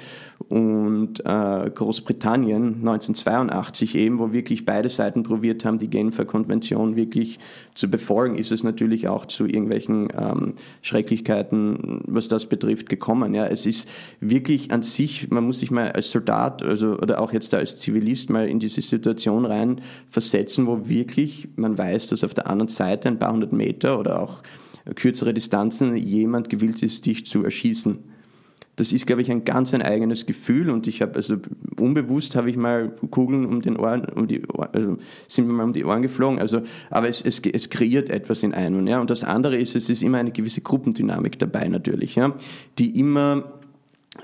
und 0.53 1.21
äh, 1.21 1.71
Großbritannien 1.71 2.75
1982 2.81 3.95
eben, 3.95 4.19
wo 4.19 4.33
wirklich 4.33 4.67
beide 4.67 4.91
Seiten 4.91 5.23
probiert 5.23 5.65
haben, 5.65 5.79
die 5.79 5.89
Genfer 5.89 6.27
Konvention 6.27 6.95
wirklich 6.95 7.39
zu 7.75 7.89
befolgen, 7.89 8.35
ist 8.35 8.53
es 8.53 8.63
natürlich 8.63 9.09
auch 9.09 9.25
zu 9.25 9.47
irgendwelchen 9.47 10.09
ähm, 10.15 10.53
Schrecklichkeiten, 10.83 12.03
was 12.07 12.29
das 12.29 12.45
betrifft, 12.45 12.91
gekommen. 12.91 13.33
Ja, 13.33 13.47
es 13.47 13.65
ist 13.65 13.89
wirklich 14.21 14.73
an 14.73 14.83
sich, 14.83 15.31
man 15.31 15.47
muss 15.47 15.61
sich 15.61 15.71
mal 15.71 15.91
als 15.93 16.11
Soldat 16.11 16.63
also, 16.63 16.99
oder 16.99 17.23
auch 17.23 17.33
jetzt 17.33 17.55
als 17.55 17.79
Zivilist 17.79 18.29
mal 18.29 18.47
in 18.47 18.61
diese 18.61 18.83
Situation 18.83 19.47
rein 19.47 19.81
versetzen, 20.11 20.67
wo 20.67 20.87
wirklich 20.87 21.49
man 21.57 21.79
weiß, 21.79 22.09
dass 22.09 22.25
auf 22.25 22.35
der 22.35 22.47
anderen 22.47 22.69
Seite 22.69 23.09
ein 23.09 23.19
paar 23.19 23.33
hundert 23.33 23.53
Meter 23.53 23.99
oder 23.99 24.21
auch 24.21 24.43
kürzere 24.97 25.33
Distanzen 25.33 25.97
jemand 25.97 26.51
gewillt 26.51 26.83
ist, 26.83 27.07
dich 27.07 27.25
zu 27.25 27.43
erschießen. 27.43 28.12
Das 28.77 28.93
ist, 28.93 29.07
glaube 29.07 29.21
ich, 29.21 29.31
ein 29.31 29.45
ganz 29.45 29.75
ein 29.75 29.83
eigenes 29.83 30.25
Gefühl 30.25 30.71
und 30.71 30.87
ich 30.87 31.03
habe, 31.03 31.17
also 31.17 31.37
unbewusst 31.79 32.37
habe 32.37 32.49
ich 32.49 32.57
mal 32.57 32.89
Kugeln 33.11 33.45
um 33.45 33.61
den 33.61 33.77
Ohren, 33.77 34.05
um 34.07 34.27
die 34.27 34.47
Ohren, 34.47 34.69
also 34.73 34.99
sind 35.29 35.47
mir 35.47 35.53
mal 35.53 35.65
um 35.65 35.75
die 35.75 35.85
Ohren 35.85 36.01
geflogen, 36.01 36.39
also, 36.39 36.63
aber 36.89 37.09
es, 37.09 37.21
es, 37.21 37.41
es 37.41 37.69
kreiert 37.69 38.09
etwas 38.09 38.43
in 38.43 38.55
einem, 38.55 38.87
ja. 38.87 39.01
Und 39.01 39.11
das 39.11 39.25
andere 39.25 39.57
ist, 39.57 39.77
es 39.77 39.91
ist 39.91 40.03
immer 40.03 40.19
eine 40.19 40.33
gewisse 40.33 40.63
Gruppendynamik 40.63 41.39
dabei 41.39 41.69
natürlich, 41.69 42.15
ja, 42.15 42.35
die 42.79 42.99
immer 42.99 43.62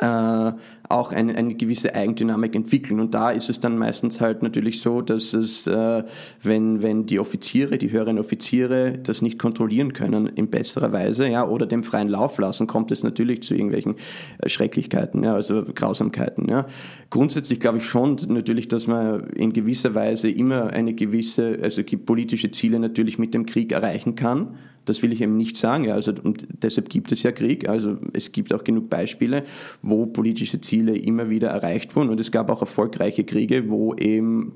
äh, 0.01 0.53
auch 0.91 1.13
eine, 1.13 1.35
eine 1.35 1.55
gewisse 1.55 1.95
Eigendynamik 1.95 2.55
entwickeln. 2.55 3.01
Und 3.01 3.15
da 3.15 3.31
ist 3.31 3.49
es 3.49 3.59
dann 3.59 3.79
meistens 3.79 4.21
halt 4.21 4.43
natürlich 4.43 4.81
so, 4.81 5.01
dass 5.01 5.33
es, 5.33 5.67
äh, 5.67 6.05
wenn, 6.43 6.83
wenn 6.83 7.07
die 7.07 7.19
Offiziere, 7.19 7.79
die 7.79 7.91
höheren 7.91 8.19
Offiziere 8.19 8.93
das 8.93 9.23
nicht 9.23 9.39
kontrollieren 9.39 9.95
können 9.95 10.27
in 10.27 10.51
besserer 10.51 10.93
Weise, 10.93 11.29
ja, 11.29 11.47
oder 11.47 11.67
dem 11.67 11.85
freien 11.85 12.09
Lauf 12.09 12.39
lassen, 12.39 12.67
kommt 12.67 12.91
es 12.91 13.03
natürlich 13.03 13.43
zu 13.43 13.55
irgendwelchen 13.55 13.97
äh, 14.39 14.49
Schrecklichkeiten, 14.49 15.25
ja, 15.25 15.35
also 15.35 15.65
Grausamkeiten, 15.65 16.49
ja. 16.49 16.67
Grundsätzlich 17.11 17.59
glaube 17.59 17.79
ich 17.79 17.85
schon 17.85 18.19
natürlich, 18.29 18.69
dass 18.69 18.87
man 18.87 19.31
in 19.31 19.55
gewisser 19.55 19.95
Weise 19.95 20.31
immer 20.31 20.69
eine 20.71 20.93
gewisse, 20.93 21.59
also 21.63 21.83
politische 21.83 22.51
Ziele 22.51 22.79
natürlich 22.79 23.19
mit 23.19 23.33
dem 23.33 23.47
Krieg 23.47 23.73
erreichen 23.73 24.15
kann. 24.15 24.57
Das 24.89 25.03
will 25.03 25.13
ich 25.13 25.21
eben 25.21 25.37
nicht 25.37 25.57
sagen. 25.57 25.91
Also, 25.91 26.13
und 26.23 26.47
deshalb 26.63 26.89
gibt 26.89 27.13
es 27.13 27.23
ja 27.23 27.33
Krieg. 27.33 27.69
Also 27.69 27.97
es 28.13 28.33
gibt 28.33 28.53
auch 28.53 28.65
genug 28.65 28.89
Beispiele, 28.91 29.45
wo 29.83 30.07
politische 30.07 30.61
Ziele 30.61 30.97
immer 30.97 31.31
wieder 31.31 31.49
erreicht 31.49 31.95
wurden. 31.95 32.11
Und 32.11 32.21
es 32.21 32.33
gab 32.33 32.51
auch 32.51 32.61
erfolgreiche 32.61 33.25
Kriege, 33.25 33.69
wo 33.69 33.95
eben 33.95 34.53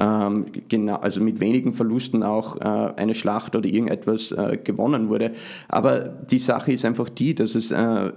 ähm, 0.00 0.46
genau, 0.68 0.96
also 0.96 1.20
mit 1.20 1.40
wenigen 1.40 1.72
Verlusten 1.72 2.22
auch 2.22 2.56
äh, 2.56 2.92
eine 2.96 3.14
Schlacht 3.14 3.54
oder 3.56 3.68
irgendetwas 3.68 4.32
äh, 4.32 4.58
gewonnen 4.62 5.08
wurde. 5.08 5.32
Aber 5.68 6.00
die 6.00 6.38
Sache 6.38 6.72
ist 6.72 6.84
einfach 6.84 7.08
die, 7.08 7.34
dass 7.34 7.54
es 7.54 7.70
äh, 7.70 8.12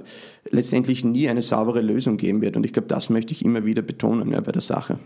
letztendlich 0.49 1.03
nie 1.03 1.29
eine 1.29 1.41
saubere 1.41 1.81
Lösung 1.81 2.17
geben 2.17 2.41
wird. 2.41 2.55
Und 2.55 2.65
ich 2.65 2.73
glaube, 2.73 2.87
das 2.87 3.09
möchte 3.09 3.33
ich 3.33 3.45
immer 3.45 3.65
wieder 3.65 3.81
betonen 3.81 4.31
ja, 4.31 4.41
bei 4.41 4.51
der 4.51 4.61
Sache. 4.61 4.99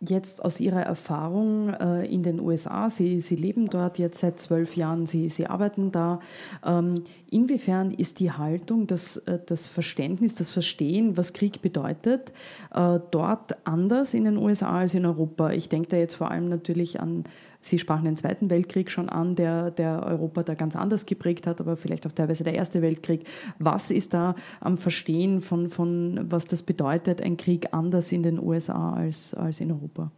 Jetzt 0.00 0.44
aus 0.44 0.60
Ihrer 0.60 0.82
Erfahrung 0.82 1.70
äh, 1.70 2.04
in 2.06 2.22
den 2.22 2.40
USA, 2.40 2.90
Sie, 2.90 3.20
Sie 3.20 3.36
leben 3.36 3.68
dort 3.70 3.98
jetzt 3.98 4.20
seit 4.20 4.38
zwölf 4.38 4.76
Jahren, 4.76 5.06
Sie, 5.06 5.28
Sie 5.28 5.46
arbeiten 5.46 5.90
da, 5.90 6.20
ähm, 6.64 7.04
inwiefern 7.30 7.92
ist 7.92 8.20
die 8.20 8.30
Haltung, 8.30 8.86
das, 8.86 9.16
äh, 9.18 9.38
das 9.44 9.66
Verständnis, 9.66 10.34
das 10.34 10.50
Verstehen, 10.50 11.16
was 11.16 11.32
Krieg 11.32 11.62
bedeutet, 11.62 12.32
äh, 12.74 13.00
dort 13.10 13.66
anders 13.66 14.14
in 14.14 14.24
den 14.24 14.36
USA 14.36 14.80
als 14.80 14.94
in 14.94 15.06
Europa? 15.06 15.50
Ich 15.52 15.68
denke 15.68 15.88
da 15.88 15.96
jetzt 15.96 16.14
vor 16.14 16.30
allem 16.30 16.48
natürlich 16.48 17.00
an 17.00 17.24
Sie 17.66 17.78
sprachen 17.78 18.04
den 18.04 18.16
Zweiten 18.16 18.48
Weltkrieg 18.48 18.90
schon 18.90 19.08
an, 19.08 19.34
der, 19.34 19.72
der 19.72 20.04
Europa 20.04 20.44
da 20.44 20.54
ganz 20.54 20.76
anders 20.76 21.04
geprägt 21.04 21.46
hat, 21.46 21.60
aber 21.60 21.76
vielleicht 21.76 22.06
auch 22.06 22.12
teilweise 22.12 22.44
der 22.44 22.54
Erste 22.54 22.80
Weltkrieg. 22.80 23.26
Was 23.58 23.90
ist 23.90 24.14
da 24.14 24.36
am 24.60 24.78
Verstehen 24.78 25.40
von, 25.40 25.68
von 25.68 26.26
was 26.30 26.46
das 26.46 26.62
bedeutet, 26.62 27.20
ein 27.20 27.36
Krieg 27.36 27.68
anders 27.72 28.12
in 28.12 28.22
den 28.22 28.38
USA 28.38 28.94
als, 28.94 29.34
als 29.34 29.60
in 29.60 29.72
Europa? 29.72 30.12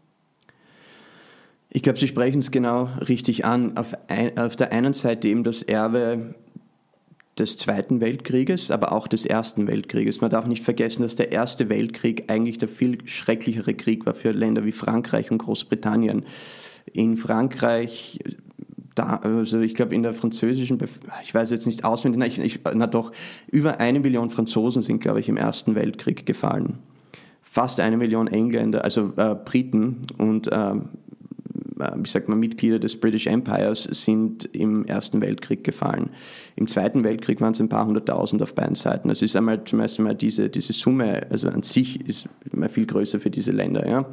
Ich 1.71 1.83
glaube, 1.83 1.99
Sie 1.99 2.09
sprechen 2.09 2.41
es 2.41 2.51
genau 2.51 2.89
richtig 3.09 3.45
an. 3.45 3.77
Auf, 3.77 3.95
ein, 4.09 4.37
auf 4.39 4.57
der 4.57 4.73
einen 4.73 4.93
Seite 4.93 5.29
eben 5.29 5.45
das 5.45 5.63
Erbe 5.63 6.35
des 7.39 7.57
Zweiten 7.57 8.01
Weltkrieges, 8.01 8.71
aber 8.71 8.93
auch 8.93 9.07
des 9.07 9.25
Ersten 9.25 9.67
Weltkrieges. 9.67 10.21
Man 10.21 10.31
darf 10.31 10.47
nicht 10.47 10.65
vergessen, 10.65 11.03
dass 11.03 11.17
der 11.17 11.33
Erste 11.33 11.69
Weltkrieg 11.69 12.25
eigentlich 12.29 12.59
der 12.59 12.69
viel 12.69 12.99
schrecklichere 13.07 13.75
Krieg 13.75 14.07
war 14.07 14.15
für 14.15 14.33
Länder 14.33 14.65
wie 14.65 14.73
Frankreich 14.73 15.31
und 15.31 15.39
Großbritannien 15.39 16.25
in 16.93 17.17
Frankreich 17.17 18.19
da, 18.99 19.21
also 19.23 19.61
ich 19.61 19.75
glaube 19.75 19.95
in 19.95 20.03
der 20.03 20.13
französischen, 20.13 20.79
ich 21.23 21.33
weiß 21.33 21.51
jetzt 21.51 21.67
nicht 21.67 21.85
auswendig, 21.85 22.19
na, 22.19 22.27
ich, 22.27 22.39
ich, 22.39 22.61
na 22.75 22.87
doch, 22.87 23.13
über 23.51 23.79
eine 23.81 24.01
Million 24.01 24.31
Franzosen 24.31 24.83
sind, 24.83 25.01
glaube 25.01 25.21
ich, 25.21 25.29
im 25.29 25.37
Ersten 25.37 25.75
Weltkrieg 25.75 26.27
gefallen. 26.27 26.79
Fast 27.43 27.79
eine 27.81 27.97
Million 27.97 28.27
Engländer, 28.27 28.85
also 28.85 29.13
äh, 29.17 29.37
Briten 29.37 30.03
und 30.19 30.49
äh, 30.49 30.75
wie 31.97 32.09
sagt 32.09 32.29
man, 32.29 32.41
Mitglieder 32.41 32.81
des 32.81 32.99
British 32.99 33.29
Empires 33.29 33.85
sind 33.85 34.45
im 34.47 34.85
Ersten 34.85 35.21
Weltkrieg 35.21 35.63
gefallen. 35.63 36.11
Im 36.59 36.67
Zweiten 36.67 37.05
Weltkrieg 37.05 37.41
waren 37.41 37.53
es 37.53 37.61
ein 37.61 37.69
paar 37.69 37.87
hunderttausend 37.87 38.43
auf 38.43 38.53
beiden 38.53 38.75
Seiten. 38.75 39.09
Das 39.09 39.23
ist 39.23 39.37
einmal 39.37 39.63
zum 39.63 39.79
ersten 39.79 40.03
Mal 40.03 40.17
diese, 40.17 40.49
diese 40.49 40.73
Summe, 40.73 41.25
also 41.31 41.47
an 41.49 41.63
sich 41.63 42.05
ist 42.09 42.29
immer 42.53 42.69
viel 42.69 42.85
größer 42.85 43.21
für 43.21 43.31
diese 43.31 43.53
Länder. 43.53 43.89
Ja. 43.89 44.07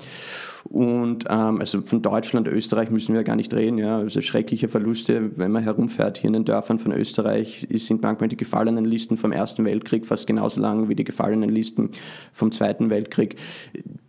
Und 0.69 1.25
ähm, 1.29 1.59
also 1.59 1.81
von 1.81 2.01
Deutschland, 2.01 2.47
Österreich 2.47 2.89
müssen 2.89 3.13
wir 3.13 3.23
gar 3.23 3.35
nicht 3.35 3.53
reden. 3.53 3.77
Ja. 3.77 3.97
Also 3.97 4.21
schreckliche 4.21 4.67
Verluste, 4.67 5.37
wenn 5.37 5.51
man 5.51 5.63
herumfährt 5.63 6.17
hier 6.17 6.27
in 6.27 6.33
den 6.33 6.45
Dörfern 6.45 6.79
von 6.79 6.91
Österreich, 6.91 7.67
sind 7.71 8.01
manchmal 8.01 8.29
die 8.29 8.37
gefallenen 8.37 8.85
Listen 8.85 9.17
vom 9.17 9.31
Ersten 9.31 9.63
Weltkrieg 9.65 10.05
fast 10.05 10.27
genauso 10.27 10.59
lang 10.61 10.89
wie 10.89 10.95
die 10.95 11.03
gefallenen 11.03 11.49
Listen 11.49 11.91
vom 12.33 12.51
Zweiten 12.51 12.89
Weltkrieg. 12.89 13.37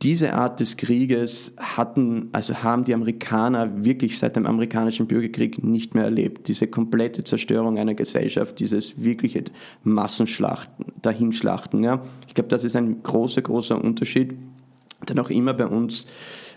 Diese 0.03 0.35
Art 0.35 0.61
des 0.61 0.77
Krieges 0.77 1.55
hatten, 1.59 2.29
also 2.33 2.63
haben 2.63 2.85
die 2.85 2.95
Amerikaner 2.95 3.85
wirklich 3.85 4.19
seit 4.19 4.37
dem 4.37 4.47
amerikanischen 4.47 5.07
Bürgerkrieg 5.07 5.63
nicht 5.63 5.95
mehr 5.95 6.05
erlebt. 6.05 6.49
Diese 6.49 6.67
komplette 6.67 7.25
Zerstörung 7.25 7.79
einer 7.79 7.95
Gesellschaft, 7.95 8.26
dieses 8.59 9.03
wirkliche 9.03 9.45
Massenschlachten, 9.83 10.87
Dahinschlachten. 11.03 11.83
Ja. 11.83 12.03
Ich 12.29 12.35
glaube, 12.35 12.49
das 12.49 12.65
ist 12.65 12.77
ein 12.77 13.03
großer, 13.03 13.43
großer 13.43 13.83
Unterschied, 13.83 14.35
der 15.09 15.17
noch 15.17 15.31
immer 15.31 15.55
bei 15.55 15.67
uns 15.67 16.07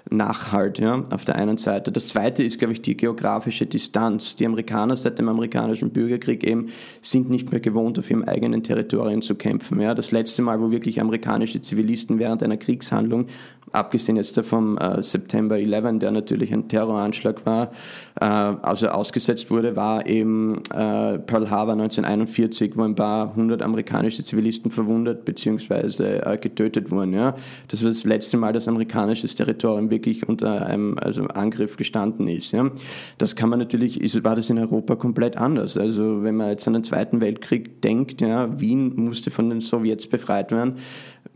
Nachhalt, 0.10 0.80
ja, 0.80 1.06
auf 1.12 1.26
der 1.26 1.36
einen 1.36 1.58
Seite. 1.58 1.92
Das 1.92 2.08
zweite 2.08 2.44
ist, 2.44 2.58
glaube 2.58 2.74
ich, 2.74 2.82
die 2.82 2.98
geografische 2.98 3.66
Distanz. 3.68 4.36
Die 4.36 4.46
Amerikaner 4.46 4.96
seit 4.98 5.20
dem 5.20 5.30
amerikanischen 5.30 5.92
Bürgerkrieg 5.92 6.44
eben 6.44 6.70
sind 7.02 7.30
nicht 7.30 7.52
mehr 7.52 7.60
gewohnt, 7.60 8.00
auf 8.00 8.10
ihrem 8.10 8.24
eigenen 8.24 8.64
Territorium 8.64 9.22
zu 9.22 9.36
kämpfen. 9.36 9.80
Ja. 9.80 9.94
Das 9.94 10.12
letzte 10.12 10.42
Mal, 10.42 10.62
wo 10.62 10.72
wirklich 10.72 11.00
amerikanische 11.00 11.62
Zivilisten 11.62 12.18
während 12.18 12.42
einer 12.42 12.58
Kriegshandlung 12.58 13.28
abgesehen 13.72 14.18
jetzt 14.18 14.40
vom 14.42 14.78
äh, 14.78 15.04
September 15.04 15.58
11, 15.58 16.00
der 16.00 16.12
natürlich 16.12 16.54
ein 16.54 16.68
Terroranschlag 16.68 17.46
war, 17.46 17.72
äh, 18.20 18.26
also 18.26 18.88
ausgesetzt 18.90 19.50
wurde, 19.52 19.76
war 19.76 20.06
eben 20.06 20.62
äh, 20.74 21.20
Pearl 21.20 21.50
Harbor 21.50 21.74
1941, 21.74 22.76
wo 22.76 22.84
ein 22.84 22.96
paar 22.96 23.36
hundert 23.36 23.62
amerikanische 23.62 24.24
Zivilisten 24.24 24.72
verwundet 24.72 25.26
bzw. 25.26 26.20
Äh, 26.20 26.38
getötet 26.38 26.92
wurden. 26.92 27.14
Ja. 27.14 27.36
Das 27.68 27.84
war 27.84 27.90
das 27.90 28.04
letzte 28.04 28.38
Mal, 28.38 28.54
dass 28.54 28.68
amerikanisches 28.68 29.36
Territorium 29.36 29.90
wirklich 29.90 30.28
unter 30.28 30.66
einem 30.66 30.98
also 31.00 31.24
Angriff 31.26 31.78
gestanden 31.78 32.28
ist. 32.28 32.52
Ja. 32.52 32.70
Das 33.18 33.36
kann 33.36 33.50
man 33.50 33.60
natürlich, 33.60 34.02
ist, 34.02 34.24
war 34.24 34.36
das 34.36 34.50
in 34.50 34.58
Europa 34.58 34.96
komplett 34.96 35.38
anders. 35.38 35.78
Also 35.78 36.24
wenn 36.24 36.36
man 36.36 36.50
jetzt 36.50 36.68
an 36.68 36.74
den 36.74 36.84
Zweiten 36.84 37.22
Weltkrieg 37.22 37.82
denkt, 37.82 38.22
ja, 38.22 38.60
Wien 38.60 38.94
musste 38.96 39.32
von 39.32 39.50
den 39.50 39.62
Sowjets 39.62 40.08
befreit 40.08 40.52
werden, 40.52 40.76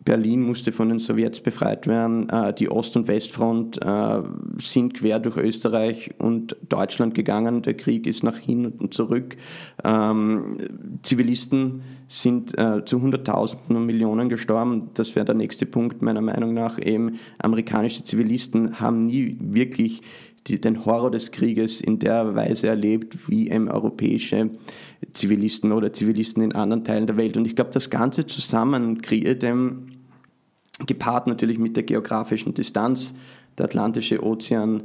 Berlin 0.05 0.41
musste 0.41 0.71
von 0.71 0.89
den 0.89 0.99
Sowjets 0.99 1.41
befreit 1.41 1.87
werden. 1.87 2.29
Äh, 2.29 2.53
die 2.53 2.69
Ost- 2.69 2.95
und 2.95 3.07
Westfront 3.07 3.81
äh, 3.81 4.21
sind 4.59 4.95
quer 4.95 5.19
durch 5.19 5.37
Österreich 5.37 6.11
und 6.17 6.55
Deutschland 6.67 7.15
gegangen. 7.15 7.61
Der 7.61 7.75
Krieg 7.75 8.05
ist 8.07 8.23
nach 8.23 8.37
hin 8.37 8.65
und 8.65 8.93
zurück. 8.93 9.37
Ähm, 9.83 10.57
Zivilisten 11.03 11.81
sind 12.07 12.57
äh, 12.57 12.83
zu 12.85 13.01
Hunderttausenden 13.01 13.75
und 13.77 13.85
Millionen 13.85 14.29
gestorben. 14.29 14.89
Das 14.93 15.15
wäre 15.15 15.25
der 15.25 15.35
nächste 15.35 15.65
Punkt 15.65 16.01
meiner 16.01 16.21
Meinung 16.21 16.53
nach. 16.53 16.79
Eben 16.79 17.19
amerikanische 17.39 18.03
Zivilisten 18.03 18.79
haben 18.79 19.07
nie 19.07 19.37
wirklich 19.39 20.01
die, 20.47 20.59
den 20.59 20.85
Horror 20.85 21.11
des 21.11 21.31
Krieges 21.31 21.81
in 21.81 21.99
der 21.99 22.35
Weise 22.35 22.67
erlebt 22.67 23.17
wie 23.29 23.49
eben 23.49 23.69
europäische 23.69 24.49
Zivilisten 25.13 25.71
oder 25.71 25.93
Zivilisten 25.93 26.43
in 26.43 26.53
anderen 26.53 26.83
Teilen 26.83 27.07
der 27.07 27.17
Welt. 27.17 27.37
Und 27.37 27.45
ich 27.45 27.55
glaube, 27.55 27.71
das 27.71 27.89
Ganze 27.89 28.25
zusammen 28.25 29.01
kreiert 29.01 29.43
eben 29.43 29.92
gepaart 30.79 31.27
natürlich 31.27 31.59
mit 31.59 31.75
der 31.75 31.83
geografischen 31.83 32.53
Distanz, 32.53 33.13
der 33.57 33.65
Atlantische 33.65 34.23
Ozean 34.23 34.83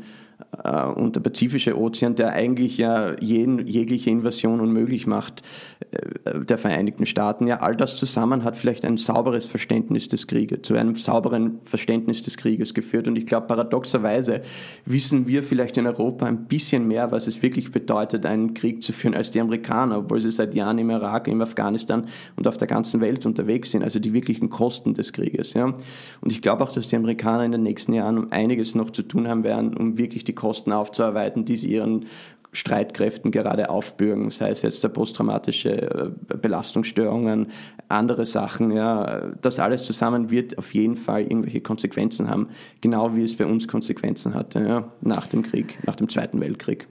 und 0.94 1.16
der 1.16 1.20
Pazifische 1.20 1.78
Ozean, 1.78 2.14
der 2.14 2.32
eigentlich 2.32 2.78
ja 2.78 3.14
jeden, 3.20 3.66
jegliche 3.66 4.10
Invasion 4.10 4.60
unmöglich 4.60 5.06
macht, 5.06 5.42
äh, 5.90 6.44
der 6.44 6.58
Vereinigten 6.58 7.06
Staaten. 7.06 7.46
Ja, 7.46 7.56
all 7.56 7.76
das 7.76 7.96
zusammen 7.96 8.44
hat 8.44 8.56
vielleicht 8.56 8.84
ein 8.84 8.96
sauberes 8.96 9.46
Verständnis 9.46 10.08
des 10.08 10.26
Krieges, 10.26 10.62
zu 10.62 10.74
einem 10.74 10.96
sauberen 10.96 11.58
Verständnis 11.64 12.22
des 12.22 12.36
Krieges 12.36 12.72
geführt. 12.72 13.08
Und 13.08 13.16
ich 13.16 13.26
glaube, 13.26 13.46
paradoxerweise 13.46 14.42
wissen 14.84 15.26
wir 15.26 15.42
vielleicht 15.42 15.76
in 15.76 15.86
Europa 15.86 16.26
ein 16.26 16.46
bisschen 16.46 16.86
mehr, 16.86 17.10
was 17.10 17.26
es 17.26 17.42
wirklich 17.42 17.72
bedeutet, 17.72 18.24
einen 18.24 18.54
Krieg 18.54 18.82
zu 18.82 18.92
führen, 18.92 19.14
als 19.14 19.32
die 19.32 19.40
Amerikaner, 19.40 19.98
obwohl 19.98 20.20
sie 20.20 20.30
seit 20.30 20.54
Jahren 20.54 20.78
im 20.78 20.90
Irak, 20.90 21.26
im 21.28 21.40
Afghanistan 21.40 22.06
und 22.36 22.46
auf 22.46 22.56
der 22.56 22.68
ganzen 22.68 23.00
Welt 23.00 23.26
unterwegs 23.26 23.72
sind, 23.72 23.82
also 23.82 23.98
die 23.98 24.12
wirklichen 24.12 24.50
Kosten 24.50 24.94
des 24.94 25.12
Krieges. 25.12 25.54
Ja. 25.54 25.64
Und 25.64 26.30
ich 26.30 26.42
glaube 26.42 26.62
auch, 26.62 26.72
dass 26.72 26.88
die 26.88 26.96
Amerikaner 26.96 27.44
in 27.44 27.52
den 27.52 27.62
nächsten 27.62 27.92
Jahren 27.92 28.30
einiges 28.30 28.74
noch 28.74 28.90
zu 28.90 29.02
tun 29.02 29.26
haben 29.26 29.42
werden, 29.42 29.76
um 29.76 29.98
wirklich 29.98 30.24
die 30.28 30.34
Kosten 30.34 30.72
aufzuarbeiten, 30.72 31.44
die 31.44 31.56
sie 31.56 31.72
ihren 31.72 32.06
Streitkräften 32.52 33.30
gerade 33.30 33.68
aufbürgen, 33.70 34.30
sei 34.30 34.50
es 34.50 34.62
jetzt 34.62 34.82
der 34.82 34.88
posttraumatische 34.88 36.12
äh, 36.30 36.36
Belastungsstörungen, 36.36 37.48
andere 37.88 38.26
Sachen, 38.26 38.70
ja, 38.70 39.32
das 39.40 39.58
alles 39.58 39.84
zusammen 39.84 40.30
wird 40.30 40.58
auf 40.58 40.74
jeden 40.74 40.96
Fall 40.96 41.22
irgendwelche 41.22 41.60
Konsequenzen 41.60 42.28
haben, 42.28 42.48
genau 42.80 43.14
wie 43.14 43.24
es 43.24 43.36
bei 43.36 43.46
uns 43.46 43.68
Konsequenzen 43.68 44.34
hatte, 44.34 44.60
ja, 44.60 44.92
nach 45.00 45.26
dem 45.26 45.42
Krieg, 45.42 45.78
nach 45.86 45.96
dem 45.96 46.08
Zweiten 46.08 46.40
Weltkrieg. 46.40 46.88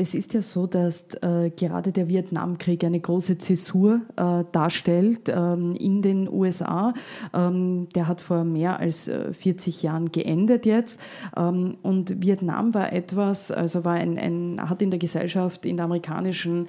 Es 0.00 0.14
ist 0.14 0.32
ja 0.32 0.42
so, 0.42 0.68
dass 0.68 1.08
äh, 1.22 1.50
gerade 1.50 1.90
der 1.90 2.06
Vietnamkrieg 2.06 2.84
eine 2.84 3.00
große 3.00 3.38
Zäsur 3.38 4.02
äh, 4.14 4.44
darstellt 4.52 5.28
ähm, 5.28 5.74
in 5.74 6.02
den 6.02 6.28
USA. 6.28 6.94
Ähm, 7.34 7.88
der 7.96 8.06
hat 8.06 8.22
vor 8.22 8.44
mehr 8.44 8.78
als 8.78 9.08
äh, 9.08 9.32
40 9.32 9.82
Jahren 9.82 10.12
geendet 10.12 10.66
jetzt. 10.66 11.00
Ähm, 11.36 11.78
und 11.82 12.22
Vietnam 12.22 12.74
war 12.74 12.92
etwas, 12.92 13.50
also 13.50 13.84
war 13.84 13.94
ein, 13.94 14.20
ein, 14.20 14.70
hat 14.70 14.82
in 14.82 14.90
der 14.90 15.00
Gesellschaft, 15.00 15.66
in 15.66 15.76
der 15.76 15.86
amerikanischen 15.86 16.68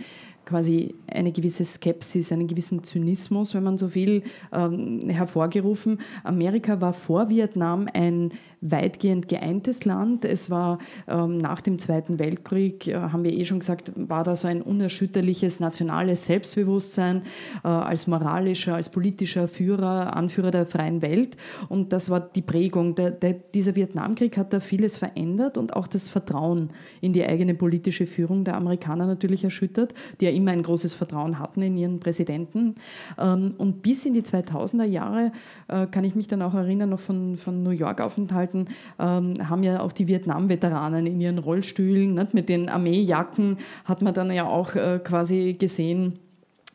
quasi 0.49 0.95
eine 1.05 1.31
gewisse 1.31 1.63
Skepsis, 1.63 2.31
einen 2.31 2.47
gewissen 2.47 2.83
Zynismus, 2.83 3.53
wenn 3.53 3.63
man 3.63 3.77
so 3.77 3.93
will, 3.93 4.23
ähm, 4.51 5.01
hervorgerufen. 5.07 5.99
Amerika 6.23 6.81
war 6.81 6.93
vor 6.93 7.29
Vietnam 7.29 7.87
ein 7.93 8.31
weitgehend 8.61 9.27
geeintes 9.27 9.85
Land. 9.85 10.25
Es 10.25 10.49
war 10.49 10.79
ähm, 11.07 11.37
nach 11.37 11.61
dem 11.61 11.79
Zweiten 11.79 12.19
Weltkrieg, 12.19 12.87
äh, 12.87 12.95
haben 12.95 13.23
wir 13.23 13.33
eh 13.33 13.45
schon 13.45 13.59
gesagt, 13.59 13.91
war 13.95 14.23
da 14.23 14.35
so 14.35 14.47
ein 14.47 14.61
unerschütterliches 14.61 15.59
nationales 15.59 16.25
Selbstbewusstsein 16.25 17.23
äh, 17.63 17.67
als 17.67 18.07
moralischer, 18.07 18.75
als 18.75 18.89
politischer 18.89 19.47
Führer, 19.47 20.15
Anführer 20.15 20.51
der 20.51 20.65
freien 20.65 21.01
Welt. 21.01 21.37
Und 21.69 21.93
das 21.93 22.09
war 22.09 22.19
die 22.19 22.41
Prägung. 22.41 22.95
Der, 22.95 23.11
der, 23.11 23.33
dieser 23.33 23.75
Vietnamkrieg 23.75 24.37
hat 24.37 24.53
da 24.53 24.59
vieles 24.59 24.97
verändert 24.97 25.57
und 25.57 25.75
auch 25.75 25.87
das 25.87 26.07
Vertrauen 26.07 26.71
in 27.01 27.13
die 27.13 27.25
eigene 27.25 27.53
politische 27.53 28.07
Führung 28.07 28.43
der 28.43 28.55
Amerikaner 28.55 29.05
natürlich 29.05 29.43
erschüttert, 29.43 29.93
die 30.19 30.25
ja 30.25 30.31
immer 30.31 30.51
ein 30.51 30.63
großes 30.63 30.93
Vertrauen 30.93 31.39
hatten 31.39 31.61
in 31.61 31.77
ihren 31.77 31.99
Präsidenten. 31.99 32.75
Ähm, 33.17 33.53
und 33.57 33.81
bis 33.81 34.05
in 34.05 34.13
die 34.13 34.21
2000er 34.21 34.83
Jahre 34.83 35.31
äh, 35.67 35.85
kann 35.87 36.03
ich 36.03 36.15
mich 36.15 36.27
dann 36.27 36.41
auch 36.41 36.53
erinnern, 36.53 36.89
noch 36.89 36.99
von, 36.99 37.37
von 37.37 37.63
New 37.63 37.69
York-Aufenthalten, 37.69 38.48
Anstalten 38.49 38.67
ähm, 38.99 39.49
haben 39.49 39.63
ja 39.63 39.81
auch 39.81 39.91
die 39.91 40.07
Vietnam-Veteranen 40.07 41.05
in 41.05 41.21
ihren 41.21 41.37
Rollstühlen, 41.37 42.13
nicht? 42.13 42.33
mit 42.33 42.49
den 42.49 42.69
Armeejacken 42.69 43.57
hat 43.85 44.01
man 44.01 44.13
dann 44.13 44.31
ja 44.31 44.45
auch 44.45 44.75
äh, 44.75 44.99
quasi 45.03 45.55
gesehen, 45.57 46.13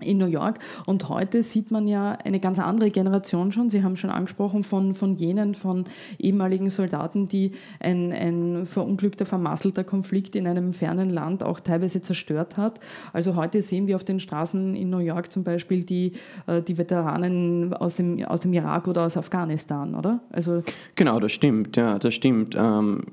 in 0.00 0.18
New 0.18 0.26
York. 0.26 0.58
Und 0.86 1.08
heute 1.08 1.42
sieht 1.42 1.70
man 1.70 1.86
ja 1.86 2.12
eine 2.12 2.40
ganz 2.40 2.58
andere 2.58 2.90
Generation 2.90 3.52
schon. 3.52 3.70
Sie 3.70 3.82
haben 3.84 3.96
schon 3.96 4.10
angesprochen 4.10 4.64
von, 4.64 4.94
von 4.94 5.14
jenen, 5.14 5.54
von 5.54 5.84
ehemaligen 6.18 6.68
Soldaten, 6.68 7.28
die 7.28 7.52
ein, 7.78 8.12
ein 8.12 8.66
verunglückter, 8.66 9.24
vermasselter 9.24 9.84
Konflikt 9.84 10.34
in 10.34 10.46
einem 10.48 10.72
fernen 10.72 11.10
Land 11.10 11.44
auch 11.44 11.60
teilweise 11.60 12.02
zerstört 12.02 12.56
hat. 12.56 12.80
Also 13.12 13.36
heute 13.36 13.62
sehen 13.62 13.86
wir 13.86 13.94
auf 13.96 14.04
den 14.04 14.18
Straßen 14.18 14.74
in 14.74 14.90
New 14.90 14.98
York 14.98 15.30
zum 15.30 15.44
Beispiel 15.44 15.84
die, 15.84 16.12
äh, 16.46 16.60
die 16.60 16.76
Veteranen 16.76 17.72
aus 17.74 17.96
dem, 17.96 18.24
aus 18.24 18.40
dem 18.40 18.52
Irak 18.52 18.88
oder 18.88 19.06
aus 19.06 19.16
Afghanistan, 19.16 19.94
oder? 19.94 20.20
Also 20.30 20.64
genau, 20.96 21.20
das 21.20 21.32
stimmt, 21.32 21.76
ja, 21.76 21.98
das 22.00 22.14
stimmt. 22.14 22.56
Ähm, 22.58 23.04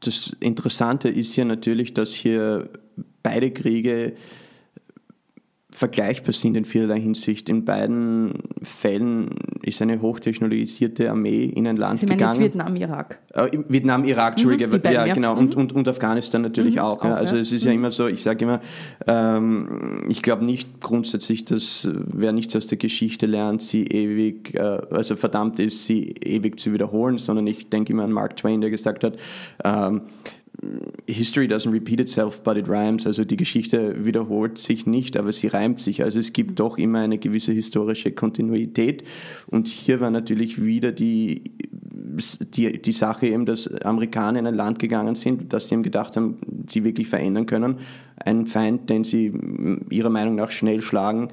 das 0.00 0.34
Interessante 0.40 1.08
ist 1.08 1.36
ja 1.36 1.44
natürlich, 1.44 1.92
dass 1.92 2.12
hier 2.14 2.70
beide 3.22 3.50
Kriege 3.50 4.14
vergleichbar 5.76 6.32
sind 6.32 6.56
in 6.56 6.64
vielerlei 6.64 6.98
Hinsicht. 6.98 7.50
In 7.50 7.66
beiden 7.66 8.32
Fällen 8.62 9.28
ist 9.60 9.82
eine 9.82 10.00
hochtechnologisierte 10.00 11.10
Armee 11.10 11.44
in 11.44 11.66
ein 11.66 11.76
Land 11.76 11.98
Sie 11.98 12.06
meinen 12.06 12.16
gegangen. 12.16 12.40
Jetzt 12.40 12.54
Vietnam, 12.54 12.76
Irak. 12.76 13.18
Äh, 13.34 13.58
Vietnam, 13.68 14.04
Irak, 14.04 14.38
mhm, 14.38 14.50
Entschuldige, 14.50 14.68
mhm, 14.68 14.94
ja, 14.94 15.12
genau, 15.12 15.34
mhm. 15.34 15.40
und, 15.40 15.54
und, 15.54 15.72
und 15.74 15.88
Afghanistan 15.88 16.40
natürlich 16.40 16.76
mhm, 16.76 16.80
auch. 16.80 17.04
Ja. 17.04 17.14
Also 17.14 17.34
ja. 17.34 17.42
es 17.42 17.52
ist 17.52 17.64
ja 17.64 17.72
mhm. 17.72 17.78
immer 17.78 17.90
so, 17.90 18.06
ich 18.06 18.22
sage 18.22 18.46
immer, 18.46 18.60
ähm, 19.06 20.06
ich 20.08 20.22
glaube 20.22 20.46
nicht 20.46 20.80
grundsätzlich, 20.80 21.44
dass 21.44 21.86
wer 21.92 22.32
nichts 22.32 22.56
aus 22.56 22.68
der 22.68 22.78
Geschichte 22.78 23.26
lernt, 23.26 23.60
sie 23.60 23.84
ewig, 23.86 24.54
äh, 24.54 24.60
also 24.60 25.14
verdammt 25.14 25.58
ist, 25.58 25.84
sie 25.84 26.14
ewig 26.24 26.58
zu 26.58 26.72
wiederholen, 26.72 27.18
sondern 27.18 27.46
ich 27.46 27.68
denke 27.68 27.92
immer 27.92 28.04
an 28.04 28.12
Mark 28.12 28.36
Twain, 28.38 28.62
der 28.62 28.70
gesagt 28.70 29.04
hat, 29.04 29.16
ähm, 29.62 30.00
History 31.06 31.46
doesn't 31.46 31.72
repeat 31.72 32.00
itself, 32.00 32.42
but 32.42 32.56
it 32.56 32.68
rhymes. 32.68 33.06
Also 33.06 33.24
die 33.24 33.36
Geschichte 33.36 34.04
wiederholt 34.04 34.58
sich 34.58 34.86
nicht, 34.86 35.16
aber 35.16 35.32
sie 35.32 35.48
reimt 35.48 35.78
sich. 35.78 36.02
Also 36.02 36.18
es 36.18 36.32
gibt 36.32 36.58
doch 36.58 36.78
immer 36.78 37.00
eine 37.00 37.18
gewisse 37.18 37.52
historische 37.52 38.12
Kontinuität. 38.12 39.04
Und 39.46 39.68
hier 39.68 40.00
war 40.00 40.10
natürlich 40.10 40.62
wieder 40.62 40.92
die, 40.92 41.44
die, 42.54 42.80
die 42.80 42.92
Sache 42.92 43.26
eben, 43.26 43.44
dass 43.44 43.72
Amerikaner 43.82 44.38
in 44.38 44.46
ein 44.46 44.54
Land 44.54 44.78
gegangen 44.78 45.14
sind, 45.14 45.52
dass 45.52 45.68
sie 45.68 45.74
eben 45.74 45.82
gedacht 45.82 46.16
haben, 46.16 46.38
sie 46.68 46.84
wirklich 46.84 47.08
verändern 47.08 47.46
können. 47.46 47.76
Ein 48.16 48.46
Feind, 48.46 48.88
den 48.88 49.04
sie 49.04 49.32
ihrer 49.90 50.10
Meinung 50.10 50.36
nach 50.36 50.50
schnell 50.50 50.80
schlagen, 50.80 51.28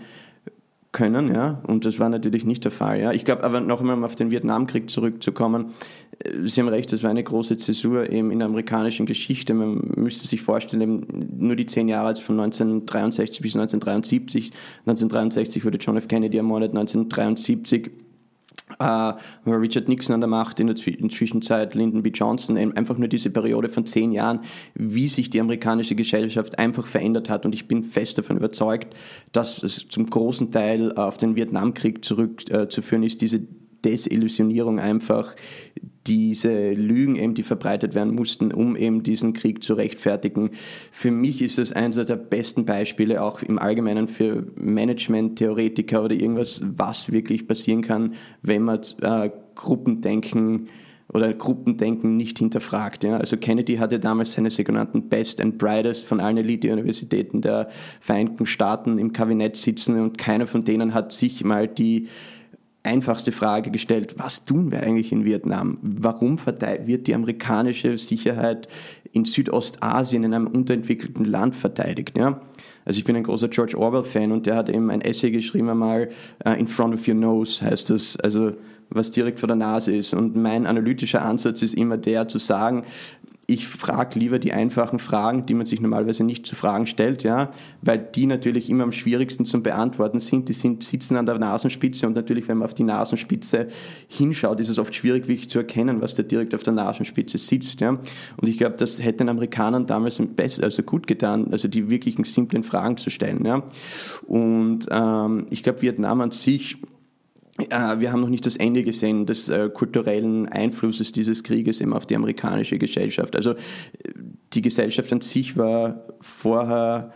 können, 0.94 1.34
ja, 1.34 1.60
und 1.68 1.86
das 1.86 2.00
war 2.00 2.08
natürlich 2.08 2.46
nicht 2.46 2.64
der 2.64 2.72
Fall, 2.72 3.02
ja. 3.02 3.12
Ich 3.12 3.26
glaube, 3.26 3.44
aber 3.44 3.60
noch 3.60 3.82
einmal 3.82 3.98
um 3.98 4.04
auf 4.04 4.16
den 4.16 4.32
Vietnamkrieg 4.32 4.90
zurückzukommen, 4.90 5.72
äh, 6.20 6.48
Sie 6.48 6.62
haben 6.62 6.70
recht, 6.70 6.94
das 6.94 7.04
war 7.04 7.10
eine 7.10 7.24
große 7.24 7.58
Zäsur 7.58 8.10
eben 8.12 8.32
in 8.32 8.40
der 8.40 8.48
amerikanischen 8.48 9.06
Geschichte. 9.06 9.54
Man 9.54 9.92
müsste 9.96 10.28
sich 10.28 10.42
vorstellen, 10.42 11.06
nur 11.36 11.56
die 11.56 11.66
zehn 11.66 11.90
Jahre 11.90 12.16
von 12.16 12.40
1963 12.40 13.42
bis 13.42 13.56
1973. 13.56 14.52
1963 14.86 15.66
wurde 15.66 15.80
John 15.80 15.98
F. 15.98 16.08
Kennedy 16.08 16.38
ermordet, 16.38 16.72
1973 16.72 17.92
Uh, 18.84 19.14
Richard 19.50 19.88
Nixon 19.88 20.16
an 20.16 20.20
der 20.20 20.28
Macht, 20.28 20.60
in 20.60 20.68
der 20.68 20.76
Zwischenzeit 20.76 21.74
Lyndon 21.74 22.04
B. 22.04 22.10
Johnson, 22.10 22.58
einfach 22.58 22.98
nur 22.98 23.08
diese 23.08 23.30
Periode 23.30 23.70
von 23.70 23.86
zehn 23.86 24.12
Jahren, 24.12 24.42
wie 24.74 25.08
sich 25.08 25.30
die 25.30 25.40
amerikanische 25.40 25.96
Gesellschaft 25.96 26.60
einfach 26.60 26.86
verändert 26.86 27.30
hat. 27.30 27.46
Und 27.46 27.56
ich 27.56 27.68
bin 27.68 27.84
fest 27.84 28.18
davon 28.18 28.36
überzeugt, 28.36 28.94
dass 29.32 29.64
es 29.64 29.88
zum 29.88 30.06
großen 30.08 30.52
Teil 30.52 30.92
auf 30.94 31.18
den 31.18 31.38
Vietnamkrieg 31.38 32.04
zurückzuführen 32.04 33.04
äh, 33.04 33.08
ist, 33.08 33.22
diese 33.22 33.42
Desillusionierung 33.86 34.80
einfach, 34.80 35.34
diese 36.08 36.74
Lügen 36.74 37.16
eben, 37.16 37.34
die 37.34 37.44
verbreitet 37.44 37.96
werden 37.96 38.14
mussten, 38.14 38.52
um 38.52 38.76
eben 38.76 39.04
diesen 39.04 39.34
Krieg 39.34 39.64
zu 39.64 39.74
rechtfertigen. 39.74 40.52
Für 40.92 41.12
mich 41.12 41.42
ist 41.42 41.58
das 41.58 41.72
eines 41.72 42.04
der 42.06 42.16
besten 42.16 42.66
Beispiele 42.66 43.22
auch 43.22 43.42
im 43.42 43.60
Allgemeinen 43.60 44.08
für 44.08 44.46
Management-Theoretiker 44.56 46.04
oder 46.04 46.16
irgendwas, 46.16 46.62
was 46.64 47.12
wirklich 47.12 47.48
passieren 47.48 47.82
kann, 47.82 48.16
wenn 48.42 48.64
man 48.64 48.82
äh, 49.02 49.30
Gruppendenken 49.56 50.70
oder 51.14 51.34
Gruppendenken 51.34 52.18
nicht 52.18 52.40
hinterfragt. 52.40 53.04
Ja. 53.04 53.18
Also 53.18 53.38
Kennedy 53.38 53.76
hatte 53.76 54.00
damals 54.00 54.34
seine 54.34 54.52
sogenannten 54.52 55.10
Best 55.10 55.40
and 55.40 55.58
Brightest 55.58 56.04
von 56.04 56.20
allen 56.20 56.38
Elite-Universitäten 56.38 57.42
der 57.42 57.70
Vereinigten 58.00 58.46
Staaten 58.46 58.98
im 58.98 59.14
Kabinett 59.14 59.56
sitzen 59.56 60.00
und 60.00 60.18
keiner 60.18 60.48
von 60.48 60.66
denen 60.66 60.94
hat 60.94 61.14
sich 61.14 61.44
mal 61.44 61.68
die 61.68 62.08
einfachste 62.84 63.32
Frage 63.32 63.72
gestellt, 63.72 64.16
was 64.18 64.46
tun 64.46 64.72
wir 64.72 64.84
eigentlich 64.84 65.12
in 65.12 65.26
Vietnam? 65.26 65.78
Warum 65.82 66.38
wird 66.46 67.08
die 67.08 67.16
amerikanische 67.16 67.98
Sicherheit 67.98 68.68
in 69.14 69.26
Südostasien, 69.26 70.24
in 70.24 70.34
einem 70.34 70.48
unterentwickelten 70.48 71.26
Land 71.26 71.56
verteidigt? 71.56 72.18
Ja? 72.18 72.42
Also 72.86 72.98
ich 72.98 73.06
bin 73.06 73.16
ein 73.16 73.24
großer 73.24 73.48
George 73.48 73.78
Orwell-Fan 73.78 74.32
und 74.32 74.46
der 74.46 74.56
hat 74.56 74.70
eben 74.70 74.92
ein 74.92 75.02
Essay 75.02 75.32
geschrieben 75.32 75.70
einmal, 75.70 76.10
uh, 76.46 76.52
In 76.52 76.68
front 76.68 76.94
of 76.94 77.08
your 77.08 77.16
nose 77.16 77.64
heißt 77.64 77.90
das, 77.90 78.18
also 78.18 78.54
was 78.90 79.12
direkt 79.12 79.40
vor 79.40 79.48
der 79.48 79.56
Nase 79.56 79.96
ist. 79.96 80.14
Und 80.14 80.36
mein 80.36 80.68
analytischer 80.68 81.24
Ansatz 81.24 81.62
ist 81.62 81.74
immer 81.74 81.98
der 81.98 82.28
zu 82.28 82.38
sagen, 82.38 82.84
ich 83.46 83.68
frage 83.68 84.20
lieber 84.20 84.40
die 84.40 84.54
einfachen 84.54 85.00
Fragen, 85.00 85.46
die 85.46 85.54
man 85.54 85.66
sich 85.66 85.82
normalerweise 85.82 86.24
nicht 86.24 86.46
zu 86.46 86.56
Fragen 86.56 86.88
stellt, 86.88 87.24
ja, 87.24 87.52
weil 87.82 88.00
die 88.00 88.26
natürlich 88.26 88.70
immer 88.70 88.84
am 88.84 88.94
schwierigsten 88.94 89.46
zum 89.46 89.64
Beantworten 89.64 90.20
sind. 90.20 90.48
Die 90.48 90.54
sind, 90.54 90.84
sitzen 90.84 91.18
an 91.18 91.26
der 91.26 91.38
Nasenspitze 91.38 92.08
und 92.08 92.16
natürlich, 92.16 92.48
wenn 92.48 92.58
man 92.58 92.66
auf 92.66 92.74
die 92.74 92.84
Nasenspitze 92.84 93.68
hinschaut, 94.08 94.60
ist 94.62 94.70
es 94.70 94.80
oft 94.80 94.96
schwierig, 94.96 95.28
wirklich 95.28 95.50
zu 95.50 95.60
erkennen, 95.60 96.02
was 96.02 96.16
da 96.16 96.24
direkt 96.24 96.56
auf 96.56 96.64
der 96.64 96.74
Nasenspitze 96.74 97.38
sitzt, 97.38 97.82
ja. 97.82 97.90
Und 97.90 98.48
ich 98.48 98.58
glaube, 98.58 98.78
das 98.78 99.04
hätte 99.04 99.20
den 99.20 99.30
Amerikanern 99.30 99.88
damals 99.88 100.22
besser, 100.36 100.64
also 100.64 100.84
gut 100.84 101.08
getan, 101.08 101.50
also 101.52 101.68
die 101.68 101.90
wirklichen 101.90 102.24
simplen 102.24 102.64
Fragen 102.64 102.98
zu 102.98 103.10
stellen, 103.10 103.46
ja. 103.46 103.64
Und 104.26 104.88
ähm, 104.90 105.48
ich 105.50 105.64
glaube, 105.64 105.82
Vietnam 105.82 106.22
an 106.22 106.32
sich 106.32 106.78
wir 107.58 108.12
haben 108.12 108.22
noch 108.22 108.30
nicht 108.30 108.46
das 108.46 108.56
Ende 108.56 108.84
gesehen 108.84 109.26
des 109.26 109.48
äh, 109.48 109.70
kulturellen 109.70 110.48
Einflusses 110.50 111.12
dieses 111.12 111.44
Krieges 111.44 111.82
eben 111.82 111.94
auf 111.94 112.08
die 112.08 112.16
amerikanische 112.16 112.80
Gesellschaft. 112.80 113.36
Also 113.36 113.52
äh, 113.52 113.56
die 114.54 114.62
Gesellschaft 114.62 115.12
an 115.14 115.22
sich 115.22 115.56
war 115.56 116.04
vorher 116.20 117.14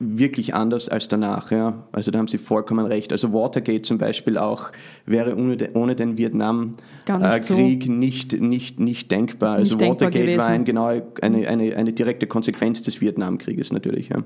wirklich 0.00 0.54
anders 0.54 0.88
als 0.88 1.08
danach. 1.08 1.50
Ja. 1.52 1.84
Also 1.92 2.10
da 2.10 2.18
haben 2.18 2.26
Sie 2.26 2.38
vollkommen 2.38 2.86
recht. 2.86 3.12
Also 3.12 3.32
Watergate 3.32 3.82
zum 3.82 3.98
Beispiel 3.98 4.38
auch 4.38 4.72
wäre 5.04 5.36
ohne, 5.36 5.56
de, 5.56 5.70
ohne 5.74 5.94
den 5.94 6.16
Vietnamkrieg 6.16 7.44
so 7.44 7.54
nicht, 7.54 8.40
nicht, 8.40 8.80
nicht 8.80 9.10
denkbar. 9.10 9.56
Also 9.56 9.76
nicht 9.76 9.88
Watergate 9.88 10.26
denkbar 10.26 10.46
war 10.46 10.54
ein, 10.54 10.64
genau 10.64 10.86
eine, 11.20 11.46
eine, 11.46 11.76
eine 11.76 11.92
direkte 11.92 12.26
Konsequenz 12.26 12.82
des 12.82 13.00
Vietnamkrieges 13.00 13.72
natürlich. 13.72 14.08
Ja. 14.08 14.24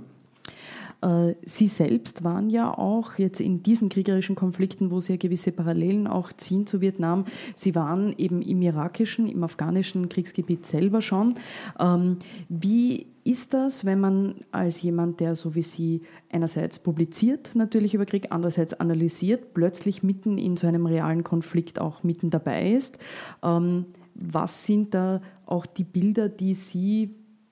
Äh, 1.05 1.35
Sie 1.45 1.69
selbst 1.69 2.25
waren 2.25 2.49
ja 2.49 2.77
auch 2.77 3.19
jetzt 3.19 3.41
in 3.41 3.63
diesen 3.63 3.89
kriegerischen 3.89 4.35
Konflikten, 4.35 4.91
wo 4.91 5.01
Sie 5.01 5.13
ja 5.13 5.17
gewisse 5.19 5.53
Parallelen 5.53 6.07
auch 6.07 6.33
ziehen 6.33 6.67
zu 6.67 6.81
Vietnam, 6.81 7.27
Sie 7.57 7.75
waren 7.75 8.15
eben 8.17 8.43
im 8.43 8.63
irakischen, 8.63 9.29
im 9.29 9.45
afghanischen 9.45 10.09
Kriegsgebiet 10.09 10.65
selber 10.67 11.03
schon. 11.03 11.35
Ähm, 11.79 12.19
wie 12.49 13.07
ist 13.25 13.55
das, 13.55 13.85
wenn 13.85 14.01
man 14.01 14.35
als 14.51 14.83
jemand, 14.83 15.21
der 15.21 15.37
so 15.37 15.55
wie 15.55 15.63
Sie 15.63 16.03
einerseits 16.31 16.79
publiziert 16.79 17.55
natürlich 17.55 17.95
über 17.95 18.07
Krieg, 18.07 18.29
andererseits 18.31 18.75
analysiert, 18.75 19.55
plötzlich 19.55 20.03
mitten 20.03 20.39
in 20.39 20.57
so 20.57 20.67
einem 20.67 20.87
realen 20.87 21.25
Konflikt 21.25 21.81
auch 21.81 22.03
mitten 22.03 22.31
dabei 22.31 22.73
ist? 22.73 22.99
Ähm, 23.43 23.87
was 24.15 24.65
sind 24.65 24.95
da 24.95 25.21
auch 25.45 25.67
die 25.67 25.85
Bilder, 25.85 26.29
die 26.29 26.55
Sie 26.55 27.11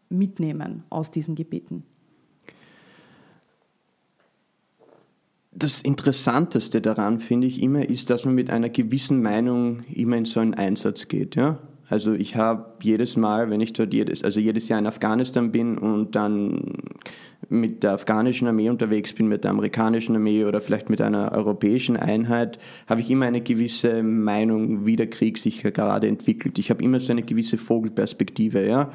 mitnehmen 0.09 0.85
aus 0.91 1.11
diesen 1.11 1.35
Gebieten? 1.35 1.85
Das 5.55 5.83
Interessanteste 5.83 6.81
daran, 6.81 7.21
finde 7.21 7.47
ich 7.47 7.63
immer, 7.63 7.89
ist, 7.89 8.09
dass 8.09 8.25
man 8.25 8.35
mit 8.35 8.51
einer 8.51 8.71
gewissen 8.71 9.21
Meinung 9.23 9.85
immer 9.93 10.17
in 10.17 10.25
so 10.25 10.41
einen 10.41 10.55
Einsatz 10.55 11.09
geht. 11.09 11.37
Ja? 11.37 11.59
Also 11.89 12.15
ich 12.15 12.37
habe 12.37 12.73
jedes 12.83 13.19
Mal, 13.19 13.51
wenn 13.51 13.61
ich 13.61 13.75
dort 13.75 13.93
jedes, 13.93 14.25
also 14.25 14.41
jedes 14.41 14.69
Jahr 14.71 14.79
in 14.79 14.87
Afghanistan 14.87 15.53
bin 15.53 15.77
und 15.77 16.17
dann 16.17 16.73
mit 17.51 17.83
der 17.83 17.93
afghanischen 17.93 18.49
Armee 18.49 18.71
unterwegs 18.71 19.13
bin, 19.13 19.29
mit 19.29 19.45
der 19.45 19.51
amerikanischen 19.51 20.17
Armee 20.17 20.47
oder 20.47 20.63
vielleicht 20.63 20.89
mit 20.89 21.03
einer 21.03 21.33
europäischen 21.33 21.99
Einheit, 21.99 22.59
habe 22.87 23.03
ich 23.03 23.11
immer 23.11 23.27
eine 23.27 23.43
gewisse 23.43 24.03
Meinung, 24.03 24.87
wie 24.87 24.97
der 24.97 25.11
Krieg 25.11 25.37
sich 25.37 25.63
gerade 25.63 26.09
entwickelt. 26.09 26.59
Ich 26.59 26.71
habe 26.71 26.83
immer 26.83 26.99
so 26.99 27.13
eine 27.13 27.25
gewisse 27.25 27.59
Vogelperspektive, 27.59 28.67
ja 28.67 28.91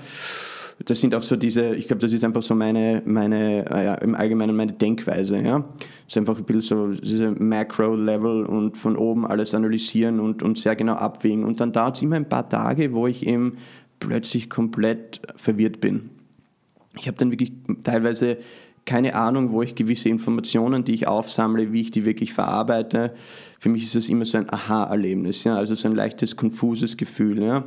das 0.86 1.02
sind 1.02 1.16
auch 1.16 1.24
so 1.24 1.36
diese, 1.36 1.76
ich 1.76 1.88
glaube, 1.88 2.02
das 2.02 2.14
ist 2.14 2.24
einfach 2.24 2.44
so 2.44 2.54
meine, 2.54 3.02
meine, 3.06 3.70
äh, 3.70 3.86
ja, 3.86 3.96
im 3.96 4.14
Allgemeinen 4.14 4.56
meine 4.56 4.74
Denkweise, 4.74 5.42
ja. 5.42 5.60
Das 5.60 6.10
ist 6.10 6.18
einfach 6.18 6.38
ein 6.38 6.44
bisschen 6.44 6.96
so 6.96 7.02
diese 7.02 7.32
Macro-Level 7.32 8.46
und 8.46 8.78
von 8.78 8.96
oben 8.96 9.26
alles 9.26 9.56
analysieren 9.56 10.20
und, 10.20 10.44
und 10.44 10.58
sehr 10.58 10.76
genau 10.76 10.94
abwägen. 10.94 11.44
Und 11.44 11.60
dann 11.60 11.74
dauert 11.74 11.98
es 11.98 12.04
immer 12.04 12.16
ein 12.16 12.30
paar 12.30 12.48
Tage, 12.48 12.94
wo 12.94 13.08
ich 13.08 13.26
eben 13.26 13.58
plötzlich 14.00 14.50
komplett 14.50 15.20
verwirrt 15.36 15.82
bin. 15.82 16.12
Ich 17.00 17.08
habe 17.08 17.18
dann 17.18 17.32
wirklich 17.32 17.52
teilweise 17.84 18.38
keine 18.86 19.16
Ahnung, 19.16 19.52
wo 19.52 19.64
ich 19.64 19.76
gewisse 19.76 20.08
Informationen, 20.08 20.86
die 20.86 20.94
ich 20.94 21.08
aufsammle, 21.08 21.74
wie 21.74 21.82
ich 21.82 21.92
die 21.92 22.06
wirklich 22.06 22.34
verarbeite. 22.34 23.14
Für 23.60 23.68
mich 23.68 23.84
ist 23.84 23.96
das 23.96 24.08
immer 24.08 24.24
so 24.24 24.38
ein 24.38 24.50
Aha-Erlebnis, 24.50 25.44
ja, 25.44 25.56
also 25.56 25.76
so 25.76 25.90
ein 25.90 25.96
leichtes, 25.96 26.38
konfuses 26.38 26.96
Gefühl, 26.96 27.44
ja 27.44 27.66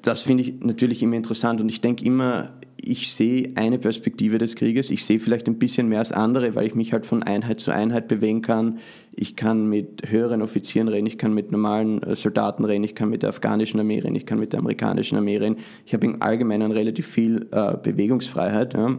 das 0.00 0.22
finde 0.22 0.44
ich 0.44 0.60
natürlich 0.60 1.02
immer 1.02 1.16
interessant 1.16 1.60
und 1.60 1.68
ich 1.68 1.80
denke 1.80 2.04
immer, 2.04 2.52
ich 2.84 3.12
sehe 3.12 3.52
eine 3.54 3.78
Perspektive 3.78 4.38
des 4.38 4.56
Krieges. 4.56 4.90
Ich 4.90 5.04
sehe 5.04 5.20
vielleicht 5.20 5.46
ein 5.46 5.58
bisschen 5.58 5.88
mehr 5.88 6.00
als 6.00 6.10
andere, 6.10 6.56
weil 6.56 6.66
ich 6.66 6.74
mich 6.74 6.92
halt 6.92 7.06
von 7.06 7.22
Einheit 7.22 7.60
zu 7.60 7.70
Einheit 7.70 8.08
bewegen 8.08 8.42
kann. 8.42 8.78
Ich 9.14 9.36
kann 9.36 9.68
mit 9.68 10.10
höheren 10.10 10.42
Offizieren 10.42 10.88
reden, 10.88 11.06
ich 11.06 11.16
kann 11.16 11.32
mit 11.32 11.52
normalen 11.52 12.02
äh, 12.02 12.16
Soldaten 12.16 12.64
reden, 12.64 12.82
ich 12.82 12.96
kann 12.96 13.08
mit 13.08 13.22
der 13.22 13.30
afghanischen 13.30 13.78
Armee 13.78 14.00
reden, 14.00 14.16
ich 14.16 14.26
kann 14.26 14.40
mit 14.40 14.52
der 14.52 14.60
amerikanischen 14.60 15.16
Armee 15.16 15.36
reden. 15.36 15.58
Ich 15.86 15.94
habe 15.94 16.06
im 16.06 16.22
Allgemeinen 16.22 16.72
relativ 16.72 17.06
viel 17.06 17.46
äh, 17.52 17.76
Bewegungsfreiheit. 17.76 18.74
Ja 18.74 18.98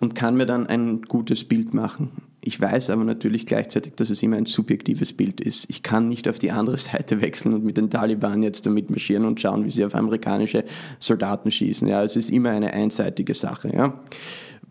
und 0.00 0.14
kann 0.14 0.36
mir 0.36 0.46
dann 0.46 0.66
ein 0.66 1.02
gutes 1.02 1.44
Bild 1.44 1.74
machen. 1.74 2.10
Ich 2.46 2.60
weiß 2.60 2.90
aber 2.90 3.02
natürlich 3.02 3.44
gleichzeitig, 3.44 3.94
dass 3.96 4.08
es 4.08 4.22
immer 4.22 4.36
ein 4.36 4.46
subjektives 4.46 5.12
Bild 5.12 5.40
ist. 5.40 5.68
Ich 5.68 5.82
kann 5.82 6.08
nicht 6.08 6.28
auf 6.28 6.38
die 6.38 6.52
andere 6.52 6.78
Seite 6.78 7.20
wechseln 7.20 7.54
und 7.54 7.64
mit 7.64 7.76
den 7.76 7.90
Taliban 7.90 8.40
jetzt 8.44 8.66
damit 8.66 8.88
marschieren 8.88 9.24
und 9.24 9.40
schauen, 9.40 9.64
wie 9.64 9.70
sie 9.72 9.84
auf 9.84 9.96
amerikanische 9.96 10.64
Soldaten 11.00 11.50
schießen. 11.50 11.88
Ja, 11.88 12.04
es 12.04 12.14
ist 12.14 12.30
immer 12.30 12.50
eine 12.50 12.72
einseitige 12.72 13.34
Sache. 13.34 13.74
Ja. 13.74 14.00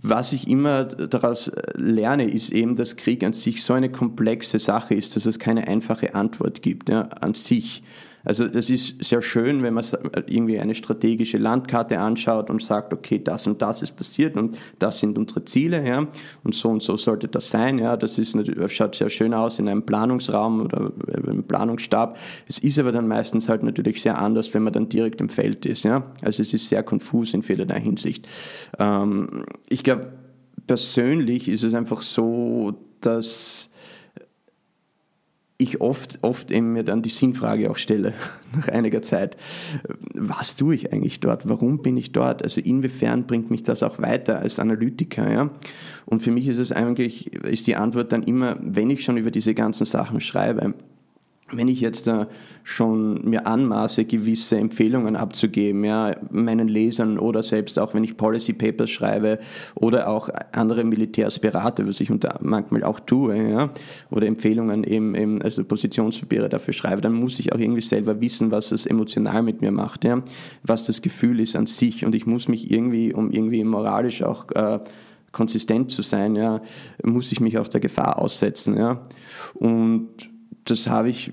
Was 0.01 0.31
ich 0.31 0.47
immer 0.47 0.85
daraus 0.85 1.51
lerne, 1.73 2.29
ist 2.29 2.51
eben, 2.51 2.77
dass 2.77 2.95
Krieg 2.95 3.23
an 3.25 3.33
sich 3.33 3.61
so 3.63 3.73
eine 3.73 3.89
komplexe 3.89 4.57
Sache 4.57 4.93
ist, 4.93 5.17
dass 5.17 5.25
es 5.25 5.37
keine 5.37 5.67
einfache 5.67 6.15
Antwort 6.15 6.61
gibt 6.61 6.87
ja, 6.87 7.01
an 7.01 7.33
sich. 7.33 7.83
Also 8.25 8.47
das 8.47 8.69
ist 8.69 9.03
sehr 9.03 9.21
schön, 9.21 9.63
wenn 9.63 9.73
man 9.73 9.85
irgendwie 10.27 10.59
eine 10.59 10.75
strategische 10.75 11.37
Landkarte 11.37 11.99
anschaut 11.99 12.49
und 12.49 12.61
sagt, 12.61 12.91
okay, 12.91 13.21
das 13.23 13.47
und 13.47 13.61
das 13.61 13.81
ist 13.81 13.95
passiert 13.95 14.35
und 14.35 14.57
das 14.79 14.99
sind 14.99 15.17
unsere 15.17 15.45
Ziele, 15.45 15.87
ja, 15.87 16.07
und 16.43 16.55
so 16.55 16.69
und 16.69 16.83
so 16.83 16.97
sollte 16.97 17.27
das 17.27 17.49
sein, 17.49 17.79
ja. 17.79 17.95
Das 17.95 18.17
ist 18.17 18.35
schaut 18.67 18.95
sehr 18.95 19.09
schön 19.09 19.33
aus 19.33 19.59
in 19.59 19.69
einem 19.69 19.85
Planungsraum 19.85 20.61
oder 20.61 20.91
einem 21.27 21.43
Planungsstab. 21.43 22.17
Es 22.47 22.57
ist 22.59 22.79
aber 22.79 22.91
dann 22.91 23.07
meistens 23.07 23.47
halt 23.47 23.63
natürlich 23.63 24.01
sehr 24.01 24.17
anders, 24.17 24.53
wenn 24.53 24.63
man 24.63 24.73
dann 24.73 24.89
direkt 24.89 25.21
im 25.21 25.29
Feld 25.29 25.65
ist, 25.65 25.83
ja. 25.83 26.11
Also 26.21 26.41
es 26.41 26.53
ist 26.53 26.67
sehr 26.67 26.83
konfus 26.83 27.33
in 27.33 27.43
vielerlei 27.43 27.79
Hinsicht. 27.79 28.27
Ähm, 28.79 29.45
ich 29.69 29.83
glaube, 29.83 30.13
persönlich 30.65 31.47
ist 31.47 31.63
es 31.63 31.75
einfach 31.75 32.01
so, 32.01 32.73
dass 33.01 33.69
ich 35.57 35.79
oft, 35.79 36.19
oft 36.21 36.51
eben 36.51 36.73
mir 36.73 36.83
dann 36.83 37.01
die 37.01 37.09
Sinnfrage 37.09 37.71
auch 37.71 37.77
stelle, 37.77 38.13
nach 38.55 38.67
einiger 38.67 39.01
Zeit. 39.01 39.37
Was 40.13 40.55
tue 40.55 40.75
ich 40.75 40.91
eigentlich 40.91 41.21
dort? 41.21 41.47
Warum 41.47 41.81
bin 41.81 41.95
ich 41.97 42.11
dort? 42.11 42.43
Also 42.43 42.59
inwiefern 42.61 43.25
bringt 43.25 43.49
mich 43.51 43.63
das 43.63 43.81
auch 43.81 43.99
weiter 43.99 44.39
als 44.39 44.59
Analytiker, 44.59 45.31
ja? 45.31 45.49
Und 46.05 46.21
für 46.21 46.31
mich 46.31 46.47
ist 46.47 46.59
es 46.59 46.71
eigentlich, 46.71 47.33
ist 47.33 47.67
die 47.67 47.75
Antwort 47.75 48.11
dann 48.11 48.23
immer, 48.23 48.57
wenn 48.61 48.89
ich 48.89 49.03
schon 49.03 49.17
über 49.17 49.31
diese 49.31 49.53
ganzen 49.53 49.85
Sachen 49.85 50.21
schreibe, 50.21 50.73
wenn 51.57 51.67
ich 51.67 51.81
jetzt 51.81 52.07
äh, 52.07 52.25
schon 52.63 53.23
mir 53.29 53.45
anmaße, 53.45 54.05
gewisse 54.05 54.57
Empfehlungen 54.57 55.15
abzugeben, 55.15 55.83
ja, 55.83 56.15
meinen 56.31 56.67
Lesern 56.67 57.19
oder 57.19 57.43
selbst 57.43 57.77
auch, 57.77 57.93
wenn 57.93 58.03
ich 58.03 58.17
Policy 58.17 58.53
Papers 58.53 58.89
schreibe 58.89 59.39
oder 59.75 60.09
auch 60.09 60.29
andere 60.51 60.83
Militärs 60.83 61.39
berate, 61.39 61.87
was 61.87 62.01
ich 62.01 62.09
unter, 62.09 62.39
manchmal 62.41 62.83
auch 62.83 62.99
tue, 62.99 63.37
ja, 63.51 63.69
oder 64.09 64.25
Empfehlungen 64.25 64.83
eben, 64.83 65.15
eben, 65.15 65.41
also 65.41 65.63
Positionspapiere 65.63 66.49
dafür 66.49 66.73
schreibe, 66.73 67.01
dann 67.01 67.13
muss 67.13 67.39
ich 67.39 67.53
auch 67.53 67.59
irgendwie 67.59 67.81
selber 67.81 68.19
wissen, 68.19 68.51
was 68.51 68.71
es 68.71 68.85
emotional 68.85 69.43
mit 69.43 69.61
mir 69.61 69.71
macht, 69.71 70.03
ja, 70.03 70.23
was 70.63 70.85
das 70.85 71.01
Gefühl 71.01 71.39
ist 71.39 71.55
an 71.55 71.67
sich. 71.67 72.03
Und 72.03 72.15
ich 72.15 72.25
muss 72.25 72.47
mich 72.47 72.71
irgendwie, 72.71 73.13
um 73.13 73.31
irgendwie 73.31 73.63
moralisch 73.63 74.23
auch 74.23 74.49
äh, 74.51 74.79
konsistent 75.31 75.91
zu 75.91 76.01
sein, 76.01 76.35
ja, 76.35 76.61
muss 77.03 77.31
ich 77.31 77.39
mich 77.41 77.57
auch 77.59 77.67
der 77.67 77.81
Gefahr 77.81 78.17
aussetzen, 78.19 78.77
ja, 78.77 79.01
und 79.53 80.29
das 80.65 80.87
habe 80.87 81.09
ich, 81.09 81.31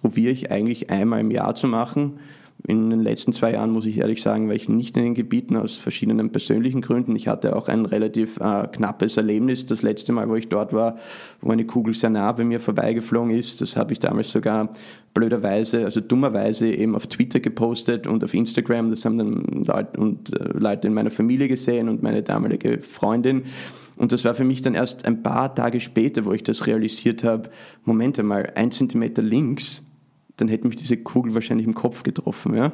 probiere 0.00 0.32
ich 0.32 0.50
eigentlich 0.50 0.90
einmal 0.90 1.20
im 1.20 1.30
Jahr 1.30 1.54
zu 1.54 1.66
machen. 1.66 2.18
In 2.66 2.90
den 2.90 3.00
letzten 3.00 3.32
zwei 3.32 3.52
Jahren, 3.52 3.70
muss 3.70 3.86
ich 3.86 3.98
ehrlich 3.98 4.20
sagen, 4.20 4.48
war 4.48 4.54
ich 4.54 4.68
nicht 4.68 4.94
in 4.96 5.02
den 5.04 5.14
Gebieten 5.14 5.56
aus 5.56 5.78
verschiedenen 5.78 6.30
persönlichen 6.30 6.82
Gründen. 6.82 7.16
Ich 7.16 7.26
hatte 7.26 7.56
auch 7.56 7.68
ein 7.68 7.86
relativ 7.86 8.36
äh, 8.38 8.66
knappes 8.66 9.16
Erlebnis. 9.16 9.64
Das 9.64 9.80
letzte 9.80 10.12
Mal, 10.12 10.28
wo 10.28 10.34
ich 10.34 10.48
dort 10.48 10.74
war, 10.74 10.98
wo 11.40 11.50
eine 11.50 11.64
Kugel 11.64 11.94
sehr 11.94 12.10
nah 12.10 12.30
bei 12.32 12.44
mir 12.44 12.60
vorbeigeflogen 12.60 13.30
ist, 13.30 13.62
das 13.62 13.76
habe 13.76 13.94
ich 13.94 13.98
damals 13.98 14.30
sogar 14.30 14.70
blöderweise, 15.14 15.84
also 15.84 16.00
dummerweise 16.00 16.70
eben 16.70 16.94
auf 16.94 17.06
Twitter 17.06 17.40
gepostet 17.40 18.06
und 18.06 18.22
auf 18.22 18.34
Instagram. 18.34 18.90
Das 18.90 19.04
haben 19.06 19.18
dann 19.18 19.64
Leute, 19.64 19.98
und, 19.98 20.38
äh, 20.38 20.52
Leute 20.52 20.88
in 20.88 20.94
meiner 20.94 21.10
Familie 21.10 21.48
gesehen 21.48 21.88
und 21.88 22.02
meine 22.02 22.22
damalige 22.22 22.82
Freundin. 22.82 23.44
Und 24.00 24.12
das 24.12 24.24
war 24.24 24.34
für 24.34 24.44
mich 24.44 24.62
dann 24.62 24.74
erst 24.74 25.04
ein 25.04 25.22
paar 25.22 25.54
Tage 25.54 25.78
später, 25.78 26.24
wo 26.24 26.32
ich 26.32 26.42
das 26.42 26.66
realisiert 26.66 27.22
habe, 27.22 27.50
Moment 27.84 28.18
einmal, 28.18 28.50
ein 28.54 28.72
Zentimeter 28.72 29.20
links, 29.20 29.82
dann 30.38 30.48
hätte 30.48 30.66
mich 30.66 30.76
diese 30.76 30.96
Kugel 30.96 31.34
wahrscheinlich 31.34 31.66
im 31.66 31.74
Kopf 31.74 32.02
getroffen, 32.02 32.54
ja. 32.54 32.72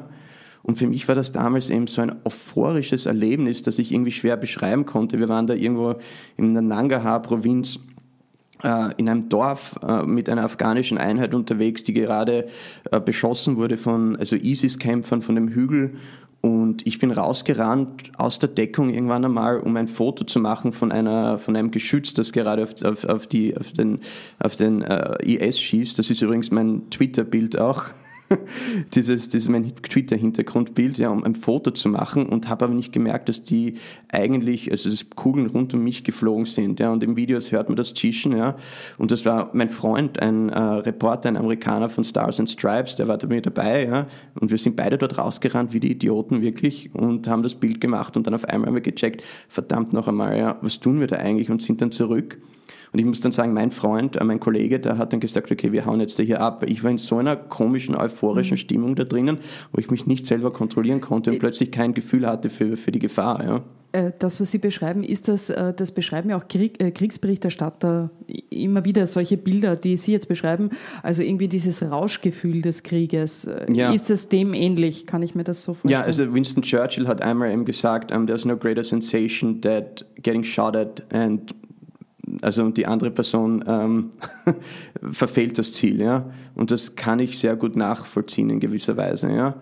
Und 0.63 0.77
für 0.77 0.87
mich 0.87 1.05
war 1.09 1.15
das 1.15 1.33
damals 1.33 1.69
eben 1.69 1.87
so 1.87 2.01
ein 2.01 2.15
euphorisches 2.23 3.07
Erlebnis, 3.07 3.61
das 3.61 3.77
ich 3.77 3.91
irgendwie 3.91 4.13
schwer 4.13 4.37
beschreiben 4.37 4.85
konnte. 4.85 5.19
Wir 5.19 5.27
waren 5.27 5.47
da 5.47 5.53
irgendwo 5.53 5.95
in 6.37 6.53
der 6.53 6.61
Nangarhar-Provinz 6.61 7.81
äh, 8.63 8.93
in 8.95 9.09
einem 9.09 9.27
Dorf 9.27 9.77
äh, 9.85 10.03
mit 10.03 10.29
einer 10.29 10.45
afghanischen 10.45 10.97
Einheit 10.97 11.33
unterwegs, 11.33 11.83
die 11.83 11.91
gerade 11.91 12.47
äh, 12.89 13.01
beschossen 13.01 13.57
wurde 13.57 13.75
von 13.75 14.15
also 14.15 14.37
ISIS-Kämpfern 14.37 15.21
von 15.21 15.35
dem 15.35 15.49
Hügel 15.49 15.95
und 16.41 16.85
ich 16.85 16.99
bin 16.99 17.11
rausgerannt 17.11 18.11
aus 18.17 18.39
der 18.39 18.49
Deckung 18.49 18.89
irgendwann 18.89 19.25
einmal, 19.25 19.59
um 19.59 19.75
ein 19.75 19.87
Foto 19.87 20.23
zu 20.23 20.39
machen 20.39 20.71
von 20.71 20.91
einer 20.91 21.39
von 21.39 21.55
einem 21.55 21.71
Geschütz, 21.71 22.13
das 22.13 22.31
gerade 22.31 22.63
auf, 22.63 22.83
auf, 22.83 23.03
auf 23.05 23.27
die 23.27 23.57
auf 23.57 23.71
den 23.71 23.99
auf 24.39 24.55
den 24.55 24.81
äh, 24.81 25.17
IS 25.23 25.59
schießt. 25.59 25.97
Das 25.97 26.09
ist 26.09 26.21
übrigens 26.21 26.51
mein 26.51 26.89
Twitter-Bild 26.89 27.59
auch. 27.59 27.85
dieses, 28.93 29.29
dieses 29.29 29.49
mein 29.49 29.75
Twitter-Hintergrundbild, 29.75 30.97
ja, 30.97 31.09
um 31.09 31.23
ein 31.23 31.35
Foto 31.35 31.71
zu 31.71 31.89
machen 31.89 32.27
und 32.27 32.49
habe 32.49 32.65
aber 32.65 32.73
nicht 32.73 32.91
gemerkt, 32.91 33.29
dass 33.29 33.43
die 33.43 33.75
eigentlich, 34.09 34.71
also 34.71 34.89
dass 34.89 35.09
Kugeln 35.11 35.47
rund 35.47 35.73
um 35.73 35.83
mich 35.83 36.03
geflogen 36.03 36.45
sind, 36.45 36.79
ja, 36.79 36.91
und 36.91 37.03
im 37.03 37.15
Video 37.15 37.39
hört 37.39 37.69
man 37.69 37.75
das 37.75 37.93
Tischen, 37.93 38.35
ja, 38.35 38.55
und 38.97 39.11
das 39.11 39.25
war 39.25 39.49
mein 39.53 39.69
Freund, 39.69 40.19
ein 40.21 40.49
äh, 40.49 40.59
Reporter, 40.59 41.29
ein 41.29 41.37
Amerikaner 41.37 41.89
von 41.89 42.03
Stars 42.03 42.39
and 42.39 42.49
Stripes, 42.49 42.95
der 42.95 43.07
war 43.07 43.17
da 43.17 43.27
mit 43.27 43.45
dabei, 43.45 43.85
ja, 43.85 44.05
und 44.39 44.51
wir 44.51 44.57
sind 44.57 44.75
beide 44.75 44.97
dort 44.97 45.17
rausgerannt 45.17 45.73
wie 45.73 45.79
die 45.79 45.91
Idioten 45.91 46.41
wirklich 46.41 46.93
und 46.93 47.27
haben 47.27 47.43
das 47.43 47.55
Bild 47.55 47.81
gemacht 47.81 48.17
und 48.17 48.27
dann 48.27 48.33
auf 48.33 48.45
einmal 48.45 48.67
haben 48.67 48.75
wir 48.75 48.81
gecheckt, 48.81 49.23
verdammt 49.47 49.93
noch 49.93 50.07
einmal, 50.07 50.37
ja, 50.37 50.57
was 50.61 50.79
tun 50.79 50.99
wir 50.99 51.07
da 51.07 51.17
eigentlich? 51.17 51.49
Und 51.49 51.61
sind 51.61 51.81
dann 51.81 51.91
zurück 51.91 52.37
und 52.97 53.01
ich 53.01 53.05
muss 53.05 53.21
dann 53.21 53.31
sagen, 53.31 53.53
mein 53.53 53.69
Freund, 53.69 54.15
äh, 54.15 54.23
mein 54.23 54.39
Kollege, 54.39 54.79
der 54.79 54.97
hat 54.97 55.13
dann 55.13 55.19
gesagt, 55.19 55.51
okay, 55.51 55.71
wir 55.71 55.85
hauen 55.85 55.99
jetzt 55.99 56.19
hier 56.19 56.41
ab. 56.41 56.63
Ich 56.65 56.83
war 56.83 56.89
in 56.89 56.97
so 56.97 57.17
einer 57.17 57.35
komischen, 57.35 57.95
euphorischen 57.95 58.55
mhm. 58.55 58.59
Stimmung 58.59 58.95
da 58.95 59.03
drinnen, 59.03 59.37
wo 59.71 59.79
ich 59.79 59.91
mich 59.91 60.07
nicht 60.07 60.25
selber 60.25 60.51
kontrollieren 60.51 60.99
konnte 60.99 61.29
und 61.29 61.37
plötzlich 61.37 61.71
kein 61.71 61.93
Gefühl 61.93 62.25
hatte 62.25 62.49
für, 62.49 62.75
für 62.75 62.91
die 62.91 62.97
Gefahr. 62.97 63.43
Ja. 63.45 63.63
Äh, 63.91 64.13
das, 64.17 64.41
was 64.41 64.49
Sie 64.49 64.57
beschreiben, 64.57 65.03
ist 65.03 65.27
das, 65.27 65.51
äh, 65.51 65.75
das 65.75 65.91
beschreiben 65.91 66.31
ja 66.31 66.39
auch 66.39 66.47
Krieg, 66.47 66.79
Kriegsberichterstatter 66.95 68.09
immer 68.49 68.83
wieder 68.83 69.05
solche 69.05 69.37
Bilder, 69.37 69.75
die 69.75 69.95
Sie 69.95 70.11
jetzt 70.11 70.27
beschreiben, 70.27 70.71
also 71.03 71.21
irgendwie 71.21 71.49
dieses 71.49 71.83
Rauschgefühl 71.83 72.63
des 72.63 72.81
Krieges. 72.81 73.47
Ja. 73.71 73.93
Ist 73.93 74.09
das 74.09 74.27
dem 74.27 74.55
ähnlich? 74.55 75.05
Kann 75.05 75.21
ich 75.21 75.35
mir 75.35 75.43
das 75.43 75.63
so 75.63 75.75
vorstellen? 75.75 75.91
Ja, 75.91 76.01
also 76.01 76.33
Winston 76.33 76.63
Churchill 76.63 77.07
hat 77.07 77.21
einmal 77.21 77.51
eben 77.51 77.65
gesagt, 77.65 78.11
um, 78.11 78.25
there's 78.25 78.43
no 78.43 78.57
greater 78.57 78.83
sensation 78.83 79.61
that 79.61 80.03
getting 80.23 80.43
shot 80.43 80.75
at 80.75 81.05
and 81.13 81.53
also 82.41 82.69
die 82.69 82.87
andere 82.87 83.11
Person 83.11 83.63
ähm, 83.67 84.11
verfehlt 85.11 85.57
das 85.57 85.73
Ziel, 85.73 86.01
ja. 86.01 86.29
Und 86.55 86.71
das 86.71 86.95
kann 86.95 87.19
ich 87.19 87.39
sehr 87.39 87.55
gut 87.55 87.75
nachvollziehen 87.75 88.49
in 88.49 88.59
gewisser 88.59 88.97
Weise, 88.97 89.31
ja. 89.31 89.55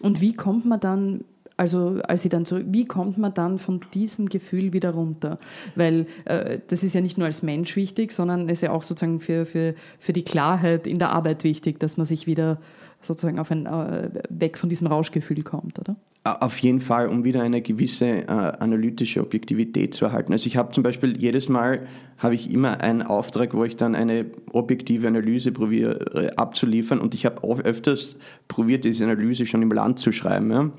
Und 0.00 0.20
wie 0.20 0.34
kommt 0.34 0.64
man 0.64 0.80
dann, 0.80 1.24
also 1.56 2.00
als 2.04 2.22
sie 2.22 2.28
dann 2.28 2.44
zurück, 2.44 2.66
wie 2.68 2.84
kommt 2.84 3.18
man 3.18 3.34
dann 3.34 3.58
von 3.58 3.80
diesem 3.94 4.28
Gefühl 4.28 4.72
wieder 4.72 4.90
runter? 4.90 5.38
Weil 5.74 6.06
äh, 6.24 6.60
das 6.68 6.84
ist 6.84 6.94
ja 6.94 7.00
nicht 7.00 7.18
nur 7.18 7.26
als 7.26 7.42
Mensch 7.42 7.74
wichtig, 7.76 8.12
sondern 8.12 8.48
es 8.48 8.58
ist 8.58 8.62
ja 8.62 8.70
auch 8.70 8.82
sozusagen 8.82 9.20
für, 9.20 9.44
für, 9.44 9.74
für 9.98 10.12
die 10.12 10.24
Klarheit 10.24 10.86
in 10.86 10.98
der 10.98 11.10
Arbeit 11.10 11.44
wichtig, 11.44 11.80
dass 11.80 11.96
man 11.96 12.06
sich 12.06 12.26
wieder 12.26 12.58
sozusagen 13.00 13.38
auf 13.38 13.50
ein, 13.50 13.66
äh, 13.66 14.10
weg 14.28 14.58
von 14.58 14.68
diesem 14.68 14.86
Rauschgefühl 14.86 15.42
kommt, 15.42 15.78
oder? 15.78 15.96
Auf 16.24 16.58
jeden 16.58 16.80
Fall, 16.80 17.08
um 17.08 17.24
wieder 17.24 17.42
eine 17.42 17.62
gewisse 17.62 18.06
äh, 18.06 18.26
analytische 18.26 19.20
Objektivität 19.20 19.94
zu 19.94 20.06
erhalten. 20.06 20.32
Also 20.32 20.46
ich 20.46 20.56
habe 20.56 20.72
zum 20.72 20.82
Beispiel 20.82 21.16
jedes 21.16 21.48
Mal 21.48 21.86
habe 22.18 22.34
ich 22.34 22.52
immer 22.52 22.80
einen 22.80 23.02
Auftrag, 23.02 23.54
wo 23.54 23.64
ich 23.64 23.76
dann 23.76 23.94
eine 23.94 24.26
objektive 24.52 25.06
Analyse 25.06 25.52
probiere 25.52 26.36
abzuliefern 26.36 26.98
und 26.98 27.14
ich 27.14 27.24
habe 27.24 27.42
öfters 27.64 28.16
probiert, 28.48 28.84
diese 28.84 29.04
Analyse 29.04 29.46
schon 29.46 29.62
im 29.62 29.70
Land 29.70 30.00
zu 30.00 30.12
schreiben. 30.12 30.50
Ja. 30.50 30.70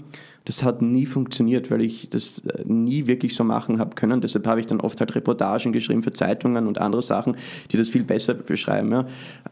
Das 0.49 0.63
hat 0.63 0.81
nie 0.81 1.05
funktioniert, 1.05 1.69
weil 1.69 1.81
ich 1.81 2.09
das 2.09 2.39
äh, 2.39 2.63
nie 2.65 3.05
wirklich 3.05 3.35
so 3.35 3.43
machen 3.43 3.77
habe 3.77 3.93
können. 3.93 4.19
Deshalb 4.19 4.47
habe 4.47 4.59
ich 4.59 4.65
dann 4.65 4.81
oft 4.81 4.99
halt 4.99 5.13
Reportagen 5.13 5.73
geschrieben 5.73 6.01
für 6.01 6.11
Zeitungen 6.11 6.65
und 6.65 6.81
andere 6.81 7.03
Sachen, 7.03 7.35
die 7.71 7.77
das 7.77 7.87
viel 7.87 8.03
besser 8.03 8.33
beschreiben. 8.33 8.91
Ja. 8.91 9.05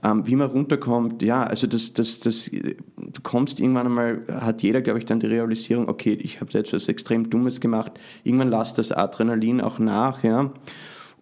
Ähm, 0.04 0.26
wie 0.26 0.36
man 0.36 0.50
runterkommt, 0.50 1.22
ja, 1.22 1.44
also 1.44 1.68
das, 1.68 1.94
das, 1.94 2.20
das, 2.22 2.50
du 2.50 3.22
kommst 3.22 3.60
irgendwann 3.60 3.86
einmal, 3.86 4.22
hat 4.28 4.64
jeder, 4.64 4.82
glaube 4.82 4.98
ich, 4.98 5.06
dann 5.06 5.20
die 5.20 5.28
Realisierung, 5.28 5.88
okay, 5.88 6.14
ich 6.14 6.42
habe 6.42 6.50
jetzt 6.54 6.74
was 6.74 6.88
extrem 6.88 7.30
Dummes 7.30 7.62
gemacht. 7.62 7.92
Irgendwann 8.24 8.50
lasst 8.50 8.80
das 8.80 8.92
Adrenalin 8.92 9.62
auch 9.62 9.78
nach, 9.78 10.24
ja. 10.24 10.52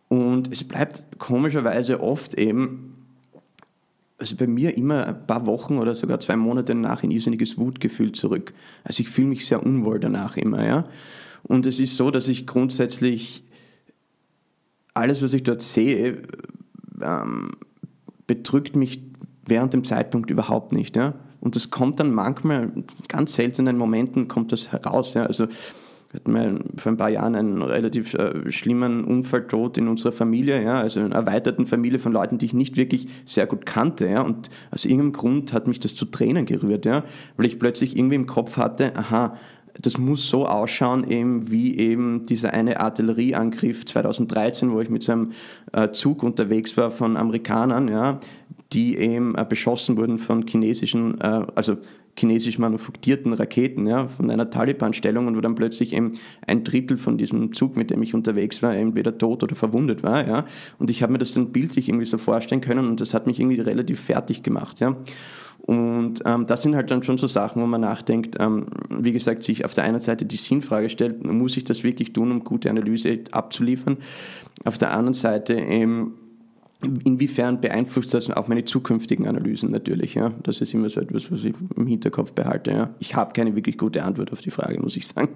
Und 0.07 0.53
es 0.53 0.63
bleibt 0.63 1.03
komischerweise 1.19 1.99
oft 1.99 2.35
eben 2.35 2.94
also 4.17 4.35
bei 4.35 4.47
mir 4.47 4.77
immer 4.77 5.07
ein 5.07 5.27
paar 5.27 5.45
Wochen 5.45 5.77
oder 5.77 5.95
sogar 5.95 6.19
zwei 6.19 6.35
Monate 6.35 6.73
danach 6.73 7.03
ein 7.03 7.11
irrsinniges 7.11 7.57
Wutgefühl 7.57 8.13
zurück. 8.13 8.53
Also 8.83 9.01
ich 9.01 9.09
fühle 9.09 9.27
mich 9.27 9.45
sehr 9.45 9.63
unwohl 9.63 9.99
danach 9.99 10.37
immer, 10.37 10.65
ja. 10.65 10.85
Und 11.43 11.65
es 11.65 11.79
ist 11.79 11.95
so, 11.95 12.11
dass 12.11 12.27
ich 12.27 12.47
grundsätzlich 12.47 13.43
alles, 14.93 15.21
was 15.21 15.33
ich 15.33 15.43
dort 15.43 15.61
sehe, 15.61 16.23
ähm, 17.01 17.51
bedrückt 18.25 18.75
mich 18.75 19.01
während 19.45 19.73
dem 19.73 19.83
Zeitpunkt 19.83 20.29
überhaupt 20.31 20.73
nicht, 20.73 20.95
ja. 20.95 21.13
Und 21.41 21.55
das 21.55 21.69
kommt 21.69 21.99
dann 21.99 22.11
manchmal, 22.11 22.71
ganz 23.07 23.35
seltenen 23.35 23.77
Momenten 23.77 24.27
kommt 24.27 24.51
das 24.51 24.71
heraus, 24.71 25.13
ja. 25.13 25.25
Also 25.25 25.47
wir 26.25 26.41
hatten 26.41 26.77
vor 26.77 26.91
ein 26.91 26.97
paar 26.97 27.09
Jahren 27.09 27.35
einen 27.35 27.61
relativ 27.61 28.13
äh, 28.13 28.51
schlimmen 28.51 29.03
Unfalltod 29.03 29.77
in 29.77 29.87
unserer 29.87 30.11
Familie, 30.11 30.63
ja, 30.63 30.79
also 30.79 30.99
einer 30.99 31.15
erweiterten 31.15 31.67
Familie 31.67 31.99
von 31.99 32.11
Leuten, 32.11 32.37
die 32.37 32.45
ich 32.45 32.53
nicht 32.53 32.77
wirklich 32.77 33.07
sehr 33.25 33.45
gut 33.45 33.65
kannte, 33.65 34.07
ja, 34.07 34.21
und 34.21 34.49
aus 34.71 34.85
irgendeinem 34.85 35.13
Grund 35.13 35.53
hat 35.53 35.67
mich 35.67 35.79
das 35.79 35.95
zu 35.95 36.05
Tränen 36.05 36.45
gerührt, 36.45 36.85
ja, 36.85 37.03
weil 37.37 37.45
ich 37.45 37.59
plötzlich 37.59 37.97
irgendwie 37.97 38.15
im 38.15 38.27
Kopf 38.27 38.57
hatte, 38.57 38.95
aha, 38.95 39.37
das 39.81 39.97
muss 39.97 40.29
so 40.29 40.45
ausschauen, 40.45 41.09
eben 41.09 41.51
wie 41.51 41.77
eben 41.77 42.25
dieser 42.25 42.53
eine 42.53 42.79
Artillerieangriff 42.79 43.85
2013, 43.85 44.71
wo 44.71 44.79
ich 44.79 44.89
mit 44.89 45.03
so 45.03 45.11
einem 45.11 45.31
äh, 45.73 45.91
Zug 45.91 46.23
unterwegs 46.23 46.77
war 46.77 46.91
von 46.91 47.17
Amerikanern, 47.17 47.87
ja, 47.89 48.19
die 48.71 48.97
eben 48.97 49.35
äh, 49.35 49.45
beschossen 49.47 49.97
wurden 49.97 50.19
von 50.19 50.47
chinesischen, 50.47 51.19
äh, 51.19 51.45
also 51.55 51.77
chinesisch 52.17 52.59
manufaktierten 52.59 53.33
Raketen, 53.33 53.87
ja, 53.87 54.07
von 54.07 54.31
einer 54.31 54.49
Taliban-Stellung 54.49 55.27
und 55.27 55.35
wo 55.35 55.41
dann 55.41 55.55
plötzlich 55.55 55.93
eben 55.93 56.13
ein 56.47 56.63
Drittel 56.63 56.97
von 56.97 57.17
diesem 57.17 57.53
Zug, 57.53 57.75
mit 57.75 57.89
dem 57.89 58.01
ich 58.01 58.13
unterwegs 58.13 58.61
war, 58.63 58.73
entweder 58.75 59.17
tot 59.17 59.43
oder 59.43 59.55
verwundet 59.55 60.03
war, 60.03 60.25
ja. 60.27 60.45
Und 60.79 60.89
ich 60.89 61.03
habe 61.03 61.11
mir 61.11 61.19
das 61.19 61.33
dann 61.33 61.51
bildlich 61.51 61.89
irgendwie 61.89 62.05
so 62.05 62.17
vorstellen 62.17 62.61
können 62.61 62.87
und 62.87 63.01
das 63.01 63.13
hat 63.13 63.27
mich 63.27 63.39
irgendwie 63.39 63.59
relativ 63.59 63.99
fertig 63.99 64.43
gemacht, 64.43 64.79
ja. 64.79 64.95
Und 65.65 66.21
ähm, 66.25 66.45
das 66.45 66.61
sind 66.61 66.75
halt 66.75 66.91
dann 66.91 67.01
schon 67.01 67.17
so 67.17 67.25
Sachen, 67.25 67.59
wo 67.61 67.65
man 67.65 67.81
nachdenkt, 67.81 68.35
ähm, 68.39 68.67
wie 68.89 69.11
gesagt, 69.11 69.41
sich 69.41 69.65
auf 69.65 69.73
der 69.73 69.83
einen 69.83 69.99
Seite 69.99 70.25
die 70.25 70.35
Sinnfrage 70.35 70.89
stellt, 70.89 71.25
muss 71.25 71.57
ich 71.57 71.63
das 71.63 71.83
wirklich 71.83 72.13
tun, 72.13 72.31
um 72.31 72.43
gute 72.43 72.69
Analyse 72.69 73.21
abzuliefern? 73.31 73.97
Auf 74.63 74.77
der 74.77 74.93
anderen 74.93 75.15
Seite 75.15 75.55
eben, 75.55 76.13
inwiefern 76.81 77.61
beeinflusst 77.61 78.13
das 78.13 78.29
auch 78.29 78.47
meine 78.47 78.65
zukünftigen 78.65 79.27
Analysen 79.27 79.71
natürlich? 79.71 80.13
Ja? 80.13 80.33
Das 80.43 80.61
ist 80.61 80.73
immer 80.73 80.89
so 80.89 80.99
etwas, 80.99 81.31
was 81.31 81.43
ich 81.43 81.53
im 81.75 81.87
Hinterkopf 81.87 82.33
behalte. 82.33 82.71
Ja? 82.71 82.89
Ich 82.99 83.15
habe 83.15 83.33
keine 83.33 83.55
wirklich 83.55 83.77
gute 83.77 84.03
Antwort 84.03 84.31
auf 84.31 84.41
die 84.41 84.51
Frage, 84.51 84.79
muss 84.79 84.95
ich 84.95 85.07
sagen. 85.07 85.29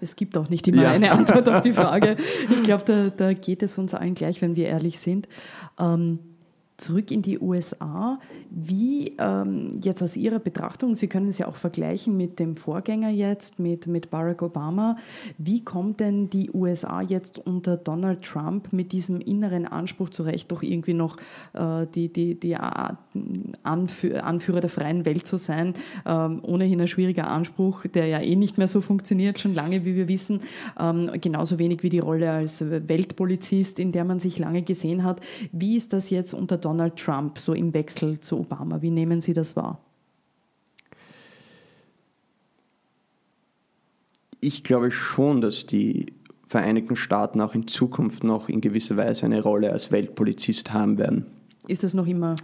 Es 0.00 0.16
gibt 0.16 0.36
auch 0.36 0.48
nicht 0.48 0.66
immer 0.66 0.82
ja. 0.82 0.90
eine 0.90 1.12
Antwort 1.12 1.48
auf 1.48 1.60
die 1.60 1.72
Frage. 1.74 2.16
Ich 2.50 2.62
glaube, 2.64 2.84
da, 2.86 3.10
da, 3.10 3.32
geht 3.34 3.62
es 3.62 3.78
uns 3.78 3.94
allen 3.94 4.14
gleich, 4.14 4.42
wenn 4.42 4.56
wir 4.56 4.66
ehrlich 4.66 4.98
sind. 4.98 5.28
Ähm, 5.78 6.18
zurück 6.76 7.10
in 7.10 7.22
die 7.22 7.38
USA. 7.38 8.18
Wie 8.50 9.14
ähm, 9.18 9.68
jetzt 9.82 10.02
aus 10.02 10.16
Ihrer 10.16 10.38
Betrachtung, 10.38 10.94
Sie 10.94 11.08
können 11.08 11.28
es 11.28 11.38
ja 11.38 11.48
auch 11.48 11.56
vergleichen 11.56 12.16
mit 12.16 12.38
dem 12.38 12.56
Vorgänger 12.56 13.10
jetzt, 13.10 13.58
mit, 13.58 13.86
mit 13.86 14.10
Barack 14.10 14.42
Obama, 14.42 14.96
wie 15.38 15.64
kommt 15.64 16.00
denn 16.00 16.30
die 16.30 16.50
USA 16.52 17.00
jetzt 17.00 17.38
unter 17.38 17.76
Donald 17.76 18.22
Trump 18.22 18.72
mit 18.72 18.92
diesem 18.92 19.20
inneren 19.20 19.66
Anspruch 19.66 20.10
zurecht, 20.10 20.50
doch 20.50 20.62
irgendwie 20.62 20.94
noch 20.94 21.16
äh, 21.52 21.86
die, 21.94 22.12
die, 22.12 22.38
die 22.38 22.56
Anführer, 22.56 24.24
Anführer 24.24 24.60
der 24.60 24.70
freien 24.70 25.04
Welt 25.04 25.26
zu 25.26 25.36
sein? 25.36 25.74
Ähm, 26.06 26.40
ohnehin 26.42 26.80
ein 26.80 26.88
schwieriger 26.88 27.28
Anspruch, 27.28 27.86
der 27.86 28.06
ja 28.06 28.20
eh 28.20 28.36
nicht 28.36 28.58
mehr 28.58 28.68
so 28.68 28.80
funktioniert, 28.80 29.38
schon 29.38 29.54
lange, 29.54 29.84
wie 29.84 29.94
wir 29.94 30.08
wissen. 30.08 30.40
Ähm, 30.78 31.10
genauso 31.20 31.58
wenig 31.58 31.82
wie 31.82 31.90
die 31.90 31.98
Rolle 31.98 32.30
als 32.30 32.64
Weltpolizist, 32.68 33.78
in 33.78 33.92
der 33.92 34.04
man 34.04 34.20
sich 34.20 34.38
lange 34.38 34.62
gesehen 34.62 35.04
hat. 35.04 35.20
Wie 35.52 35.76
ist 35.76 35.92
das 35.92 36.10
jetzt 36.10 36.34
unter 36.34 36.61
Donald 36.64 36.96
Trump 36.96 37.38
so 37.38 37.52
im 37.52 37.74
Wechsel 37.74 38.20
zu 38.20 38.40
Obama? 38.40 38.80
Wie 38.82 38.90
nehmen 38.90 39.20
Sie 39.20 39.34
das 39.34 39.56
wahr? 39.56 39.78
Ich 44.40 44.64
glaube 44.64 44.90
schon, 44.90 45.40
dass 45.40 45.66
die 45.66 46.06
Vereinigten 46.48 46.96
Staaten 46.96 47.40
auch 47.40 47.54
in 47.54 47.66
Zukunft 47.66 48.24
noch 48.24 48.48
in 48.48 48.60
gewisser 48.60 48.96
Weise 48.96 49.24
eine 49.24 49.42
Rolle 49.42 49.72
als 49.72 49.90
Weltpolizist 49.90 50.72
haben 50.72 50.98
werden. 50.98 51.24
Ist 51.66 51.82
das 51.82 51.94
noch 51.94 52.06
immer? 52.06 52.36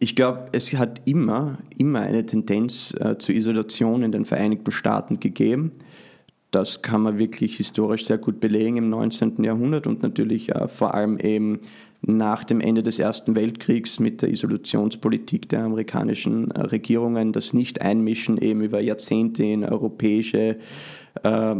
Ich 0.00 0.16
glaube, 0.16 0.48
es 0.52 0.72
hat 0.74 1.02
immer, 1.04 1.58
immer 1.78 2.00
eine 2.00 2.26
Tendenz 2.26 2.94
äh, 2.98 3.16
zur 3.18 3.34
Isolation 3.34 4.02
in 4.02 4.10
den 4.10 4.24
Vereinigten 4.24 4.72
Staaten 4.72 5.20
gegeben. 5.20 5.70
Das 6.50 6.82
kann 6.82 7.02
man 7.02 7.18
wirklich 7.18 7.56
historisch 7.56 8.06
sehr 8.06 8.18
gut 8.18 8.40
belegen 8.40 8.76
im 8.76 8.88
19. 8.90 9.42
Jahrhundert 9.44 9.86
und 9.86 10.02
natürlich 10.02 10.50
äh, 10.50 10.68
vor 10.68 10.94
allem 10.94 11.18
eben 11.18 11.60
nach 12.06 12.44
dem 12.44 12.60
Ende 12.60 12.82
des 12.82 12.98
Ersten 12.98 13.34
Weltkriegs 13.34 13.98
mit 13.98 14.22
der 14.22 14.30
Isolationspolitik 14.30 15.48
der 15.48 15.64
amerikanischen 15.64 16.50
äh, 16.50 16.60
Regierungen, 16.60 17.32
das 17.32 17.52
Nicht-Einmischen 17.52 18.38
eben 18.38 18.62
über 18.62 18.80
Jahrzehnte 18.80 19.42
in 19.44 19.64
europäische 19.64 20.58
äh, 21.22 21.56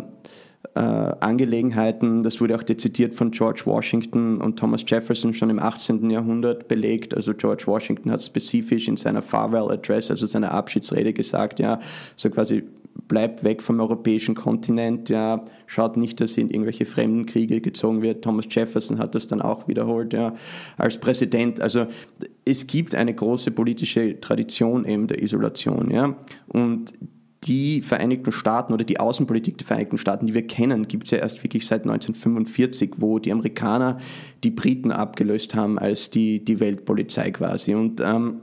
äh, 0.75 0.81
Angelegenheiten. 0.81 2.25
Das 2.25 2.41
wurde 2.41 2.57
auch 2.57 2.63
dezidiert 2.63 3.15
von 3.15 3.31
George 3.31 3.63
Washington 3.65 4.41
und 4.41 4.59
Thomas 4.59 4.85
Jefferson 4.87 5.33
schon 5.33 5.51
im 5.51 5.59
18. 5.59 6.11
Jahrhundert 6.11 6.69
belegt. 6.69 7.15
Also 7.15 7.33
George 7.35 7.65
Washington 7.67 8.11
hat 8.11 8.23
spezifisch 8.23 8.89
in 8.89 8.97
seiner 8.97 9.23
Farewell 9.23 9.71
Address, 9.71 10.11
also 10.11 10.27
seiner 10.27 10.51
Abschiedsrede 10.53 11.13
gesagt, 11.13 11.61
ja, 11.61 11.79
so 12.17 12.29
quasi 12.31 12.65
bleibt 13.09 13.45
weg 13.45 13.63
vom 13.63 13.81
europäischen 13.81 14.35
Kontinent, 14.35 15.09
ja, 15.09 15.45
schaut 15.67 15.97
nicht, 15.97 16.21
dass 16.21 16.37
in 16.37 16.51
irgendwelche 16.51 16.87
fremden 16.87 17.27
Kriege 17.27 17.61
gezogen 17.61 18.03
wird. 18.03 18.23
Thomas 18.23 18.47
Jefferson 18.49 18.99
hat 18.99 19.15
das 19.15 19.27
dann 19.27 19.43
auch 19.43 19.69
wiederholt, 19.69 20.13
ja, 20.13 20.35
als 20.77 20.99
Präsident. 20.99 21.61
Also 21.61 21.87
es 22.45 22.67
gibt 22.67 22.95
eine 22.95 23.15
große 23.15 23.51
politische 23.51 24.21
Tradition 24.21 24.85
eben 24.85 25.07
der 25.07 25.23
Isolation, 25.23 25.91
ja, 25.91 26.17
und 26.49 26.93
die 27.47 27.83
Vereinigten 27.83 28.33
Staaten 28.33 28.73
oder 28.73 28.85
die 28.85 29.01
Außenpolitik 29.01 29.59
der 29.59 29.67
Vereinigten 29.67 29.99
Staaten, 29.99 30.27
die 30.27 30.35
wir 30.35 30.47
kennen, 30.47 30.89
gibt 30.89 31.05
es 31.05 31.11
ja 31.11 31.19
erst 31.19 31.43
wirklich 31.43 31.67
seit 31.67 31.83
1945, 31.83 32.95
wo 32.99 33.19
die 33.19 33.33
Amerikaner 33.33 33.99
die 34.43 34.51
Briten 34.51 34.91
abgelöst 34.91 35.55
haben 35.55 35.79
als 35.79 36.11
die, 36.11 36.45
die 36.45 36.61
Weltpolizei 36.61 37.31
quasi. 37.31 37.75
Und 37.75 38.01
ähm, 38.01 38.41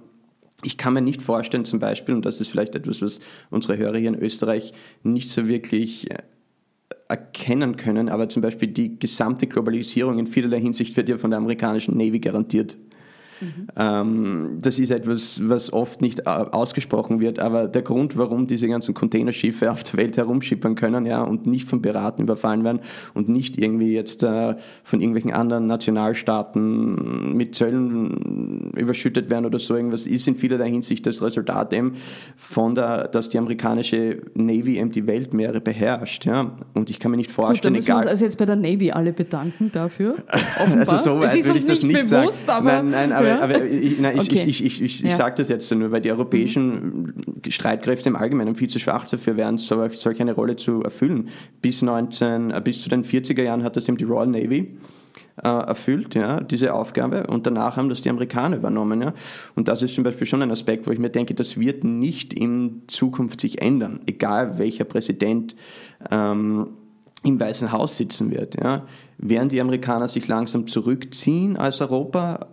ich 0.64 0.78
kann 0.78 0.93
mir 0.93 1.02
nicht 1.02 1.22
vorstellen, 1.22 1.66
zum 1.66 1.80
Beispiel, 1.80 2.14
und 2.14 2.26
das 2.26 2.39
ist 2.39 2.49
vielleicht 2.49 2.76
etwas, 2.76 3.02
was 3.02 3.20
unsere 3.49 3.78
Hörer 3.78 3.97
hier 3.97 4.10
in 4.10 4.22
Österreich 4.22 4.74
nicht 5.04 5.30
so 5.30 5.47
wirklich 5.47 6.12
äh, 6.12 6.20
erkennen 7.08 7.78
können, 7.78 8.08
aber 8.10 8.30
zum 8.30 8.41
Beispiel 8.41 8.70
die 8.70 8.99
gesamte 8.99 9.47
Globalisierung 9.47 10.20
in 10.20 10.28
vielerlei 10.28 10.62
Hinsicht 10.62 10.95
wird 10.95 11.10
ja 11.10 11.18
von 11.18 11.32
der 11.32 11.39
amerikanischen 11.39 11.97
Navy 11.97 12.20
garantiert. 12.20 12.78
Mhm. 13.42 14.62
Das 14.62 14.80
ist 14.80 14.92
etwas, 14.92 15.42
was 15.44 15.74
oft 15.74 16.02
nicht 16.02 16.28
ausgesprochen 16.28 17.20
wird, 17.20 17.39
aber 17.39 17.68
der 17.68 17.82
Grund, 17.82 18.18
warum 18.18 18.48
diese 18.48 18.68
ganzen 18.68 18.94
Containerschiffe 18.94 19.72
auf 19.72 19.84
der 19.84 19.96
Welt 19.96 20.18
herumschippern 20.18 20.76
können, 20.76 21.06
ja, 21.06 21.22
und 21.24 21.48
nicht 21.48 21.68
von 21.68 21.82
Piraten 21.82 22.24
überfallen 22.24 22.64
werden 22.64 22.82
und 23.14 23.30
nicht 23.30 23.58
irgendwie 23.60 23.94
jetzt 23.94 24.24
äh, 24.24 24.56
von 24.84 25.02
irgendwelchen 25.02 25.34
anderen 25.34 25.68
Nationalstaaten 25.68 27.36
mit 27.36 27.56
Zöllen 27.56 28.72
überschüttet 28.76 29.30
werden 29.30 29.46
oder 29.46 29.60
so 29.60 29.76
irgendwas, 29.76 30.08
ist 30.08 30.28
in 30.28 30.36
vielerlei 30.36 30.70
Hinsicht 30.70 31.06
das 31.06 31.22
Resultat 31.22 31.74
eben 31.74 31.96
von 32.38 32.76
der, 32.76 33.08
dass 33.08 33.30
die 33.30 33.38
amerikanische 33.38 34.22
Navy 34.34 34.78
eben 34.78 34.92
die 34.92 35.08
Weltmeere 35.08 35.62
beherrscht, 35.62 36.26
ja. 36.26 36.52
Und 36.74 36.89
ich 36.89 37.00
kann 37.00 37.12
mir 37.12 37.18
nicht 37.18 37.32
vorstellen, 37.32 37.56
Gut, 37.56 37.66
da 37.66 37.70
müssen 37.70 37.86
egal. 37.86 37.96
Wir 37.96 38.02
uns 38.02 38.08
also 38.08 38.26
jetzt 38.26 38.38
bei 38.38 38.46
der 38.46 38.56
Navy 38.56 38.92
alle 38.92 39.14
bedanken 39.14 39.72
dafür. 39.72 40.16
Offenbar. 40.60 40.89
also 40.89 41.16
so 41.16 41.20
weit 41.20 41.30
es 41.30 41.36
ist 41.36 41.46
würde 41.48 41.60
ich 41.60 41.66
das 41.66 41.84
nicht 41.84 42.10
bewusst, 42.10 42.48
sagen. 42.48 42.68
aber 42.68 42.84
nein, 42.84 43.10
nein, 43.10 43.12
aber 43.12 43.31
aber 43.40 43.64
ich, 43.66 44.00
nein, 44.00 44.16
ich, 44.16 44.32
okay. 44.32 44.44
ich, 44.48 44.66
ich, 44.66 44.82
ich, 44.82 44.82
ich 44.82 45.02
ja. 45.02 45.16
sage 45.16 45.36
das 45.38 45.50
jetzt 45.50 45.72
nur, 45.72 45.92
weil 45.92 46.02
die 46.02 46.12
europäischen 46.12 47.14
mhm. 47.44 47.52
Streitkräfte 47.52 48.10
im 48.10 48.16
Allgemeinen 48.16 48.56
viel 48.56 48.70
zu 48.70 48.80
schwach 48.80 49.08
dafür 49.08 49.38
wären, 49.38 49.58
solch 49.58 50.22
eine 50.22 50.34
Rolle 50.34 50.56
zu 50.56 50.82
erfüllen. 50.82 51.30
Bis, 51.62 51.82
19, 51.82 52.52
äh, 52.52 52.62
bis 52.64 52.82
zu 52.82 52.90
den 52.90 53.04
40er 53.04 53.44
Jahren 53.44 53.64
hat 53.64 53.76
das 53.76 53.88
eben 53.88 53.98
die 53.98 54.06
Royal 54.06 54.28
Navy 54.28 54.78
äh, 55.44 55.48
erfüllt, 55.48 56.16
ja, 56.16 56.42
diese 56.42 56.74
Aufgabe. 56.74 57.28
Und 57.28 57.48
danach 57.48 57.78
haben 57.78 57.90
das 57.90 58.02
die 58.02 58.10
Amerikaner 58.10 58.58
übernommen. 58.58 59.02
Ja. 59.02 59.14
Und 59.56 59.68
das 59.68 59.82
ist 59.82 59.96
zum 59.96 60.04
Beispiel 60.04 60.28
schon 60.28 60.42
ein 60.42 60.52
Aspekt, 60.52 60.88
wo 60.88 60.92
ich 60.92 61.00
mir 61.00 61.10
denke, 61.10 61.34
das 61.34 61.58
wird 61.58 61.84
nicht 61.84 62.34
in 62.34 62.84
Zukunft 62.88 63.42
sich 63.42 63.62
ändern, 63.62 64.02
egal 64.06 64.58
welcher 64.58 64.84
Präsident 64.84 65.56
ähm, 66.10 66.68
im 67.24 67.40
Weißen 67.40 67.72
Haus 67.72 67.98
sitzen 67.98 68.32
wird. 68.32 68.62
Ja. 68.62 68.86
Werden 69.18 69.50
die 69.50 69.62
Amerikaner 69.62 70.08
sich 70.08 70.28
langsam 70.28 70.68
zurückziehen 70.68 71.58
als 71.58 71.82
Europa? 71.82 72.48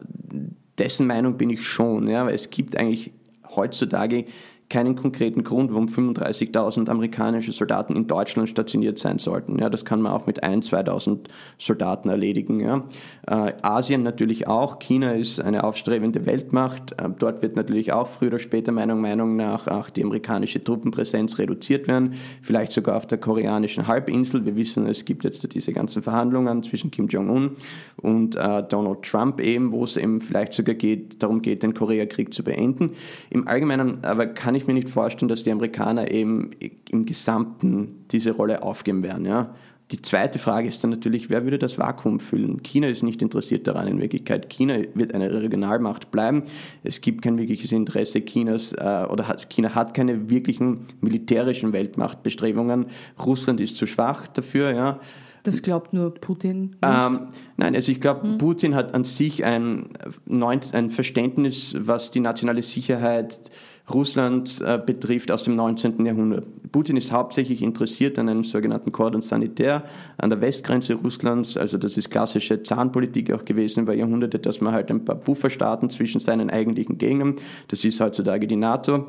Dessen 0.79 1.07
Meinung 1.07 1.37
bin 1.37 1.51
ich 1.51 1.67
schon, 1.67 2.09
ja, 2.09 2.27
weil 2.27 2.35
es 2.35 2.51
gibt 2.51 2.79
eigentlich 2.79 3.13
heutzutage 3.55 4.25
keinen 4.71 4.97
konkreten 4.97 5.45
Grund, 5.45 5.71
warum 5.71 5.87
35.000 5.87 6.91
amerikanische 6.91 7.53
Soldaten 7.53 7.97
in 7.97 8.07
Deutschland 8.07 8.51
stationiert 8.51 8.99
sein 8.99 9.19
sollten. 9.19 9.59
Ja, 9.59 9.71
das 9.71 9.85
kann 9.85 10.03
man 10.03 10.13
auch 10.13 10.27
mit 10.27 10.45
1.000, 10.45 10.87
2.000 10.87 11.19
Soldaten 11.59 12.11
erledigen. 12.11 12.61
Ja. 12.61 12.85
Äh, 13.27 13.55
Asien 13.63 14.03
natürlich 14.03 14.47
auch. 14.47 14.79
China 14.79 15.13
ist 15.13 15.41
eine 15.41 15.65
aufstrebende 15.65 16.27
Weltmacht. 16.27 16.93
Äh, 16.93 17.09
dort 17.19 17.41
wird 17.41 17.57
natürlich 17.57 17.93
auch 17.93 18.09
früher 18.09 18.29
oder 18.29 18.39
später 18.39 18.71
meiner 18.71 18.95
Meinung 18.95 19.37
nach 19.37 19.69
auch 19.69 19.89
die 19.89 20.05
amerikanische 20.05 20.63
Truppenpräsenz 20.63 21.39
reduziert 21.39 21.89
werden. 21.89 22.15
Vielleicht 22.43 22.73
sogar 22.73 22.97
auf 22.97 23.07
der 23.07 23.19
koreanischen 23.19 23.87
Halbinsel. 23.87 24.45
Wir 24.45 24.57
wissen, 24.57 24.87
es 24.87 25.07
gibt 25.07 25.25
jetzt 25.25 25.55
diese 25.55 25.73
ganzen 25.73 26.03
Verhandlungen 26.03 26.63
zwischen 26.63 26.91
Kim 26.91 27.09
Jong-un 27.09 27.57
und 27.97 28.37
äh, 28.37 28.63
Donald 28.65 29.03
Trump 29.03 29.41
eben, 29.41 29.73
wo 29.73 29.85
es 29.85 29.97
eben 29.97 30.21
vielleicht 30.21 30.53
sogar 30.53 30.75
geht, 30.75 31.23
darum 31.23 31.41
geht, 31.41 31.63
den 31.63 31.73
Koreakrieg 31.73 32.35
zu 32.35 32.45
beenden. 32.45 32.91
Im 33.31 33.49
Allgemeinen 33.49 34.05
aber 34.05 34.27
kann 34.27 34.55
ich 34.55 34.58
mir 34.67 34.75
nicht 34.75 34.89
vorstellen, 34.89 35.29
dass 35.29 35.43
die 35.43 35.51
Amerikaner 35.51 36.11
eben 36.11 36.51
im 36.91 37.07
Gesamten 37.07 38.05
diese 38.11 38.33
Rolle 38.33 38.63
aufgeben 38.63 39.03
werden. 39.03 39.25
Ja. 39.27 39.55
Die 39.91 40.03
zweite 40.03 40.39
Frage 40.39 40.69
ist 40.69 40.85
dann 40.85 40.91
natürlich, 40.91 41.31
wer 41.31 41.45
würde 41.45 41.59
das 41.59 41.79
Vakuum 41.79 42.21
füllen? 42.21 42.63
China 42.63 42.89
ist 42.89 43.03
nicht 43.03 43.23
interessiert 43.23 43.67
daran 43.67 43.89
in 43.89 44.01
Wirklichkeit. 44.01 44.51
China 44.51 44.77
wird 44.93 45.15
eine 45.15 45.33
Regionalmacht 45.33 46.11
bleiben. 46.11 46.43
Es 46.83 47.01
gibt 47.01 47.23
kein 47.23 47.39
wirkliches 47.39 47.73
Interesse 47.73 48.21
Chinas 48.21 48.75
äh, 48.75 49.07
oder 49.11 49.29
hat, 49.29 49.49
China 49.49 49.75
hat 49.75 49.95
keine 49.95 50.29
wirklichen 50.29 50.81
militärischen 51.01 51.73
Weltmachtbestrebungen. 51.73 52.87
Russland 53.25 53.61
ist 53.61 53.79
zu 53.79 53.87
schwach 53.87 54.27
dafür. 54.29 54.75
Ja. 54.75 55.01
Das 55.43 55.63
glaubt 55.63 55.95
nur 55.95 56.13
Putin. 56.13 56.77
Ähm, 56.83 57.29
nein, 57.57 57.75
also 57.75 57.91
ich 57.91 58.03
glaube, 58.03 58.29
hm. 58.29 58.39
Putin 58.39 58.75
hat 58.75 58.95
an 58.95 59.05
sich 59.05 59.45
ein, 59.47 59.87
ein 60.29 60.91
Verständnis, 60.91 61.75
was 61.79 62.11
die 62.11 62.21
nationale 62.21 62.63
Sicherheit 62.63 63.51
Russland 63.93 64.61
äh, 64.61 64.79
betrifft 64.85 65.31
aus 65.31 65.45
dem 65.45 65.57
19. 65.57 66.05
Jahrhundert. 66.05 66.47
Putin 66.73 66.97
ist 66.97 67.13
hauptsächlich 67.13 67.63
interessiert 67.63 68.19
an 68.19 68.29
einem 68.29 68.45
sogenannten 68.45 68.93
Cordon 68.93 69.23
Sanitaire 69.23 69.85
an 70.19 70.31
der 70.31 70.41
Westgrenze 70.41 70.95
Russlands. 70.95 71.57
Also 71.57 71.79
das 71.79 71.97
ist 71.97 72.11
klassische 72.11 72.63
Zahnpolitik 72.63 73.33
auch 73.33 73.45
gewesen 73.45 73.85
über 73.85 73.95
Jahrhunderte, 73.95 74.39
dass 74.39 74.61
man 74.61 74.75
halt 74.75 74.91
ein 74.91 75.05
paar 75.05 75.17
Pufferstaaten 75.17 75.89
zwischen 75.91 76.21
seinen 76.21 76.51
eigentlichen 76.51 76.99
Gegnern, 76.99 77.37
das 77.69 77.85
ist 77.85 78.01
heutzutage 78.01 78.47
die 78.47 78.57
NATO, 78.57 79.07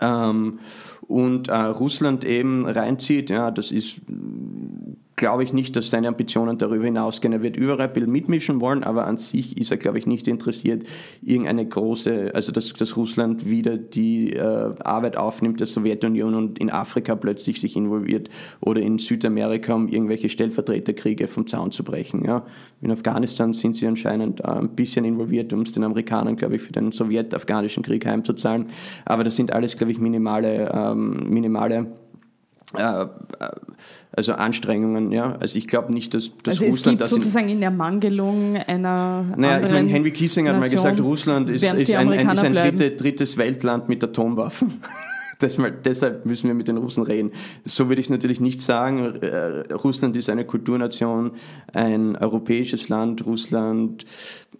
ähm, 0.00 0.60
und 1.06 1.48
äh, 1.48 1.56
Russland 1.56 2.24
eben 2.24 2.66
reinzieht. 2.66 3.30
Ja, 3.30 3.50
das 3.50 3.72
ist 3.72 4.00
glaube 5.18 5.44
ich 5.44 5.52
nicht, 5.52 5.76
dass 5.76 5.90
seine 5.90 6.08
Ambitionen 6.08 6.56
darüber 6.56 6.84
hinausgehen. 6.84 7.34
Er 7.34 7.42
wird 7.42 7.58
überall 7.58 7.82
ein 7.82 7.92
bisschen 7.92 8.10
mitmischen 8.10 8.60
wollen, 8.62 8.82
aber 8.84 9.06
an 9.06 9.18
sich 9.18 9.58
ist 9.58 9.70
er, 9.70 9.76
glaube 9.76 9.98
ich, 9.98 10.06
nicht 10.06 10.26
interessiert, 10.26 10.84
irgendeine 11.20 11.66
große, 11.66 12.30
also 12.34 12.52
dass, 12.52 12.72
dass 12.72 12.96
Russland 12.96 13.50
wieder 13.50 13.76
die 13.76 14.32
äh, 14.32 14.74
Arbeit 14.82 15.18
aufnimmt 15.18 15.60
der 15.60 15.66
Sowjetunion 15.66 16.34
und 16.34 16.58
in 16.58 16.70
Afrika 16.70 17.16
plötzlich 17.16 17.60
sich 17.60 17.76
involviert 17.76 18.30
oder 18.60 18.80
in 18.80 18.98
Südamerika, 18.98 19.74
um 19.74 19.88
irgendwelche 19.88 20.30
Stellvertreterkriege 20.30 21.28
vom 21.28 21.46
Zaun 21.46 21.72
zu 21.72 21.84
brechen. 21.84 22.24
Ja. 22.24 22.46
In 22.80 22.90
Afghanistan 22.90 23.52
sind 23.52 23.76
sie 23.76 23.86
anscheinend 23.86 24.40
äh, 24.40 24.44
ein 24.44 24.70
bisschen 24.70 25.04
involviert, 25.04 25.52
um 25.52 25.62
es 25.62 25.72
den 25.72 25.84
Amerikanern, 25.84 26.36
glaube 26.36 26.56
ich, 26.56 26.62
für 26.62 26.72
den 26.72 26.92
sowjet-afghanischen 26.92 27.82
Krieg 27.82 28.06
heimzuzahlen. 28.06 28.66
Aber 29.04 29.24
das 29.24 29.36
sind 29.36 29.52
alles, 29.52 29.76
glaube 29.76 29.92
ich, 29.92 29.98
minimale, 29.98 30.72
ähm, 30.72 31.28
minimale 31.28 31.88
äh, 32.74 33.06
also 34.12 34.32
Anstrengungen, 34.32 35.12
ja. 35.12 35.36
Also 35.40 35.58
ich 35.58 35.68
glaube 35.68 35.92
nicht, 35.92 36.12
dass, 36.14 36.32
dass 36.42 36.60
also 36.60 36.66
Russland 36.66 37.00
das 37.00 37.10
sozusagen 37.10 37.48
in, 37.48 37.60
der 37.60 37.70
Mangelung 37.70 38.56
einer 38.56 39.24
Naja, 39.36 39.64
ich 39.64 39.72
meine, 39.72 39.88
Henry 39.88 40.10
Kissinger 40.10 40.52
hat 40.52 40.60
mal 40.60 40.68
gesagt, 40.68 41.00
Russland 41.00 41.50
ist, 41.50 41.62
ist 41.62 41.94
ein, 41.94 42.12
ein, 42.12 42.28
ist 42.28 42.44
ein 42.44 42.54
dritte, 42.54 42.90
drittes 42.92 43.36
Weltland 43.36 43.88
mit 43.88 44.02
Atomwaffen. 44.02 44.82
Mal, 45.58 45.70
deshalb 45.70 46.26
müssen 46.26 46.48
wir 46.48 46.54
mit 46.54 46.66
den 46.66 46.78
Russen 46.78 47.04
reden. 47.04 47.30
So 47.64 47.88
würde 47.88 48.00
ich 48.00 48.06
es 48.06 48.10
natürlich 48.10 48.40
nicht 48.40 48.60
sagen. 48.60 49.14
Äh, 49.22 49.72
Russland 49.72 50.16
ist 50.16 50.28
eine 50.28 50.44
Kulturnation, 50.44 51.30
ein 51.72 52.16
europäisches 52.16 52.88
Land. 52.88 53.24
Russland 53.24 54.04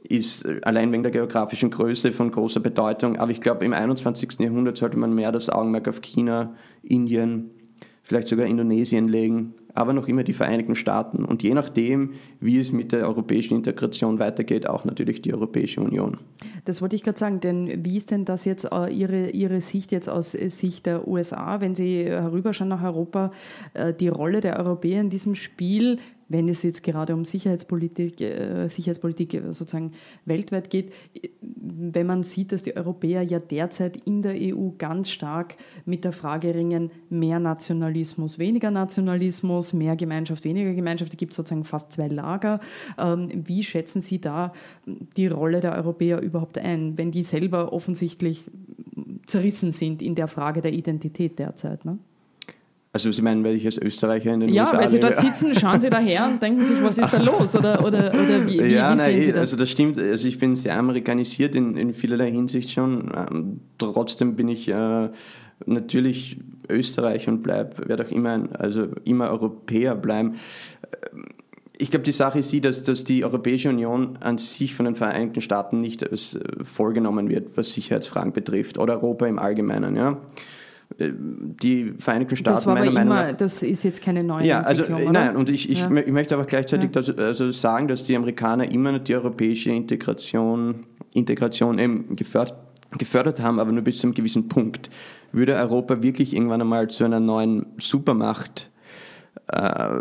ist 0.08 0.46
allein 0.62 0.92
wegen 0.92 1.02
der 1.02 1.10
geografischen 1.10 1.72
Größe 1.72 2.12
von 2.12 2.30
großer 2.30 2.60
Bedeutung. 2.60 3.16
Aber 3.16 3.32
ich 3.32 3.40
glaube, 3.40 3.64
im 3.64 3.72
21. 3.72 4.38
Jahrhundert 4.38 4.76
sollte 4.76 4.96
man 4.96 5.14
mehr 5.16 5.32
das 5.32 5.50
Augenmerk 5.50 5.88
auf 5.88 6.00
China, 6.00 6.54
Indien, 6.84 7.50
vielleicht 8.08 8.28
sogar 8.28 8.46
Indonesien 8.46 9.06
legen, 9.06 9.52
aber 9.74 9.92
noch 9.92 10.08
immer 10.08 10.24
die 10.24 10.32
Vereinigten 10.32 10.74
Staaten 10.74 11.26
und 11.26 11.42
je 11.42 11.52
nachdem, 11.52 12.14
wie 12.40 12.58
es 12.58 12.72
mit 12.72 12.92
der 12.92 13.06
europäischen 13.06 13.54
Integration 13.54 14.18
weitergeht, 14.18 14.66
auch 14.66 14.86
natürlich 14.86 15.20
die 15.20 15.34
Europäische 15.34 15.82
Union. 15.82 16.16
Das 16.64 16.80
wollte 16.80 16.96
ich 16.96 17.02
gerade 17.02 17.18
sagen, 17.18 17.40
denn 17.40 17.84
wie 17.84 17.98
ist 17.98 18.10
denn 18.10 18.24
das 18.24 18.46
jetzt 18.46 18.64
äh, 18.72 18.88
Ihre, 18.88 19.28
Ihre 19.28 19.60
Sicht 19.60 19.92
jetzt 19.92 20.08
aus 20.08 20.34
äh, 20.34 20.48
Sicht 20.48 20.86
der 20.86 21.06
USA, 21.06 21.60
wenn 21.60 21.74
Sie 21.74 22.04
herüberschauen 22.04 22.70
nach 22.70 22.82
Europa, 22.82 23.30
äh, 23.74 23.92
die 23.92 24.08
Rolle 24.08 24.40
der 24.40 24.58
Europäer 24.58 25.02
in 25.02 25.10
diesem 25.10 25.34
Spiel? 25.34 25.98
Wenn 26.28 26.48
es 26.48 26.62
jetzt 26.62 26.82
gerade 26.82 27.14
um 27.14 27.24
Sicherheitspolitik, 27.24 28.20
äh, 28.20 28.68
Sicherheitspolitik 28.68 29.34
äh, 29.34 29.52
sozusagen 29.52 29.92
weltweit 30.24 30.70
geht, 30.70 30.92
wenn 31.40 32.06
man 32.06 32.22
sieht, 32.22 32.52
dass 32.52 32.62
die 32.62 32.76
Europäer 32.76 33.22
ja 33.22 33.38
derzeit 33.38 33.96
in 33.96 34.22
der 34.22 34.34
EU 34.34 34.70
ganz 34.76 35.10
stark 35.10 35.56
mit 35.84 36.04
der 36.04 36.12
Frage 36.12 36.54
ringen, 36.54 36.90
mehr 37.08 37.40
Nationalismus, 37.40 38.38
weniger 38.38 38.70
Nationalismus, 38.70 39.72
mehr 39.72 39.96
Gemeinschaft, 39.96 40.44
weniger 40.44 40.74
Gemeinschaft, 40.74 41.12
da 41.12 41.16
gibt 41.16 41.32
es 41.32 41.36
sozusagen 41.36 41.64
fast 41.64 41.92
zwei 41.92 42.08
Lager. 42.08 42.60
Ähm, 42.98 43.30
wie 43.46 43.62
schätzen 43.62 44.00
Sie 44.00 44.20
da 44.20 44.52
die 44.86 45.26
Rolle 45.26 45.60
der 45.60 45.74
Europäer 45.74 46.20
überhaupt 46.20 46.58
ein, 46.58 46.98
wenn 46.98 47.10
die 47.10 47.22
selber 47.22 47.72
offensichtlich 47.72 48.44
zerrissen 49.26 49.72
sind 49.72 50.02
in 50.02 50.14
der 50.14 50.28
Frage 50.28 50.60
der 50.60 50.72
Identität 50.72 51.38
derzeit? 51.38 51.84
Ne? 51.84 51.98
Also 52.98 53.12
Sie 53.12 53.22
meinen, 53.22 53.44
weil 53.44 53.54
ich 53.54 53.64
als 53.64 53.78
Österreicher 53.78 54.34
in 54.34 54.40
den 54.40 54.48
ja, 54.52 54.64
USA 54.64 54.72
Ja, 54.74 54.80
weil 54.80 54.88
Sie 54.88 54.98
dort 54.98 55.16
sitzen, 55.18 55.54
schauen 55.54 55.78
Sie 55.78 55.88
daher 55.88 56.26
und 56.26 56.42
denken 56.42 56.64
sich, 56.64 56.82
was 56.82 56.98
ist 56.98 57.12
da 57.12 57.22
los? 57.22 57.54
Oder, 57.54 57.84
oder, 57.84 58.12
oder 58.12 58.44
wie, 58.44 58.58
wie, 58.58 58.72
ja, 58.72 58.92
wie 58.92 58.96
nein, 58.96 59.10
sehen 59.12 59.22
Sie 59.22 59.30
das? 59.30 59.40
Also 59.40 59.56
das 59.56 59.70
stimmt, 59.70 59.98
also 59.98 60.26
ich 60.26 60.38
bin 60.38 60.56
sehr 60.56 60.76
amerikanisiert 60.76 61.54
in, 61.54 61.76
in 61.76 61.94
vielerlei 61.94 62.32
Hinsicht 62.32 62.72
schon. 62.72 63.12
Ähm, 63.16 63.60
trotzdem 63.78 64.34
bin 64.34 64.48
ich 64.48 64.66
äh, 64.66 65.10
natürlich 65.64 66.38
Österreicher 66.68 67.30
und 67.30 67.44
bleib, 67.44 67.88
werde 67.88 68.04
auch 68.04 68.10
immer, 68.10 68.30
ein, 68.30 68.56
also 68.56 68.88
immer 69.04 69.30
Europäer 69.30 69.94
bleiben. 69.94 70.34
Ähm, 71.14 71.24
ich 71.80 71.92
glaube, 71.92 72.02
die 72.02 72.10
Sache 72.10 72.40
ist 72.40 72.50
die, 72.50 72.60
dass, 72.60 72.82
dass 72.82 73.04
die 73.04 73.24
Europäische 73.24 73.68
Union 73.68 74.18
an 74.18 74.38
sich 74.38 74.74
von 74.74 74.86
den 74.86 74.96
Vereinigten 74.96 75.40
Staaten 75.40 75.80
nicht 75.80 76.10
als 76.10 76.34
äh, 76.34 76.40
vollgenommen 76.64 77.28
wird, 77.28 77.56
was 77.56 77.72
Sicherheitsfragen 77.72 78.32
betrifft, 78.32 78.76
oder 78.76 78.94
Europa 78.94 79.28
im 79.28 79.38
Allgemeinen. 79.38 79.94
Ja 79.94 80.20
die 81.00 81.92
Vereinigten 81.96 82.36
Staaten 82.36 82.56
das 82.56 82.66
war 82.66 82.74
meiner 82.74 82.90
Meinung 82.90 83.14
nach. 83.14 83.32
Das 83.32 83.62
ist 83.62 83.84
jetzt 83.84 84.02
keine 84.02 84.24
neue 84.24 84.44
ja, 84.44 84.60
also, 84.62 84.82
Entwicklung. 84.82 85.12
Nein, 85.12 85.36
und 85.36 85.48
ich, 85.48 85.70
ich, 85.70 85.80
ja. 85.80 85.96
ich 85.96 86.12
möchte 86.12 86.34
aber 86.34 86.44
gleichzeitig 86.44 86.90
ja. 86.92 87.02
das, 87.02 87.16
also 87.16 87.52
sagen, 87.52 87.86
dass 87.86 88.02
die 88.02 88.16
Amerikaner 88.16 88.70
immer 88.70 88.98
die 88.98 89.14
europäische 89.14 89.70
Integration, 89.70 90.86
Integration 91.12 91.78
eben 91.78 92.16
gefördert, 92.16 92.58
gefördert 92.96 93.40
haben, 93.40 93.60
aber 93.60 93.70
nur 93.70 93.82
bis 93.82 93.98
zu 93.98 94.08
einem 94.08 94.14
gewissen 94.14 94.48
Punkt. 94.48 94.90
Würde 95.30 95.54
Europa 95.54 96.02
wirklich 96.02 96.34
irgendwann 96.34 96.62
einmal 96.62 96.88
zu 96.88 97.04
einer 97.04 97.20
neuen 97.20 97.66
Supermacht 97.78 98.70
äh, 99.46 100.00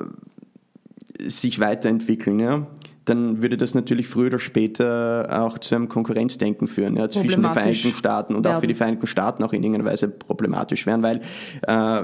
sich 1.20 1.60
weiterentwickeln, 1.60 2.40
ja? 2.40 2.66
Dann 3.10 3.42
würde 3.42 3.58
das 3.58 3.74
natürlich 3.74 4.08
früher 4.08 4.28
oder 4.28 4.40
später 4.40 5.28
auch 5.44 5.58
zu 5.60 5.76
einem 5.76 5.88
Konkurrenzdenken 5.88 6.68
führen 6.68 6.98
ja, 6.98 7.10
zwischen 7.10 7.42
den 7.42 7.54
Vereinigten 7.54 7.94
Staaten 7.94 8.36
und 8.36 8.44
werden. 8.44 8.58
auch 8.58 8.62
für 8.62 8.68
die 8.68 8.74
Vereinigten 8.74 9.08
Staaten 9.08 9.44
auch 9.44 9.54
in 9.54 9.64
irgendeiner 9.64 9.90
Weise 9.90 10.10
problematisch 10.10 10.86
werden, 10.86 11.04
weil 11.04 11.22
äh, 11.62 12.04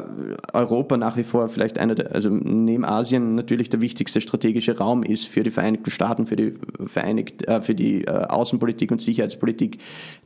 Europa 0.53 0.95
nach 0.97 1.17
wie 1.17 1.23
vor 1.23 1.49
vielleicht 1.49 1.77
einer 1.77 1.95
der, 1.95 2.15
also 2.15 2.29
neben 2.29 2.85
Asien 2.85 3.35
natürlich 3.35 3.69
der 3.69 3.81
wichtigste 3.81 4.21
strategische 4.21 4.77
Raum 4.77 5.03
ist 5.03 5.27
für 5.27 5.43
die 5.43 5.51
Vereinigten 5.51 5.91
Staaten, 5.91 6.25
für 6.25 6.37
die 6.37 6.53
Vereinigt, 6.85 7.47
äh, 7.47 7.61
für 7.61 7.75
die 7.75 8.05
äh, 8.05 8.09
Außenpolitik 8.09 8.91
und 8.91 9.01
Sicherheitspolitik 9.01 9.79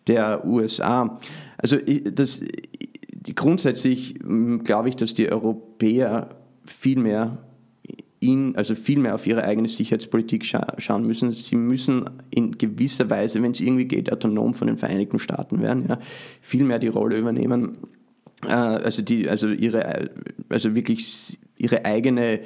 der 0.05 0.45
USA. 0.45 1.19
Also 1.57 1.78
das 2.13 2.41
grundsätzlich 3.36 4.15
glaube 4.63 4.89
ich, 4.89 4.95
dass 4.95 5.15
die 5.15 5.32
Europäer 5.32 6.30
viel 6.65 6.99
mehr 6.99 7.39
in, 8.20 8.55
also 8.55 8.76
viel 8.76 8.99
mehr 8.99 9.15
auf 9.15 9.28
ihre 9.28 9.43
eigene 9.43 9.68
Sicherheitspolitik 9.68 10.43
scha 10.45 10.74
schauen 10.80 11.05
müssen. 11.05 11.32
Sie 11.32 11.55
müssen 11.55 12.09
in 12.32 12.57
gewisser 12.57 13.09
Weise, 13.09 13.41
wenn 13.43 13.51
es 13.51 13.59
irgendwie 13.59 13.86
geht, 13.86 14.11
autonom 14.11 14.53
von 14.53 14.68
den 14.68 14.78
Vereinigten 14.78 15.20
Staaten 15.20 15.61
werden, 15.61 15.86
ja, 15.88 15.99
viel 16.41 16.63
mehr 16.63 16.80
die 16.80 16.88
Rolle 16.88 17.18
übernehmen, 17.18 17.78
äh, 18.43 18.49
also 18.49 19.01
die, 19.01 19.30
also 19.30 19.49
ihre, 19.49 20.09
also 20.49 20.74
wirklich 20.74 21.39
ihre 21.57 21.86
eigene 21.86 22.41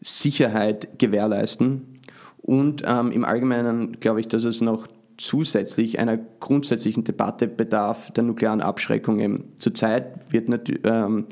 Sicherheit 0.00 0.98
gewährleisten. 0.98 1.98
Und 2.38 2.82
ähm, 2.84 3.12
im 3.12 3.24
Allgemeinen 3.24 4.00
glaube 4.00 4.20
ich, 4.20 4.28
dass 4.28 4.44
es 4.44 4.60
noch 4.60 4.88
zusätzlich 5.22 5.98
einer 5.98 6.16
grundsätzlichen 6.16 7.04
Debatte 7.04 7.46
bedarf 7.46 8.10
der 8.10 8.24
nuklearen 8.24 8.60
Abschreckung. 8.60 9.20
Eben. 9.20 9.44
Zurzeit 9.58 10.32
wird 10.32 10.48
ähm, 10.84 11.26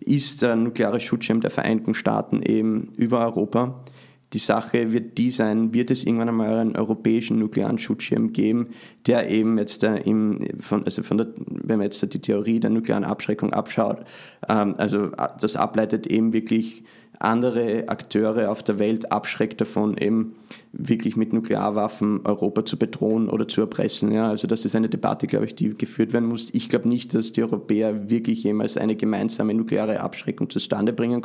ist 0.00 0.42
der 0.42 0.56
nukleare 0.56 0.98
Schutzschirm 0.98 1.40
der 1.40 1.50
Vereinigten 1.50 1.94
Staaten 1.94 2.42
eben 2.42 2.92
über 2.96 3.20
Europa. 3.24 3.84
Die 4.32 4.38
Sache 4.38 4.90
wird 4.90 5.18
die 5.18 5.30
sein, 5.30 5.74
wird 5.74 5.90
es 5.90 6.04
irgendwann 6.04 6.30
einmal 6.30 6.58
einen 6.58 6.74
europäischen 6.74 7.38
nuklearen 7.38 7.78
Schutzschirm 7.78 8.32
geben, 8.32 8.70
der 9.06 9.30
eben 9.30 9.58
jetzt 9.58 9.84
äh, 9.84 9.98
im, 9.98 10.40
von, 10.58 10.84
also 10.84 11.02
von 11.02 11.18
der, 11.18 11.28
wenn 11.36 11.78
man 11.78 11.84
jetzt 11.84 12.02
die 12.12 12.20
Theorie 12.20 12.58
der 12.60 12.70
nuklearen 12.70 13.04
Abschreckung 13.04 13.52
abschaut, 13.52 14.04
ähm, 14.48 14.74
also 14.78 15.12
äh, 15.12 15.28
das 15.38 15.54
ableitet 15.54 16.06
eben 16.06 16.32
wirklich 16.32 16.82
andere 17.20 17.88
Akteure 17.88 18.50
auf 18.50 18.62
der 18.62 18.78
Welt 18.78 19.12
abschreckt 19.12 19.60
davon, 19.60 19.96
eben 19.98 20.34
wirklich 20.76 21.16
mit 21.16 21.32
Nuklearwaffen 21.32 22.20
Europa 22.24 22.64
zu 22.64 22.76
bedrohen 22.76 23.28
oder 23.28 23.46
zu 23.46 23.60
erpressen. 23.60 24.10
Ja, 24.12 24.28
also 24.28 24.48
das 24.48 24.64
ist 24.64 24.74
eine 24.74 24.88
Debatte, 24.88 25.26
glaube 25.26 25.46
ich, 25.46 25.54
die 25.54 25.74
geführt 25.74 26.12
werden 26.12 26.28
muss. 26.28 26.50
Ich 26.52 26.68
glaube 26.68 26.88
nicht, 26.88 27.14
dass 27.14 27.32
die 27.32 27.42
Europäer 27.42 28.10
wirklich 28.10 28.42
jemals 28.42 28.76
eine 28.76 28.96
gemeinsame 28.96 29.54
nukleare 29.54 30.00
Abschreckung 30.00 30.50
zustande 30.50 30.92
bringen 30.92 31.22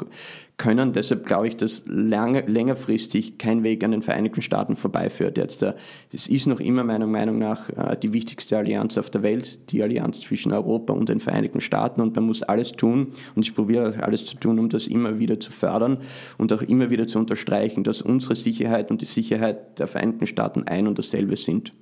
können. 0.57 0.93
Deshalb 0.93 1.25
glaube 1.25 1.47
ich, 1.47 1.57
dass 1.57 1.83
lange, 1.87 2.41
längerfristig 2.41 3.37
kein 3.37 3.63
Weg 3.63 3.83
an 3.83 3.91
den 3.91 4.03
Vereinigten 4.03 4.41
Staaten 4.41 4.75
vorbeiführt. 4.75 5.37
Jetzt, 5.37 5.65
es 6.13 6.27
ist 6.27 6.45
noch 6.45 6.59
immer 6.59 6.83
meiner 6.83 7.07
Meinung 7.07 7.39
nach 7.39 7.69
äh, 7.69 7.97
die 7.97 8.13
wichtigste 8.13 8.57
Allianz 8.57 8.97
auf 8.97 9.09
der 9.09 9.23
Welt, 9.23 9.71
die 9.71 9.81
Allianz 9.81 10.21
zwischen 10.21 10.51
Europa 10.51 10.93
und 10.93 11.09
den 11.09 11.19
Vereinigten 11.19 11.61
Staaten 11.61 12.01
und 12.01 12.15
man 12.15 12.25
muss 12.25 12.43
alles 12.43 12.73
tun 12.73 13.07
und 13.35 13.45
ich 13.47 13.55
probiere 13.55 14.03
alles 14.03 14.25
zu 14.25 14.37
tun, 14.37 14.59
um 14.59 14.69
das 14.69 14.87
immer 14.87 15.17
wieder 15.17 15.39
zu 15.39 15.51
fördern 15.51 15.97
und 16.37 16.53
auch 16.53 16.61
immer 16.61 16.91
wieder 16.91 17.07
zu 17.07 17.17
unterstreichen, 17.17 17.83
dass 17.83 18.01
unsere 18.01 18.35
Sicherheit 18.35 18.91
und 18.91 19.01
die 19.01 19.05
Sicherheit 19.05 19.18
Sicherheit 19.21 19.79
der 19.79 19.87
Vereinigten 19.87 20.27
Staaten 20.27 20.63
ein 20.63 20.87
und 20.87 20.97
dasselbe 20.97 21.35
sind. 21.35 21.73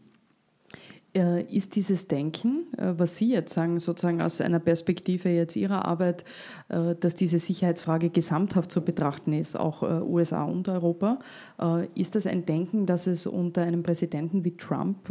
Äh, 1.15 1.43
ist 1.43 1.75
dieses 1.75 2.07
Denken, 2.07 2.67
äh, 2.77 2.93
was 2.97 3.17
Sie 3.17 3.31
jetzt 3.31 3.53
sagen, 3.53 3.79
sozusagen 3.79 4.21
aus 4.21 4.41
einer 4.41 4.59
Perspektive 4.59 5.29
jetzt 5.29 5.55
Ihrer 5.55 5.85
Arbeit, 5.85 6.23
dass 6.69 7.15
diese 7.15 7.39
Sicherheitsfrage 7.39 8.09
gesamthaft 8.09 8.71
zu 8.71 8.81
betrachten 8.81 9.33
ist, 9.33 9.57
auch 9.57 9.83
USA 9.83 10.43
und 10.43 10.67
Europa, 10.67 11.19
ist 11.95 12.15
das 12.15 12.27
ein 12.27 12.45
Denken, 12.45 12.85
das 12.85 13.07
es 13.07 13.25
unter 13.25 13.61
einem 13.61 13.83
Präsidenten 13.83 14.43
wie 14.43 14.57
Trump 14.57 15.09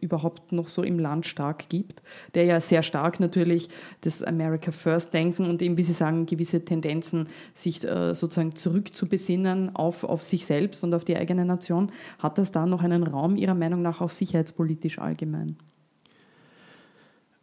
überhaupt 0.00 0.52
noch 0.52 0.68
so 0.68 0.82
im 0.82 0.98
Land 0.98 1.26
stark 1.26 1.68
gibt, 1.68 2.02
der 2.34 2.44
ja 2.44 2.60
sehr 2.60 2.82
stark 2.82 3.20
natürlich 3.20 3.68
das 4.00 4.22
America 4.22 4.72
First 4.72 5.14
Denken 5.14 5.48
und 5.48 5.62
eben, 5.62 5.76
wie 5.76 5.84
Sie 5.84 5.92
sagen, 5.92 6.26
gewisse 6.26 6.64
Tendenzen, 6.64 7.28
sich 7.54 7.80
sozusagen 7.80 8.54
zurückzubesinnen 8.56 9.76
auf, 9.76 10.04
auf 10.04 10.24
sich 10.24 10.46
selbst 10.46 10.82
und 10.82 10.94
auf 10.94 11.04
die 11.04 11.16
eigene 11.16 11.44
Nation, 11.44 11.92
hat 12.18 12.38
das 12.38 12.50
da 12.52 12.66
noch 12.66 12.82
einen 12.82 13.04
Raum 13.04 13.36
Ihrer 13.36 13.54
Meinung 13.54 13.82
nach 13.82 14.00
auch 14.00 14.10
sicherheitspolitisch 14.10 14.98
allgemein? 14.98 15.56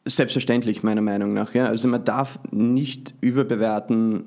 Selbstverständlich, 0.07 0.83
meiner 0.83 1.01
Meinung 1.01 1.33
nach. 1.33 1.53
Ja. 1.53 1.65
Also 1.65 1.87
man 1.87 2.05
darf 2.05 2.39
nicht 2.51 3.15
überbewerten, 3.21 4.25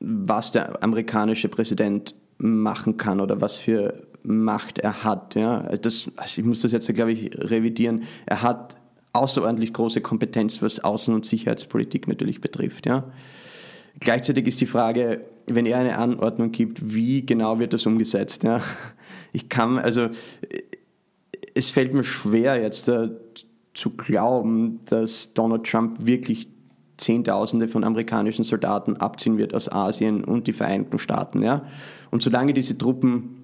was 0.00 0.52
der 0.52 0.82
amerikanische 0.82 1.48
Präsident 1.48 2.14
machen 2.38 2.96
kann 2.96 3.20
oder 3.20 3.40
was 3.40 3.58
für 3.58 4.06
Macht 4.22 4.78
er 4.78 5.04
hat. 5.04 5.34
Ja. 5.34 5.62
Das, 5.76 6.10
also 6.16 6.40
ich 6.40 6.46
muss 6.46 6.60
das 6.60 6.72
jetzt, 6.72 6.92
glaube 6.94 7.12
ich, 7.12 7.30
revidieren. 7.38 8.04
Er 8.26 8.42
hat 8.42 8.76
außerordentlich 9.12 9.72
große 9.72 10.00
Kompetenz, 10.00 10.62
was 10.62 10.82
Außen- 10.82 11.14
und 11.14 11.26
Sicherheitspolitik 11.26 12.08
natürlich 12.08 12.40
betrifft. 12.40 12.86
Ja. 12.86 13.12
Gleichzeitig 13.98 14.46
ist 14.46 14.60
die 14.60 14.66
Frage, 14.66 15.24
wenn 15.46 15.66
er 15.66 15.78
eine 15.78 15.98
Anordnung 15.98 16.52
gibt, 16.52 16.94
wie 16.94 17.26
genau 17.26 17.58
wird 17.58 17.72
das 17.72 17.86
umgesetzt? 17.86 18.44
Ja. 18.44 18.62
Ich 19.32 19.48
kann, 19.48 19.78
also 19.78 20.08
es 21.54 21.70
fällt 21.70 21.92
mir 21.92 22.04
schwer 22.04 22.60
jetzt 22.60 22.90
zu 23.74 23.90
glauben, 23.90 24.80
dass 24.86 25.32
Donald 25.32 25.64
Trump 25.64 26.04
wirklich 26.04 26.48
Zehntausende 26.96 27.66
von 27.66 27.82
amerikanischen 27.82 28.44
Soldaten 28.44 28.96
abziehen 28.96 29.38
wird 29.38 29.54
aus 29.54 29.70
Asien 29.70 30.22
und 30.22 30.46
die 30.46 30.52
Vereinigten 30.52 30.98
Staaten. 30.98 31.42
Ja? 31.42 31.62
Und 32.10 32.22
solange 32.22 32.52
diese 32.52 32.76
Truppen 32.76 33.36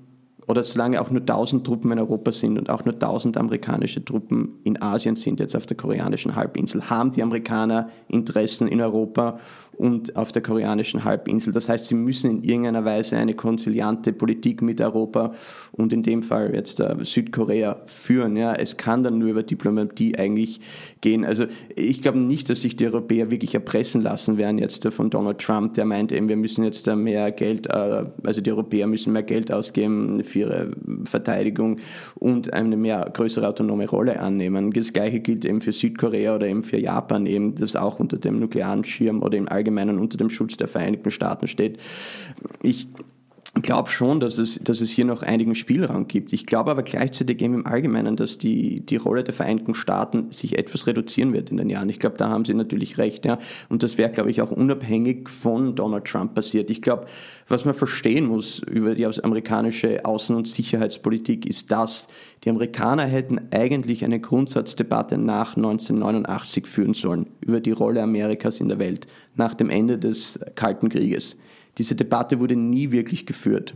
oder 0.46 0.62
solange 0.62 1.00
auch 1.00 1.10
nur 1.10 1.22
1000 1.22 1.66
Truppen 1.66 1.90
in 1.90 1.98
Europa 1.98 2.30
sind 2.32 2.58
und 2.58 2.70
auch 2.70 2.84
nur 2.84 2.94
1000 2.94 3.36
amerikanische 3.36 4.04
Truppen 4.04 4.60
in 4.62 4.80
Asien 4.80 5.16
sind, 5.16 5.40
jetzt 5.40 5.56
auf 5.56 5.66
der 5.66 5.76
koreanischen 5.76 6.36
Halbinsel, 6.36 6.88
haben 6.88 7.10
die 7.10 7.22
Amerikaner 7.22 7.88
Interessen 8.08 8.68
in 8.68 8.80
Europa 8.80 9.40
und 9.76 10.16
auf 10.16 10.32
der 10.32 10.42
koreanischen 10.42 11.04
Halbinsel. 11.04 11.52
Das 11.52 11.68
heißt, 11.68 11.86
sie 11.86 11.94
müssen 11.94 12.30
in 12.30 12.42
irgendeiner 12.42 12.84
Weise 12.84 13.16
eine 13.16 13.34
konziliante 13.34 14.12
Politik 14.12 14.62
mit 14.62 14.80
Europa 14.80 15.34
und 15.72 15.92
in 15.92 16.02
dem 16.02 16.22
Fall 16.22 16.54
jetzt 16.54 16.80
äh, 16.80 16.96
Südkorea 17.02 17.82
führen. 17.86 18.36
Ja, 18.36 18.54
es 18.54 18.76
kann 18.76 19.02
dann 19.02 19.18
nur 19.18 19.28
über 19.28 19.42
Diplomatie 19.42 20.16
eigentlich 20.16 20.60
gehen. 21.02 21.24
Also 21.24 21.44
ich 21.74 22.02
glaube 22.02 22.18
nicht, 22.18 22.48
dass 22.48 22.62
sich 22.62 22.76
die 22.76 22.86
Europäer 22.86 23.30
wirklich 23.30 23.54
erpressen 23.54 24.02
lassen 24.02 24.38
werden 24.38 24.58
jetzt 24.58 24.84
äh, 24.86 24.90
von 24.90 25.10
Donald 25.10 25.38
Trump, 25.38 25.74
der 25.74 25.84
meint 25.84 26.12
eben, 26.12 26.28
wir 26.28 26.36
müssen 26.36 26.64
jetzt 26.64 26.86
da 26.86 26.96
mehr 26.96 27.30
Geld, 27.32 27.66
äh, 27.66 28.06
also 28.24 28.40
die 28.40 28.50
Europäer 28.50 28.86
müssen 28.86 29.12
mehr 29.12 29.22
Geld 29.22 29.52
ausgeben 29.52 30.24
für 30.24 30.38
ihre 30.38 30.70
Verteidigung 31.04 31.78
und 32.14 32.52
eine 32.52 32.76
mehr 32.76 33.10
größere 33.12 33.46
autonome 33.46 33.88
Rolle 33.88 34.20
annehmen. 34.20 34.72
Das 34.72 34.92
gleiche 34.92 35.20
gilt 35.20 35.44
eben 35.44 35.60
für 35.60 35.72
Südkorea 35.72 36.36
oder 36.36 36.46
eben 36.46 36.64
für 36.64 36.78
Japan 36.78 37.26
eben, 37.26 37.54
das 37.54 37.76
auch 37.76 38.00
unter 38.00 38.16
dem 38.16 38.40
nuklearen 38.40 38.84
Schirm 38.84 39.22
oder 39.22 39.36
im 39.36 39.48
Allgemeinen 39.48 39.65
Allgemeinen 39.66 39.98
unter 39.98 40.16
dem 40.16 40.30
Schutz 40.30 40.56
der 40.56 40.68
Vereinigten 40.68 41.10
Staaten 41.10 41.48
steht. 41.48 41.80
Ich 42.62 42.86
glaube 43.62 43.88
schon, 43.88 44.20
dass 44.20 44.38
es, 44.38 44.60
dass 44.62 44.80
es 44.80 44.90
hier 44.90 45.04
noch 45.04 45.22
einigen 45.22 45.54
Spielraum 45.54 46.08
gibt. 46.08 46.32
Ich 46.32 46.46
glaube 46.46 46.70
aber 46.70 46.82
gleichzeitig 46.82 47.40
eben 47.40 47.54
im 47.54 47.66
Allgemeinen, 47.66 48.16
dass 48.16 48.38
die, 48.38 48.80
die 48.80 48.96
Rolle 48.96 49.24
der 49.24 49.34
Vereinigten 49.34 49.74
Staaten 49.74 50.30
sich 50.30 50.58
etwas 50.58 50.86
reduzieren 50.86 51.32
wird 51.32 51.50
in 51.50 51.56
den 51.56 51.70
Jahren. 51.70 51.88
Ich 51.88 51.98
glaube, 51.98 52.16
da 52.16 52.28
haben 52.28 52.44
Sie 52.44 52.54
natürlich 52.54 52.98
recht. 52.98 53.24
Ja. 53.24 53.38
Und 53.68 53.82
das 53.82 53.96
wäre, 53.96 54.10
glaube 54.10 54.30
ich, 54.30 54.42
auch 54.42 54.50
unabhängig 54.50 55.30
von 55.30 55.74
Donald 55.74 56.04
Trump 56.04 56.34
passiert. 56.34 56.70
Ich 56.70 56.82
glaube, 56.82 57.06
was 57.48 57.64
man 57.64 57.74
verstehen 57.74 58.26
muss 58.26 58.58
über 58.58 58.94
die 58.94 59.06
amerikanische 59.06 60.04
Außen- 60.04 60.34
und 60.34 60.48
Sicherheitspolitik 60.48 61.46
ist 61.46 61.70
das, 61.72 62.08
die 62.44 62.50
Amerikaner 62.50 63.04
hätten 63.04 63.40
eigentlich 63.52 64.04
eine 64.04 64.20
Grundsatzdebatte 64.20 65.18
nach 65.18 65.56
1989 65.56 66.66
führen 66.66 66.94
sollen 66.94 67.28
über 67.40 67.60
die 67.60 67.72
Rolle 67.72 68.02
Amerikas 68.02 68.60
in 68.60 68.68
der 68.68 68.78
Welt 68.78 69.06
nach 69.34 69.54
dem 69.54 69.70
Ende 69.70 69.98
des 69.98 70.40
Kalten 70.54 70.88
Krieges. 70.88 71.36
Diese 71.78 71.94
Debatte 71.94 72.40
wurde 72.40 72.56
nie 72.56 72.90
wirklich 72.90 73.26
geführt. 73.26 73.74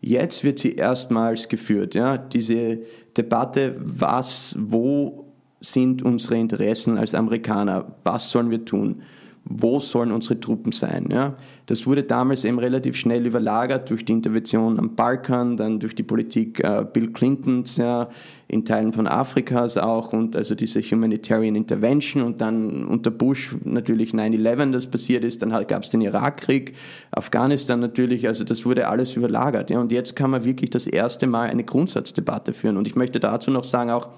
Jetzt 0.00 0.44
wird 0.44 0.58
sie 0.58 0.74
erstmals 0.74 1.48
geführt. 1.48 1.94
Ja? 1.94 2.18
Diese 2.18 2.80
Debatte, 3.16 3.76
was, 3.78 4.54
wo 4.58 5.26
sind 5.60 6.02
unsere 6.02 6.36
Interessen 6.36 6.98
als 6.98 7.14
Amerikaner? 7.14 7.96
Was 8.04 8.30
sollen 8.30 8.50
wir 8.50 8.64
tun? 8.64 9.02
wo 9.48 9.80
sollen 9.80 10.12
unsere 10.12 10.38
Truppen 10.38 10.72
sein. 10.72 11.08
Ja? 11.10 11.36
Das 11.68 11.86
wurde 11.86 12.02
damals 12.02 12.44
eben 12.44 12.58
relativ 12.58 12.96
schnell 12.96 13.26
überlagert 13.26 13.90
durch 13.90 14.02
die 14.02 14.12
Intervention 14.12 14.78
am 14.78 14.94
Balkan, 14.94 15.58
dann 15.58 15.78
durch 15.78 15.94
die 15.94 16.02
Politik 16.02 16.64
äh, 16.64 16.86
Bill 16.90 17.12
Clintons 17.12 17.76
ja, 17.76 18.08
in 18.48 18.64
Teilen 18.64 18.94
von 18.94 19.06
Afrikas 19.06 19.76
auch 19.76 20.14
und 20.14 20.34
also 20.34 20.54
diese 20.54 20.80
Humanitarian 20.80 21.54
Intervention 21.54 22.22
und 22.22 22.40
dann 22.40 22.86
unter 22.86 23.10
Bush 23.10 23.54
natürlich 23.64 24.12
9-11, 24.12 24.72
das 24.72 24.86
passiert 24.86 25.24
ist, 25.24 25.42
dann 25.42 25.50
gab 25.66 25.82
es 25.82 25.90
den 25.90 26.00
Irakkrieg, 26.00 26.74
Afghanistan 27.10 27.80
natürlich, 27.80 28.26
also 28.26 28.44
das 28.44 28.64
wurde 28.64 28.88
alles 28.88 29.14
überlagert. 29.14 29.68
Ja? 29.68 29.78
Und 29.78 29.92
jetzt 29.92 30.16
kann 30.16 30.30
man 30.30 30.44
wirklich 30.46 30.70
das 30.70 30.86
erste 30.86 31.26
Mal 31.26 31.50
eine 31.50 31.64
Grundsatzdebatte 31.64 32.54
führen. 32.54 32.78
Und 32.78 32.88
ich 32.88 32.96
möchte 32.96 33.20
dazu 33.20 33.50
noch 33.50 33.64
sagen, 33.64 33.90
auch 33.90 34.08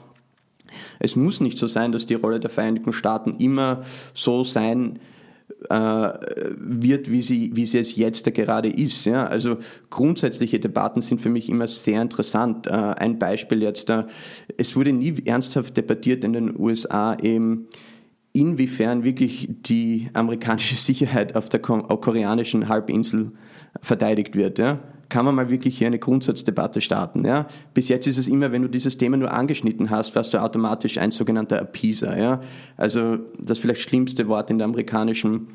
es 1.01 1.17
muss 1.17 1.41
nicht 1.41 1.59
so 1.59 1.67
sein, 1.67 1.91
dass 1.91 2.07
die 2.07 2.15
Rolle 2.15 2.39
der 2.39 2.51
Vereinigten 2.51 2.93
Staaten 2.93 3.33
immer 3.41 3.83
so 4.15 4.45
sein 4.45 5.01
wird, 5.69 7.11
wie 7.11 7.23
sie, 7.23 7.51
wie 7.55 7.67
sie 7.67 7.79
es 7.79 7.97
jetzt 7.97 8.33
gerade 8.35 8.69
ist. 8.69 9.05
Ja? 9.05 9.27
Also 9.27 9.59
grundsätzliche 9.91 10.59
Debatten 10.59 11.03
sind 11.03 11.21
für 11.21 11.29
mich 11.29 11.49
immer 11.49 11.69
sehr 11.69 12.03
interessant. 12.03 12.67
Äh, 12.67 12.71
ein 12.71 13.19
Beispiel 13.19 13.63
jetzt, 13.63 13.91
äh, 13.91 14.05
es 14.57 14.77
wurde 14.77 14.93
nie 14.93 15.23
ernsthaft 15.25 15.77
debattiert 15.77 16.25
in 16.25 16.33
den 16.33 16.59
USA 16.59 17.17
eben, 17.17 17.69
inwiefern 18.33 19.05
wirklich 19.05 19.49
die 19.51 20.09
amerikanische 20.13 20.77
Sicherheit 20.77 21.37
auf 21.37 21.49
der 21.49 21.61
koreanischen 21.61 22.69
Halbinsel 22.69 23.33
verteidigt 23.81 24.37
wird. 24.37 24.59
Ja? 24.59 24.81
Kann 25.11 25.27
man 25.27 25.35
mal 25.35 25.51
wirklich 25.51 25.77
hier 25.77 25.89
eine 25.89 25.99
Grundsatzdebatte 25.99 26.81
starten. 26.81 27.27
Ja? 27.27 27.47
Bis 27.75 27.89
jetzt 27.89 28.07
ist 28.07 28.17
es 28.17 28.29
immer, 28.29 28.53
wenn 28.53 28.63
du 28.63 28.69
dieses 28.69 28.97
Thema 28.97 29.19
nur 29.19 29.31
angeschnitten 29.31 29.91
hast, 29.91 30.15
warst 30.17 30.33
du 30.33 30.39
automatisch 30.39 30.97
ein 30.97 31.13
sogenannter 31.13 31.61
Appeaser. 31.61 32.19
Ja? 32.19 32.41
Also 32.79 33.19
das 33.39 33.59
vielleicht 33.59 33.83
schlimmste 33.83 34.29
Wort 34.29 34.51
in 34.51 34.59
der 34.59 34.67
amerikanischen 34.67 35.49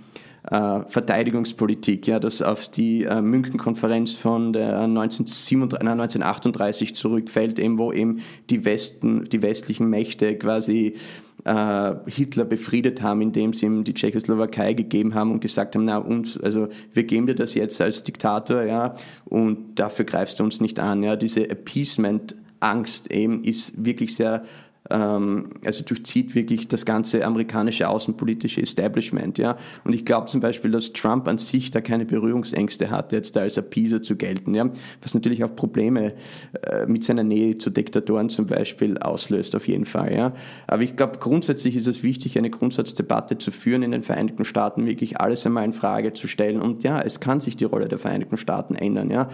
äh, 0.51 0.81
Verteidigungspolitik, 0.87 2.05
ja, 2.05 2.19
das 2.19 2.43
auf 2.43 2.67
die 2.67 3.03
äh, 3.03 3.21
München-Konferenz 3.21 4.13
von 4.13 4.53
der 4.53 4.81
1937, 4.81 5.81
1938 5.81 6.93
zurückfällt, 6.93 7.57
eben 7.57 7.79
wo 7.79 7.91
eben 7.91 8.19
die 8.51 8.63
Westen, 8.63 9.23
die 9.23 9.41
westlichen 9.41 9.89
Mächte 9.89 10.37
quasi 10.37 10.97
Hitler 11.45 12.45
befriedet 12.45 13.03
haben, 13.03 13.21
indem 13.21 13.53
sie 13.53 13.67
ihm 13.67 13.83
die 13.83 13.93
Tschechoslowakei 13.93 14.73
gegeben 14.73 15.13
haben 15.13 15.31
und 15.31 15.41
gesagt 15.41 15.75
haben, 15.75 15.85
na 15.85 15.97
uns, 15.97 16.39
also 16.39 16.69
wir 16.91 17.03
geben 17.03 17.27
dir 17.27 17.35
das 17.35 17.53
jetzt 17.53 17.79
als 17.81 18.03
Diktator, 18.03 18.63
ja, 18.63 18.95
und 19.25 19.75
dafür 19.75 20.05
greifst 20.05 20.39
du 20.39 20.43
uns 20.43 20.59
nicht 20.59 20.79
an, 20.79 21.03
ja. 21.03 21.15
Diese 21.15 21.49
Appeasement 21.49 22.35
Angst 22.61 23.11
eben 23.11 23.43
ist 23.43 23.85
wirklich 23.85 24.15
sehr 24.15 24.43
also 24.89 25.83
durchzieht 25.83 26.35
wirklich 26.35 26.67
das 26.67 26.85
ganze 26.85 27.25
amerikanische 27.25 27.89
außenpolitische 27.89 28.61
Establishment, 28.61 29.37
ja. 29.37 29.57
Und 29.83 29.93
ich 29.93 30.05
glaube 30.05 30.27
zum 30.27 30.41
Beispiel, 30.41 30.71
dass 30.71 30.93
Trump 30.93 31.27
an 31.27 31.39
sich 31.39 31.71
da 31.71 31.81
keine 31.81 32.05
Berührungsängste 32.05 32.91
hat, 32.91 33.11
jetzt 33.11 33.35
da 33.35 33.41
als 33.41 33.57
Appeaser 33.57 34.03
zu 34.03 34.15
gelten, 34.15 34.53
ja. 34.53 34.69
Was 35.01 35.15
natürlich 35.15 35.43
auch 35.43 35.55
Probleme 35.55 36.13
äh, 36.61 36.85
mit 36.85 37.03
seiner 37.03 37.23
Nähe 37.23 37.57
zu 37.57 37.71
Diktatoren 37.71 38.29
zum 38.29 38.45
Beispiel 38.45 38.97
auslöst, 38.99 39.55
auf 39.55 39.67
jeden 39.67 39.85
Fall, 39.85 40.13
ja. 40.13 40.33
Aber 40.67 40.83
ich 40.83 40.95
glaube, 40.95 41.17
grundsätzlich 41.19 41.75
ist 41.75 41.87
es 41.87 42.03
wichtig, 42.03 42.37
eine 42.37 42.51
Grundsatzdebatte 42.51 43.39
zu 43.39 43.51
führen 43.51 43.81
in 43.81 43.91
den 43.91 44.03
Vereinigten 44.03 44.45
Staaten, 44.45 44.85
wirklich 44.85 45.19
alles 45.19 45.45
einmal 45.45 45.65
in 45.65 45.73
Frage 45.73 46.13
zu 46.13 46.27
stellen. 46.27 46.61
Und 46.61 46.83
ja, 46.83 47.01
es 47.01 47.19
kann 47.19 47.39
sich 47.39 47.55
die 47.55 47.65
Rolle 47.65 47.87
der 47.87 47.97
Vereinigten 47.97 48.37
Staaten 48.37 48.75
ändern, 48.75 49.09
ja. 49.09 49.29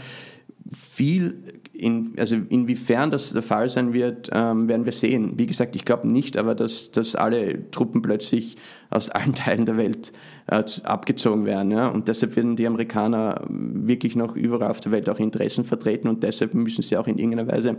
Viel 0.71 1.61
in, 1.73 2.13
also 2.17 2.35
inwiefern 2.49 3.11
das 3.11 3.31
der 3.31 3.41
Fall 3.41 3.69
sein 3.69 3.93
wird, 3.93 4.29
ähm, 4.31 4.67
werden 4.67 4.85
wir 4.85 4.93
sehen. 4.93 5.33
Wie 5.37 5.47
gesagt, 5.47 5.75
ich 5.75 5.83
glaube 5.83 6.07
nicht, 6.07 6.37
aber 6.37 6.55
dass, 6.55 6.91
dass 6.91 7.15
alle 7.15 7.69
Truppen 7.71 8.01
plötzlich 8.01 8.57
aus 8.89 9.09
allen 9.09 9.33
Teilen 9.35 9.65
der 9.65 9.77
Welt 9.77 10.11
äh, 10.47 10.63
abgezogen 10.83 11.45
werden. 11.45 11.71
Ja? 11.71 11.87
Und 11.87 12.07
deshalb 12.07 12.35
werden 12.35 12.55
die 12.55 12.67
Amerikaner 12.67 13.45
wirklich 13.49 14.15
noch 14.15 14.35
überall 14.35 14.71
auf 14.71 14.79
der 14.79 14.91
Welt 14.91 15.09
auch 15.09 15.19
Interessen 15.19 15.65
vertreten 15.65 16.07
und 16.07 16.23
deshalb 16.23 16.53
müssen 16.53 16.83
sie 16.83 16.97
auch 16.97 17.07
in 17.07 17.17
irgendeiner 17.17 17.51
Weise 17.51 17.77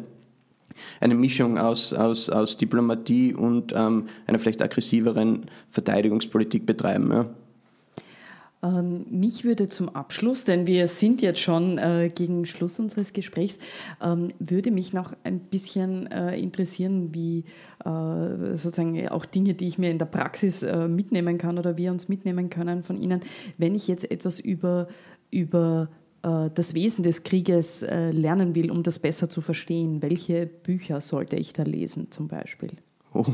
eine 1.00 1.14
Mischung 1.14 1.58
aus, 1.58 1.92
aus, 1.92 2.30
aus 2.30 2.56
Diplomatie 2.56 3.34
und 3.34 3.72
ähm, 3.76 4.06
einer 4.26 4.38
vielleicht 4.38 4.62
aggressiveren 4.62 5.46
Verteidigungspolitik 5.70 6.66
betreiben. 6.66 7.10
Ja? 7.12 7.26
Ähm, 8.62 9.06
mich 9.10 9.44
würde 9.44 9.68
zum 9.68 9.88
Abschluss, 9.88 10.44
denn 10.44 10.66
wir 10.66 10.86
sind 10.86 11.20
jetzt 11.20 11.40
schon 11.40 11.78
äh, 11.78 12.08
gegen 12.14 12.46
Schluss 12.46 12.78
unseres 12.78 13.12
Gesprächs, 13.12 13.58
ähm, 14.00 14.28
würde 14.38 14.70
mich 14.70 14.92
noch 14.92 15.14
ein 15.24 15.40
bisschen 15.40 16.06
äh, 16.12 16.38
interessieren, 16.38 17.12
wie 17.12 17.44
äh, 17.84 18.56
sozusagen 18.56 19.08
auch 19.08 19.26
Dinge, 19.26 19.54
die 19.54 19.66
ich 19.66 19.78
mir 19.78 19.90
in 19.90 19.98
der 19.98 20.06
Praxis 20.06 20.62
äh, 20.62 20.86
mitnehmen 20.86 21.38
kann 21.38 21.58
oder 21.58 21.76
wir 21.76 21.90
uns 21.90 22.08
mitnehmen 22.08 22.50
können 22.50 22.84
von 22.84 23.00
Ihnen, 23.02 23.20
wenn 23.58 23.74
ich 23.74 23.88
jetzt 23.88 24.08
etwas 24.10 24.38
über, 24.38 24.86
über 25.32 25.88
äh, 26.22 26.50
das 26.54 26.74
Wesen 26.74 27.02
des 27.02 27.24
Krieges 27.24 27.82
äh, 27.82 28.12
lernen 28.12 28.54
will, 28.54 28.70
um 28.70 28.84
das 28.84 29.00
besser 29.00 29.28
zu 29.28 29.40
verstehen. 29.40 30.02
Welche 30.02 30.46
Bücher 30.46 31.00
sollte 31.00 31.36
ich 31.36 31.52
da 31.52 31.64
lesen 31.64 32.12
zum 32.12 32.28
Beispiel? 32.28 32.70
Oh. 33.14 33.26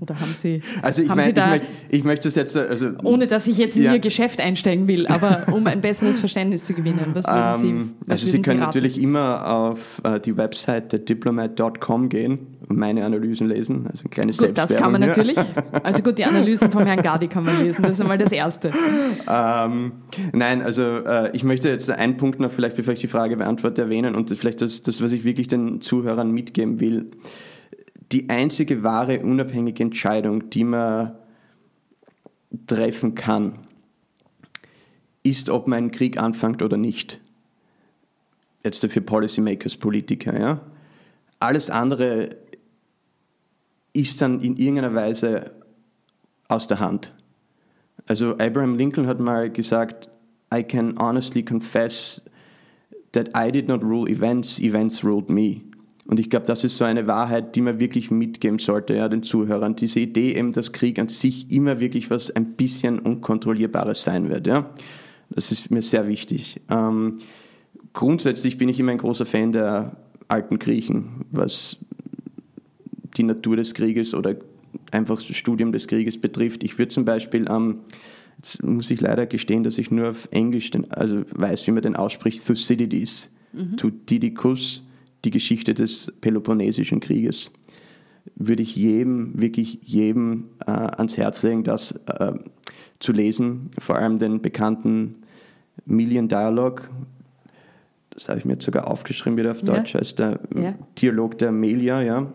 Oder 0.00 0.20
haben 0.20 0.32
Sie, 0.34 0.62
also 0.80 1.02
ich, 1.02 1.08
mein, 1.08 1.34
da, 1.34 1.44
ich, 1.44 1.60
möchte, 1.60 1.66
ich 1.90 2.04
möchte 2.04 2.28
das 2.28 2.34
jetzt, 2.34 2.56
also, 2.56 2.92
ohne 3.02 3.26
dass 3.26 3.46
ich 3.46 3.58
jetzt 3.58 3.76
in 3.76 3.84
ja. 3.84 3.92
Ihr 3.92 3.98
Geschäft 3.98 4.40
einsteigen 4.40 4.88
will, 4.88 5.06
aber 5.06 5.46
um 5.52 5.66
ein 5.66 5.82
besseres 5.82 6.18
Verständnis 6.18 6.64
zu 6.64 6.72
gewinnen, 6.72 7.10
was 7.12 7.26
würden 7.26 7.60
Sie 7.60 7.68
um, 7.68 7.92
was 8.00 8.10
Also 8.10 8.26
Sie 8.26 8.40
können 8.40 8.58
Sie 8.58 8.64
natürlich 8.64 8.98
immer 9.00 9.46
auf 9.50 10.00
uh, 10.06 10.18
die 10.18 10.36
Webseite 10.36 10.98
diplomat.com 10.98 12.08
gehen 12.08 12.38
und 12.66 12.78
meine 12.78 13.04
Analysen 13.04 13.48
lesen, 13.48 13.86
also 13.90 14.04
ein 14.04 14.10
kleines 14.10 14.38
Gut, 14.38 14.56
das 14.56 14.74
kann 14.74 14.92
man 14.92 15.02
natürlich. 15.02 15.38
Also 15.82 16.02
gut, 16.02 16.16
die 16.18 16.24
Analysen 16.24 16.70
vom 16.70 16.86
Herrn 16.86 17.02
Gardi 17.02 17.28
kann 17.28 17.44
man 17.44 17.62
lesen, 17.62 17.82
das 17.82 17.92
ist 17.92 18.00
einmal 18.00 18.18
das 18.18 18.32
Erste. 18.32 18.72
Um, 19.26 19.92
nein, 20.32 20.62
also 20.62 20.82
uh, 20.82 21.28
ich 21.34 21.44
möchte 21.44 21.68
jetzt 21.68 21.90
einen 21.90 22.16
Punkt 22.16 22.40
noch 22.40 22.50
vielleicht, 22.50 22.76
bevor 22.76 22.94
ich 22.94 23.00
die 23.00 23.08
Frage 23.08 23.36
beantworte, 23.36 23.82
erwähnen 23.82 24.14
und 24.14 24.30
vielleicht 24.30 24.62
das, 24.62 24.82
das 24.82 25.02
was 25.02 25.12
ich 25.12 25.24
wirklich 25.24 25.48
den 25.48 25.80
Zuhörern 25.82 26.30
mitgeben 26.30 26.80
will 26.80 27.10
die 28.14 28.30
einzige 28.30 28.84
wahre 28.84 29.20
unabhängige 29.20 29.82
Entscheidung, 29.82 30.48
die 30.50 30.62
man 30.62 31.16
treffen 32.68 33.16
kann, 33.16 33.58
ist, 35.24 35.48
ob 35.50 35.66
man 35.66 35.78
einen 35.78 35.90
Krieg 35.90 36.16
anfängt 36.16 36.62
oder 36.62 36.76
nicht. 36.76 37.20
Jetzt 38.62 38.86
für 38.86 39.00
Policymakers, 39.00 39.76
Politiker. 39.76 40.38
Ja? 40.38 40.60
Alles 41.40 41.70
andere 41.70 42.36
ist 43.92 44.20
dann 44.22 44.40
in 44.40 44.56
irgendeiner 44.56 44.94
Weise 44.94 45.52
aus 46.46 46.68
der 46.68 46.78
Hand. 46.78 47.12
Also 48.06 48.38
Abraham 48.38 48.76
Lincoln 48.76 49.08
hat 49.08 49.18
mal 49.18 49.50
gesagt, 49.50 50.08
I 50.54 50.62
can 50.62 50.96
honestly 51.00 51.42
confess 51.42 52.22
that 53.10 53.28
I 53.34 53.50
did 53.50 53.66
not 53.66 53.82
rule 53.82 54.08
events, 54.08 54.60
events 54.60 55.02
ruled 55.02 55.28
me. 55.28 55.62
Und 56.06 56.20
ich 56.20 56.28
glaube, 56.28 56.46
das 56.46 56.64
ist 56.64 56.76
so 56.76 56.84
eine 56.84 57.06
Wahrheit, 57.06 57.56
die 57.56 57.62
man 57.62 57.78
wirklich 57.78 58.10
mitgeben 58.10 58.58
sollte, 58.58 58.94
ja, 58.94 59.08
den 59.08 59.22
Zuhörern. 59.22 59.74
Diese 59.74 60.00
Idee 60.00 60.34
eben, 60.34 60.52
dass 60.52 60.72
Krieg 60.72 60.98
an 60.98 61.08
sich 61.08 61.50
immer 61.50 61.80
wirklich 61.80 62.10
was 62.10 62.30
ein 62.30 62.52
bisschen 62.52 62.98
Unkontrollierbares 62.98 64.04
sein 64.04 64.28
wird, 64.28 64.46
ja. 64.46 64.70
Das 65.30 65.50
ist 65.50 65.70
mir 65.70 65.82
sehr 65.82 66.06
wichtig. 66.06 66.60
Ähm, 66.70 67.18
grundsätzlich 67.94 68.58
bin 68.58 68.68
ich 68.68 68.78
immer 68.78 68.92
ein 68.92 68.98
großer 68.98 69.24
Fan 69.24 69.52
der 69.52 69.96
alten 70.28 70.58
Griechen, 70.58 71.24
was 71.30 71.78
die 73.16 73.22
Natur 73.22 73.56
des 73.56 73.74
Krieges 73.74 74.14
oder 74.14 74.36
einfach 74.90 75.16
das 75.16 75.36
Studium 75.36 75.72
des 75.72 75.88
Krieges 75.88 76.20
betrifft. 76.20 76.62
Ich 76.62 76.78
würde 76.78 76.88
zum 76.88 77.04
Beispiel, 77.04 77.46
ähm, 77.50 77.80
jetzt 78.36 78.62
muss 78.62 78.90
ich 78.90 79.00
leider 79.00 79.26
gestehen, 79.26 79.64
dass 79.64 79.78
ich 79.78 79.90
nur 79.90 80.10
auf 80.10 80.28
Englisch 80.30 80.70
den, 80.70 80.90
also 80.90 81.24
weiß, 81.30 81.66
wie 81.66 81.72
man 81.72 81.82
den 81.82 81.96
ausspricht, 81.96 82.46
Thucydides, 82.46 83.32
mhm. 83.52 83.76
Thucydides, 83.76 84.83
die 85.24 85.30
Geschichte 85.30 85.74
des 85.74 86.12
Peloponnesischen 86.20 87.00
Krieges. 87.00 87.50
Würde 88.36 88.62
ich 88.62 88.74
jedem, 88.76 89.40
wirklich 89.40 89.78
jedem 89.82 90.46
äh, 90.66 90.70
ans 90.70 91.16
Herz 91.16 91.42
legen, 91.42 91.64
das 91.64 91.92
äh, 92.06 92.32
zu 92.98 93.12
lesen, 93.12 93.70
vor 93.78 93.96
allem 93.96 94.18
den 94.18 94.40
bekannten 94.40 95.16
Million 95.84 96.28
Dialogue, 96.28 96.84
das 98.14 98.28
habe 98.28 98.38
ich 98.38 98.44
mir 98.44 98.54
jetzt 98.54 98.64
sogar 98.64 98.88
aufgeschrieben 98.88 99.36
wieder 99.36 99.50
auf 99.50 99.62
Deutsch, 99.62 99.94
ja. 99.94 100.00
heißt 100.00 100.18
der 100.18 100.40
ja. 100.54 100.74
Dialog 100.98 101.36
der 101.38 101.52
Melia, 101.52 102.00
ja. 102.00 102.32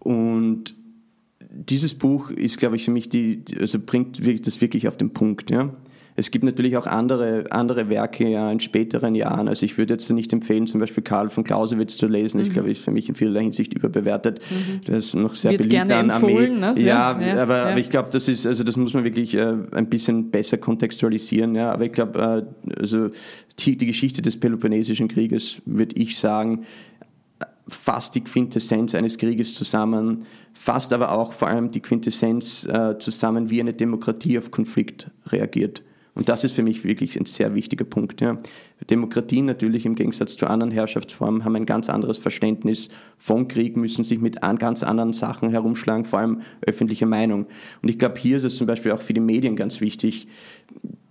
Und 0.00 0.74
dieses 1.50 1.94
Buch 1.94 2.30
ist, 2.30 2.58
glaube 2.58 2.76
ich, 2.76 2.84
für 2.84 2.90
mich 2.90 3.08
die, 3.08 3.44
also 3.60 3.78
bringt 3.78 4.46
das 4.46 4.60
wirklich 4.60 4.88
auf 4.88 4.96
den 4.96 5.12
Punkt, 5.12 5.50
ja. 5.50 5.72
Es 6.14 6.30
gibt 6.30 6.44
natürlich 6.44 6.76
auch 6.76 6.86
andere, 6.86 7.46
andere 7.50 7.88
Werke 7.88 8.28
ja, 8.28 8.50
in 8.52 8.60
späteren 8.60 9.14
Jahren. 9.14 9.48
Also 9.48 9.64
ich 9.64 9.78
würde 9.78 9.94
jetzt 9.94 10.10
nicht 10.10 10.32
empfehlen, 10.32 10.66
zum 10.66 10.80
Beispiel 10.80 11.02
Karl 11.02 11.30
von 11.30 11.42
Clausewitz 11.42 11.96
zu 11.96 12.06
lesen. 12.06 12.40
Mhm. 12.40 12.46
Ich 12.46 12.52
glaube, 12.52 12.70
ist 12.70 12.82
für 12.82 12.90
mich 12.90 13.08
in 13.08 13.14
vielerlei 13.14 13.42
Hinsicht 13.42 13.72
überbewertet. 13.72 14.40
Mhm. 14.50 14.80
Das 14.84 15.06
ist 15.06 15.14
noch 15.14 15.34
sehr 15.34 15.52
Wird 15.52 15.62
beliebt 15.62 15.90
an 15.90 16.10
Armee. 16.10 16.48
Ne? 16.48 16.74
Ja, 16.78 16.84
ja, 16.84 17.42
aber, 17.42 17.56
ja. 17.56 17.64
aber 17.70 17.78
ich 17.78 17.88
glaube, 17.88 18.10
das 18.12 18.28
ist, 18.28 18.46
also 18.46 18.62
das 18.62 18.76
muss 18.76 18.92
man 18.92 19.04
wirklich 19.04 19.34
äh, 19.34 19.54
ein 19.72 19.88
bisschen 19.88 20.30
besser 20.30 20.58
kontextualisieren. 20.58 21.54
Ja. 21.54 21.72
Aber 21.72 21.86
ich 21.86 21.92
glaube, 21.92 22.46
äh, 22.66 22.72
also 22.78 23.08
die, 23.58 23.76
die 23.76 23.86
Geschichte 23.86 24.20
des 24.20 24.38
Peloponnesischen 24.38 25.08
Krieges, 25.08 25.62
würde 25.64 25.96
ich 25.96 26.18
sagen, 26.18 26.66
fasst 27.68 28.14
die 28.14 28.22
Quintessenz 28.22 28.94
eines 28.94 29.18
Krieges 29.18 29.54
zusammen, 29.54 30.24
fasst 30.52 30.92
aber 30.92 31.12
auch 31.12 31.32
vor 31.32 31.48
allem 31.48 31.70
die 31.70 31.80
Quintessenz 31.80 32.66
äh, 32.66 32.98
zusammen, 32.98 33.50
wie 33.50 33.60
eine 33.60 33.72
Demokratie 33.72 34.38
auf 34.38 34.50
Konflikt 34.50 35.10
reagiert. 35.26 35.82
Und 36.14 36.28
das 36.28 36.44
ist 36.44 36.54
für 36.54 36.62
mich 36.62 36.84
wirklich 36.84 37.18
ein 37.18 37.24
sehr 37.24 37.54
wichtiger 37.54 37.84
Punkt. 37.84 38.20
Ja. 38.20 38.38
Demokratien 38.90 39.46
natürlich 39.46 39.86
im 39.86 39.94
Gegensatz 39.94 40.36
zu 40.36 40.46
anderen 40.46 40.70
Herrschaftsformen 40.70 41.44
haben 41.44 41.56
ein 41.56 41.66
ganz 41.66 41.88
anderes 41.88 42.18
Verständnis 42.18 42.90
von 43.16 43.48
Krieg, 43.48 43.76
müssen 43.76 44.04
sich 44.04 44.20
mit 44.20 44.40
ganz 44.58 44.82
anderen 44.82 45.14
Sachen 45.14 45.50
herumschlagen, 45.50 46.04
vor 46.04 46.18
allem 46.18 46.42
öffentliche 46.60 47.06
Meinung. 47.06 47.46
Und 47.82 47.88
ich 47.88 47.98
glaube, 47.98 48.18
hier 48.18 48.36
ist 48.36 48.44
es 48.44 48.56
zum 48.56 48.66
Beispiel 48.66 48.92
auch 48.92 49.00
für 49.00 49.14
die 49.14 49.20
Medien 49.20 49.56
ganz 49.56 49.80
wichtig, 49.80 50.28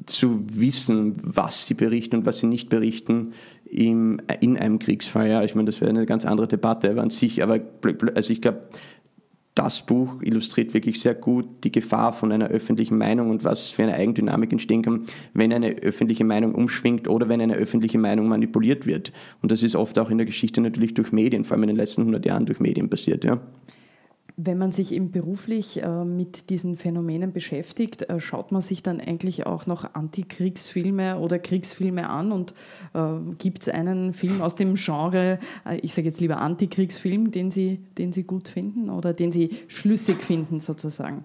zu 0.05 0.45
wissen, 0.47 1.15
was 1.21 1.67
sie 1.67 1.73
berichten 1.73 2.17
und 2.17 2.25
was 2.25 2.39
sie 2.39 2.47
nicht 2.47 2.69
berichten 2.69 3.33
im, 3.65 4.19
in 4.41 4.57
einem 4.57 4.79
Kriegsfall. 4.79 5.29
Ja, 5.29 5.43
ich 5.43 5.55
meine, 5.55 5.67
das 5.67 5.79
wäre 5.79 5.89
eine 5.89 6.05
ganz 6.05 6.25
andere 6.25 6.47
Debatte 6.47 6.99
an 6.99 7.09
sich, 7.09 7.41
aber 7.43 7.59
also 8.15 8.33
ich 8.33 8.41
glaube, 8.41 8.63
das 9.55 9.85
Buch 9.85 10.21
illustriert 10.21 10.73
wirklich 10.73 11.01
sehr 11.01 11.13
gut 11.13 11.45
die 11.63 11.71
Gefahr 11.71 12.13
von 12.13 12.31
einer 12.31 12.47
öffentlichen 12.47 12.97
Meinung 12.97 13.29
und 13.29 13.43
was 13.43 13.69
für 13.69 13.83
eine 13.83 13.95
Eigendynamik 13.95 14.51
entstehen 14.51 14.81
kann, 14.81 15.05
wenn 15.33 15.51
eine 15.51 15.71
öffentliche 15.81 16.23
Meinung 16.23 16.55
umschwingt 16.55 17.09
oder 17.09 17.27
wenn 17.27 17.41
eine 17.41 17.55
öffentliche 17.55 17.97
Meinung 17.97 18.29
manipuliert 18.29 18.85
wird. 18.85 19.11
Und 19.41 19.51
das 19.51 19.61
ist 19.61 19.75
oft 19.75 19.99
auch 19.99 20.09
in 20.09 20.17
der 20.17 20.25
Geschichte 20.25 20.61
natürlich 20.61 20.93
durch 20.93 21.11
Medien, 21.11 21.43
vor 21.43 21.55
allem 21.55 21.63
in 21.63 21.69
den 21.69 21.77
letzten 21.77 22.01
100 22.01 22.25
Jahren 22.25 22.45
durch 22.45 22.59
Medien 22.59 22.89
passiert. 22.89 23.25
Ja. 23.25 23.41
Wenn 24.43 24.57
man 24.57 24.71
sich 24.71 24.91
eben 24.91 25.11
beruflich 25.11 25.83
äh, 25.83 26.03
mit 26.03 26.49
diesen 26.49 26.75
Phänomenen 26.75 27.31
beschäftigt, 27.31 28.09
äh, 28.09 28.19
schaut 28.19 28.51
man 28.51 28.61
sich 28.61 28.81
dann 28.81 28.99
eigentlich 28.99 29.45
auch 29.45 29.67
noch 29.67 29.93
Antikriegsfilme 29.93 31.19
oder 31.19 31.37
Kriegsfilme 31.37 32.09
an 32.09 32.31
und 32.31 32.55
äh, 32.95 32.99
gibt 33.37 33.61
es 33.61 33.69
einen 33.69 34.13
Film 34.13 34.41
aus 34.41 34.55
dem 34.55 34.75
Genre, 34.75 35.37
ich 35.81 35.93
sage 35.93 36.07
jetzt 36.07 36.19
lieber 36.19 36.37
Antikriegsfilm, 36.37 37.29
den 37.29 37.51
Sie, 37.51 37.81
den 37.97 38.13
Sie 38.13 38.23
gut 38.23 38.47
finden 38.47 38.89
oder 38.89 39.13
den 39.13 39.31
Sie 39.31 39.57
schlüssig 39.67 40.23
finden 40.23 40.59
sozusagen? 40.59 41.23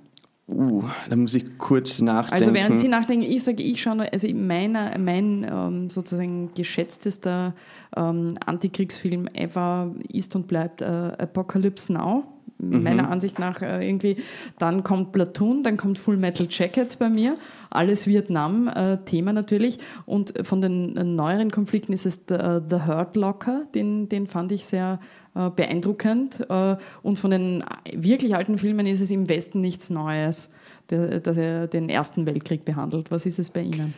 Uh, 0.49 0.85
da 1.09 1.17
muss 1.17 1.35
ich 1.35 1.59
kurz 1.59 2.01
nachdenken. 2.01 2.35
Also 2.35 2.55
während 2.55 2.79
Sie 2.79 2.89
nachdenken, 2.89 3.25
ich 3.25 3.43
sage, 3.43 3.63
ich 3.63 3.81
schaue, 3.81 4.13
also 4.13 4.29
meiner, 4.29 4.97
mein 4.99 5.47
ähm, 5.51 5.91
sozusagen 5.91 6.51
geschätztester 6.55 7.55
ähm, 7.97 8.35
Antikriegsfilm 8.45 9.27
ever 9.29 9.95
ist 10.09 10.37
und 10.37 10.47
bleibt 10.47 10.83
Apocalypse 10.83 11.93
Now 11.93 12.36
mhm. 12.59 12.83
meiner 12.83 13.11
Ansicht 13.11 13.39
nach 13.39 13.63
äh, 13.63 13.87
irgendwie. 13.87 14.17
Dann 14.59 14.83
kommt 14.83 15.13
Platoon, 15.13 15.63
dann 15.63 15.77
kommt 15.77 15.99
Full 15.99 16.17
Metal 16.17 16.47
Jacket 16.49 16.99
bei 16.99 17.09
mir. 17.09 17.35
Alles 17.71 18.07
Vietnam-Thema 18.07 19.33
natürlich. 19.33 19.79
Und 20.07 20.35
von 20.43 20.61
den 20.61 21.17
neueren 21.17 21.51
Konflikten 21.51 21.93
ist 21.93 22.07
es 22.07 22.25
The, 22.29 22.61
The 22.69 22.87
Hurt 22.87 23.17
Locker, 23.17 23.67
den, 23.75 24.09
den 24.09 24.27
fand 24.27 24.53
ich 24.53 24.67
sehr 24.67 25.01
äh, 25.35 25.51
beeindruckend. 25.51 26.49
Äh, 26.49 26.77
und 27.03 27.19
von 27.19 27.31
den 27.31 27.65
wirklich 27.93 28.35
alten 28.35 28.59
Filmen 28.59 28.87
ist 28.87 29.01
es 29.01 29.11
im 29.11 29.29
Westen 29.29 29.61
nichts 29.61 29.91
Neues, 29.91 30.51
dass 30.89 31.37
er 31.37 31.67
den 31.67 31.89
Ersten 31.89 32.27
Weltkrieg 32.27 32.65
behandelt. 32.65 33.11
Was 33.11 33.27
ist 33.27 33.39
es 33.41 33.51
bei 33.51 33.63
Ihnen? 33.63 33.93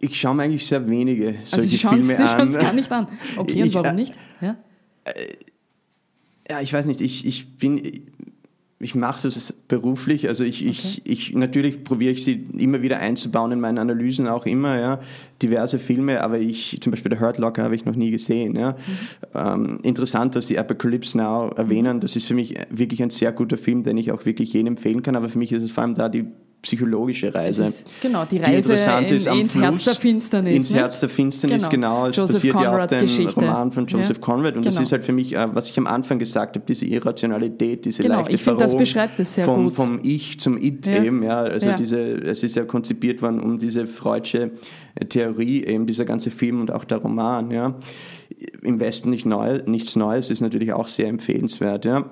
Ich 0.00 0.18
schaue 0.18 0.34
mir 0.34 0.42
eigentlich 0.44 0.66
sehr 0.66 0.88
wenige 0.88 1.34
solche 1.44 1.56
also 1.56 1.68
Sie 1.68 1.78
Filme 1.78 2.02
Sie 2.02 2.14
an. 2.14 2.26
Sie 2.26 2.36
schauen 2.36 2.48
es 2.48 2.58
gar 2.58 2.72
nicht 2.72 2.90
an. 2.90 3.08
Okay, 3.36 3.52
ich, 3.52 3.62
und 3.62 3.74
warum 3.74 3.96
nicht? 3.96 4.14
Ja? 4.40 4.56
Ja, 6.48 6.60
ich 6.60 6.72
weiß 6.72 6.86
nicht, 6.86 7.00
ich, 7.00 7.26
ich 7.26 7.56
bin, 7.56 7.80
ich 8.80 8.94
mache 8.94 9.22
das 9.22 9.52
beruflich, 9.52 10.28
also 10.28 10.44
ich, 10.44 10.60
okay. 10.60 10.70
ich, 10.70 11.02
ich 11.04 11.34
natürlich 11.34 11.84
probiere 11.84 12.12
ich 12.12 12.22
sie 12.22 12.46
immer 12.58 12.82
wieder 12.82 12.98
einzubauen 12.98 13.52
in 13.52 13.60
meine 13.60 13.80
Analysen, 13.80 14.28
auch 14.28 14.44
immer, 14.44 14.78
ja, 14.78 15.00
diverse 15.40 15.78
Filme, 15.78 16.22
aber 16.22 16.38
ich, 16.38 16.78
zum 16.82 16.90
Beispiel 16.90 17.10
der 17.10 17.20
Hurt 17.20 17.38
Locker 17.38 17.62
habe 17.62 17.74
ich 17.74 17.86
noch 17.86 17.96
nie 17.96 18.10
gesehen, 18.10 18.56
ja. 18.56 18.72
Mhm. 18.72 18.76
Ähm, 19.34 19.78
interessant, 19.82 20.36
dass 20.36 20.48
die 20.48 20.58
Apocalypse 20.58 21.16
Now 21.16 21.50
erwähnen, 21.56 22.00
das 22.00 22.14
ist 22.14 22.26
für 22.26 22.34
mich 22.34 22.56
wirklich 22.68 23.02
ein 23.02 23.10
sehr 23.10 23.32
guter 23.32 23.56
Film, 23.56 23.84
den 23.84 23.96
ich 23.96 24.12
auch 24.12 24.26
wirklich 24.26 24.52
jedem 24.52 24.74
empfehlen 24.74 25.02
kann, 25.02 25.16
aber 25.16 25.30
für 25.30 25.38
mich 25.38 25.52
ist 25.52 25.62
es 25.62 25.70
vor 25.70 25.82
allem 25.82 25.94
da 25.94 26.08
die 26.08 26.26
psychologische 26.64 27.34
Reise. 27.34 27.66
Ist, 27.66 27.84
genau, 28.00 28.24
die 28.24 28.38
Reise 28.38 28.76
die 28.76 29.14
in, 29.14 29.40
ins 29.40 29.52
Fluss, 29.52 29.62
Herz 29.62 29.84
der 29.84 29.94
Finsternis. 29.94 30.54
Ins 30.54 30.74
Herz 30.74 31.00
der 31.00 31.08
Finsternis, 31.10 31.68
genau. 31.68 32.00
genau. 32.00 32.06
Es 32.08 32.16
Joseph 32.16 32.36
basiert 32.36 32.56
Conrad 32.56 32.72
ja 32.72 32.82
auf 32.82 32.86
dem 32.86 33.00
Geschichte. 33.00 33.40
Roman 33.40 33.72
von 33.72 33.86
Joseph 33.86 34.16
ja. 34.16 34.22
Conrad 34.22 34.56
und 34.56 34.62
genau. 34.62 34.74
das 34.74 34.82
ist 34.82 34.92
halt 34.92 35.04
für 35.04 35.12
mich, 35.12 35.34
äh, 35.34 35.54
was 35.54 35.68
ich 35.68 35.76
am 35.76 35.86
Anfang 35.86 36.18
gesagt 36.18 36.56
habe, 36.56 36.64
diese 36.66 36.86
Irrationalität, 36.86 37.84
diese 37.84 38.02
genau, 38.02 38.16
leichte 38.16 38.32
ich 38.32 38.42
finde, 38.42 38.60
das 38.60 38.76
beschreibt 38.76 39.20
es 39.20 39.34
sehr 39.34 39.44
vom, 39.44 39.64
gut. 39.64 39.74
vom 39.74 40.00
Ich 40.02 40.40
zum 40.40 40.60
It 40.60 40.86
ja. 40.86 41.04
eben. 41.04 41.22
Ja. 41.22 41.40
Also 41.40 41.66
ja. 41.66 41.76
Diese, 41.76 41.98
es 41.98 42.42
ist 42.42 42.56
ja 42.56 42.64
konzipiert 42.64 43.20
worden 43.20 43.40
um 43.40 43.58
diese 43.58 43.86
freudsche 43.86 44.52
Theorie, 45.10 45.64
eben 45.64 45.86
dieser 45.86 46.06
ganze 46.06 46.30
Film 46.30 46.62
und 46.62 46.70
auch 46.70 46.84
der 46.84 46.98
Roman. 46.98 47.50
Ja. 47.50 47.74
Im 48.62 48.80
Westen 48.80 49.10
nicht 49.10 49.26
neu, 49.26 49.60
nichts 49.66 49.96
Neues 49.96 50.30
ist 50.30 50.40
natürlich 50.40 50.72
auch 50.72 50.88
sehr 50.88 51.08
empfehlenswert. 51.08 51.84
Ja. 51.84 52.10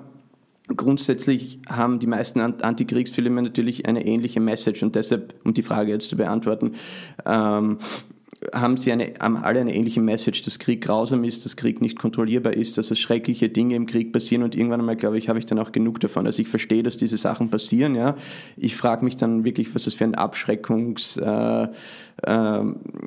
Grundsätzlich 0.67 1.59
haben 1.67 1.99
die 1.99 2.07
meisten 2.07 2.39
Antikriegsfilme 2.39 3.41
natürlich 3.41 3.85
eine 3.85 4.05
ähnliche 4.05 4.39
Message 4.39 4.81
und 4.81 4.95
deshalb, 4.95 5.35
um 5.43 5.53
die 5.53 5.61
Frage 5.61 5.91
jetzt 5.91 6.09
zu 6.09 6.15
beantworten, 6.15 6.75
ähm, 7.25 7.79
haben 8.53 8.77
sie 8.77 8.91
eine, 8.91 9.13
haben 9.21 9.37
alle 9.37 9.61
eine 9.61 9.73
ähnliche 9.73 10.01
Message, 10.01 10.41
dass 10.41 10.59
Krieg 10.59 10.81
grausam 10.81 11.23
ist, 11.23 11.45
dass 11.45 11.55
Krieg 11.55 11.81
nicht 11.81 11.97
kontrollierbar 11.97 12.53
ist, 12.53 12.77
dass 12.77 12.91
es 12.91 12.99
schreckliche 12.99 13.49
Dinge 13.49 13.75
im 13.75 13.85
Krieg 13.85 14.11
passieren 14.11 14.43
und 14.43 14.55
irgendwann 14.55 14.79
einmal, 14.79 14.95
glaube 14.95 15.17
ich, 15.17 15.29
habe 15.29 15.39
ich 15.39 15.45
dann 15.45 15.59
auch 15.59 15.71
genug 15.71 15.99
davon. 15.99 16.25
Also 16.25 16.41
ich 16.41 16.47
verstehe, 16.47 16.83
dass 16.83 16.97
diese 16.97 17.17
Sachen 17.17 17.49
passieren, 17.49 17.95
ja. 17.95 18.15
Ich 18.57 18.75
frage 18.75 19.05
mich 19.05 19.15
dann 19.15 19.43
wirklich, 19.43 19.73
was 19.75 19.83
das 19.83 19.93
für 19.93 20.03
ein 20.03 20.15
Abschreckungs, 20.15 21.17
äh, 21.17 21.67
äh, 22.23 22.63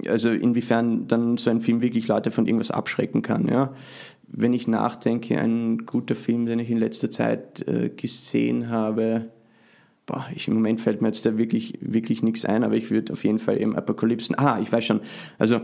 also 0.08 0.30
inwiefern 0.30 1.08
dann 1.08 1.38
so 1.38 1.50
ein 1.50 1.60
Film 1.60 1.80
wirklich 1.80 2.08
Leute 2.08 2.30
von 2.30 2.46
irgendwas 2.46 2.70
abschrecken 2.70 3.22
kann, 3.22 3.48
ja 3.48 3.72
wenn 4.28 4.52
ich 4.52 4.68
nachdenke, 4.68 5.38
ein 5.38 5.86
guter 5.86 6.14
Film, 6.14 6.46
den 6.46 6.58
ich 6.58 6.70
in 6.70 6.78
letzter 6.78 7.10
Zeit 7.10 7.66
äh, 7.68 7.90
gesehen 7.90 8.68
habe, 8.68 9.30
boah, 10.06 10.26
ich, 10.34 10.48
im 10.48 10.54
Moment 10.54 10.80
fällt 10.80 11.02
mir 11.02 11.08
jetzt 11.08 11.26
da 11.26 11.36
wirklich, 11.36 11.78
wirklich 11.80 12.22
nichts 12.22 12.44
ein, 12.44 12.64
aber 12.64 12.74
ich 12.74 12.90
würde 12.90 13.12
auf 13.12 13.24
jeden 13.24 13.38
Fall 13.38 13.60
eben 13.60 13.76
Apokalypsen, 13.76 14.38
ah, 14.38 14.60
ich 14.60 14.70
weiß 14.70 14.84
schon, 14.84 15.00
also 15.38 15.60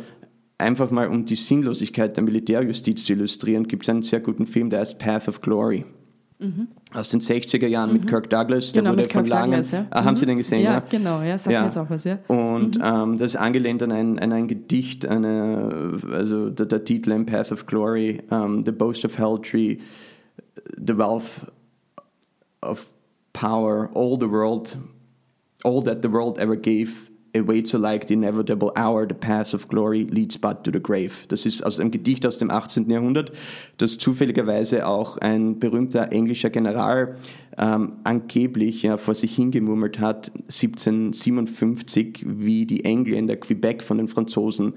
einfach 0.58 0.90
mal 0.90 1.08
um 1.08 1.24
die 1.24 1.36
Sinnlosigkeit 1.36 2.16
der 2.16 2.24
Militärjustiz 2.24 3.04
zu 3.04 3.12
illustrieren, 3.12 3.68
gibt 3.68 3.84
es 3.84 3.88
einen 3.88 4.02
sehr 4.02 4.20
guten 4.20 4.46
Film, 4.46 4.70
der 4.70 4.80
heißt 4.80 4.98
Path 4.98 5.28
of 5.28 5.40
Glory. 5.40 5.84
Mhm. 6.42 6.68
Aus 6.92 7.10
den 7.10 7.20
60er 7.20 7.66
Jahren 7.66 7.90
mhm. 7.92 8.00
mit 8.00 8.08
Kirk 8.08 8.28
Douglas. 8.28 8.72
Der 8.72 8.82
genau, 8.82 8.96
wurde 8.96 9.08
von 9.08 9.26
Langen. 9.26 9.52
Douglas, 9.52 9.70
ja. 9.70 9.86
ah, 9.90 10.04
haben 10.04 10.16
Sie 10.16 10.26
den 10.26 10.38
gesehen? 10.38 10.62
Ja, 10.62 10.72
ja? 10.72 10.82
genau, 10.88 11.22
ja, 11.22 11.38
sagt 11.38 11.54
ja. 11.54 11.64
jetzt 11.64 11.76
auch 11.76 11.88
was, 11.88 12.04
ja. 12.04 12.18
Und 12.26 12.78
mhm. 12.78 12.84
ähm, 12.84 13.18
das 13.18 13.34
ist 13.34 13.36
angelehnt 13.36 13.82
an 13.82 13.92
ein, 13.92 14.18
an 14.18 14.32
ein 14.32 14.48
Gedicht, 14.48 15.06
eine, 15.06 16.00
also 16.10 16.50
der, 16.50 16.66
der, 16.66 16.84
Titel 16.84 17.12
Path 17.24 17.52
of 17.52 17.66
Glory, 17.66 18.20
um, 18.30 18.56
ähm, 18.56 18.62
The 18.64 18.72
Boast 18.72 19.04
of 19.04 19.16
Hell 19.18 19.38
Tree, 19.40 19.78
The 20.76 20.98
Wealth 20.98 21.46
of 22.60 22.90
Power, 23.32 23.90
All 23.94 24.18
the 24.20 24.28
World, 24.28 24.76
All 25.64 25.82
that 25.84 26.02
the 26.02 26.10
World 26.10 26.38
ever 26.38 26.56
gave 26.56 27.11
awaits 27.34 27.72
like 27.72 28.08
the 28.08 28.14
inevitable 28.14 28.72
hour, 28.76 29.06
the 29.06 29.14
path 29.14 29.54
of 29.54 29.68
glory 29.68 30.04
leads 30.04 30.38
but 30.38 30.64
to 30.64 30.70
the 30.70 30.80
grave. 30.80 31.26
Das 31.28 31.46
ist 31.46 31.64
aus 31.64 31.80
einem 31.80 31.90
Gedicht 31.90 32.26
aus 32.26 32.38
dem 32.38 32.50
18. 32.50 32.88
Jahrhundert, 32.90 33.32
das 33.78 33.98
zufälligerweise 33.98 34.86
auch 34.86 35.18
ein 35.18 35.58
berühmter 35.58 36.12
englischer 36.12 36.50
General 36.50 37.16
ähm, 37.58 37.94
angeblich 38.04 38.82
ja, 38.82 38.96
vor 38.96 39.14
sich 39.14 39.34
hingemurmelt 39.34 39.98
hat, 39.98 40.32
1757, 40.48 42.24
wie 42.26 42.66
die 42.66 42.84
Engländer 42.84 43.36
Quebec 43.36 43.82
von 43.82 43.98
den 43.98 44.08
Franzosen 44.08 44.74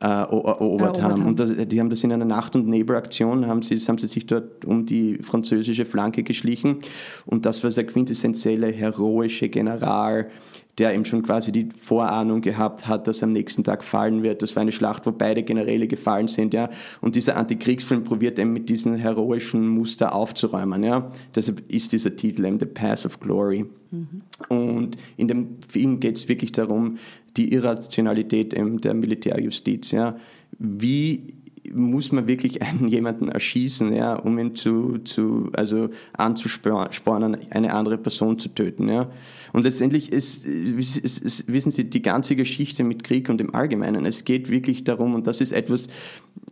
äh, 0.00 0.06
erobert 0.06 0.98
ja, 0.98 1.04
haben. 1.04 1.26
Und 1.26 1.38
das, 1.38 1.50
die 1.68 1.80
haben 1.80 1.90
das 1.90 2.02
in 2.02 2.12
einer 2.12 2.24
Nacht- 2.24 2.56
und 2.56 2.66
Nebelaktion, 2.66 3.46
haben 3.46 3.62
sie, 3.62 3.76
haben 3.76 3.98
sie 3.98 4.08
sich 4.08 4.26
dort 4.26 4.64
um 4.64 4.86
die 4.86 5.18
französische 5.18 5.84
Flanke 5.84 6.22
geschlichen. 6.22 6.78
Und 7.26 7.46
das 7.46 7.62
war 7.62 7.70
der 7.70 7.86
quintessentielle 7.86 8.68
heroische 8.68 9.48
General, 9.48 10.30
der 10.78 10.94
eben 10.94 11.04
schon 11.04 11.22
quasi 11.22 11.52
die 11.52 11.68
Vorahnung 11.76 12.40
gehabt 12.40 12.88
hat, 12.88 13.06
dass 13.06 13.22
am 13.22 13.32
nächsten 13.32 13.62
Tag 13.62 13.84
fallen 13.84 14.22
wird. 14.22 14.42
Das 14.42 14.56
war 14.56 14.62
eine 14.62 14.72
Schlacht, 14.72 15.04
wo 15.06 15.12
beide 15.12 15.42
Generäle 15.42 15.86
gefallen 15.86 16.28
sind, 16.28 16.54
ja. 16.54 16.70
Und 17.00 17.14
dieser 17.14 17.36
Antikriegsfilm 17.36 18.04
probiert 18.04 18.38
eben 18.38 18.52
mit 18.54 18.68
diesem 18.68 18.94
heroischen 18.94 19.68
Muster 19.68 20.14
aufzuräumen, 20.14 20.82
ja. 20.82 21.10
Deshalb 21.34 21.62
ist 21.70 21.92
dieser 21.92 22.16
Titel 22.16 22.46
eben 22.46 22.58
The 22.58 22.66
Path 22.66 23.04
of 23.04 23.20
Glory. 23.20 23.66
Mhm. 23.90 24.22
Und 24.48 24.96
in 25.18 25.28
dem 25.28 25.58
Film 25.68 26.00
geht 26.00 26.16
es 26.16 26.28
wirklich 26.28 26.52
darum, 26.52 26.96
die 27.36 27.52
Irrationalität 27.52 28.54
eben 28.54 28.80
der 28.80 28.94
Militärjustiz, 28.94 29.90
ja. 29.90 30.16
Wie 30.58 31.34
muss 31.70 32.10
man 32.10 32.26
wirklich 32.26 32.62
einen 32.62 32.88
jemanden 32.88 33.28
erschießen, 33.28 33.92
ja, 33.94 34.14
um 34.14 34.38
ihn 34.38 34.54
zu, 34.54 34.98
zu 34.98 35.50
also 35.52 35.90
anzuspornen, 36.12 37.36
eine 37.50 37.72
andere 37.72 37.98
Person 37.98 38.38
zu 38.38 38.48
töten, 38.48 38.88
ja. 38.88 39.10
Und 39.52 39.64
letztendlich 39.64 40.12
ist, 40.12 40.44
ist, 40.44 40.96
ist, 40.96 41.52
wissen 41.52 41.70
Sie, 41.70 41.84
die 41.84 42.02
ganze 42.02 42.36
Geschichte 42.36 42.84
mit 42.84 43.04
Krieg 43.04 43.28
und 43.28 43.40
im 43.40 43.54
Allgemeinen, 43.54 44.06
es 44.06 44.24
geht 44.24 44.50
wirklich 44.50 44.84
darum, 44.84 45.14
und 45.14 45.26
das 45.26 45.40
ist 45.40 45.52
etwas, 45.52 45.88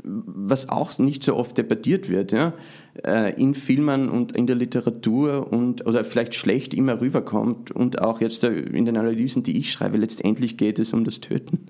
was 0.04 0.68
auch 0.68 0.96
nicht 0.98 1.24
so 1.24 1.36
oft 1.36 1.58
debattiert 1.58 2.08
wird, 2.08 2.32
ja, 2.32 2.54
äh, 3.04 3.34
in 3.40 3.54
Filmen 3.54 4.08
und 4.08 4.32
in 4.32 4.46
der 4.46 4.56
Literatur 4.56 5.52
und, 5.52 5.86
oder 5.86 6.04
vielleicht 6.04 6.34
schlecht 6.34 6.72
immer 6.74 7.00
rüberkommt 7.00 7.70
und 7.70 8.00
auch 8.00 8.20
jetzt 8.20 8.44
in 8.44 8.84
den 8.84 8.96
Analysen, 8.96 9.42
die 9.42 9.58
ich 9.58 9.72
schreibe, 9.72 9.98
letztendlich 9.98 10.56
geht 10.56 10.78
es 10.78 10.92
um 10.92 11.04
das 11.04 11.20
Töten. 11.20 11.66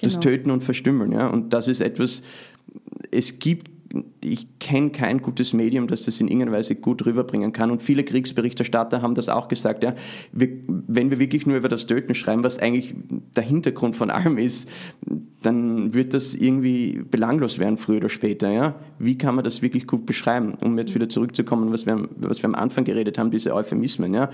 Das 0.00 0.14
genau. 0.14 0.22
Töten 0.22 0.50
und 0.50 0.64
Verstümmeln, 0.64 1.12
ja. 1.12 1.28
Und 1.28 1.52
das 1.52 1.68
ist 1.68 1.80
etwas, 1.80 2.22
es 3.10 3.38
gibt 3.38 3.70
ich 4.24 4.58
kenne 4.58 4.90
kein 4.90 5.20
gutes 5.20 5.52
Medium, 5.52 5.86
das 5.86 6.04
das 6.04 6.20
in 6.20 6.28
irgendeiner 6.28 6.52
Weise 6.52 6.74
gut 6.74 7.04
rüberbringen 7.06 7.52
kann. 7.52 7.70
Und 7.70 7.82
viele 7.82 8.04
Kriegsberichterstatter 8.04 9.02
haben 9.02 9.14
das 9.14 9.28
auch 9.28 9.48
gesagt. 9.48 9.82
Ja, 9.82 9.94
wir, 10.32 10.48
wenn 10.66 11.10
wir 11.10 11.18
wirklich 11.18 11.46
nur 11.46 11.56
über 11.56 11.68
das 11.68 11.86
Töten 11.86 12.14
schreiben, 12.14 12.44
was 12.44 12.58
eigentlich 12.58 12.94
der 13.36 13.44
Hintergrund 13.44 13.96
von 13.96 14.10
allem 14.10 14.38
ist, 14.38 14.68
dann 15.44 15.92
wird 15.92 16.14
das 16.14 16.34
irgendwie 16.34 17.02
belanglos 17.10 17.58
werden, 17.58 17.76
früher 17.76 17.98
oder 17.98 18.08
später. 18.08 18.50
Ja? 18.50 18.76
Wie 18.98 19.18
kann 19.18 19.34
man 19.34 19.44
das 19.44 19.62
wirklich 19.62 19.86
gut 19.86 20.06
beschreiben? 20.06 20.54
Um 20.60 20.78
jetzt 20.78 20.94
wieder 20.94 21.08
zurückzukommen, 21.08 21.72
was 21.72 21.86
wir, 21.86 22.08
was 22.16 22.42
wir 22.42 22.46
am 22.46 22.54
Anfang 22.54 22.84
geredet 22.84 23.18
haben, 23.18 23.30
diese 23.30 23.54
Euphemismen. 23.54 24.14
Ja? 24.14 24.30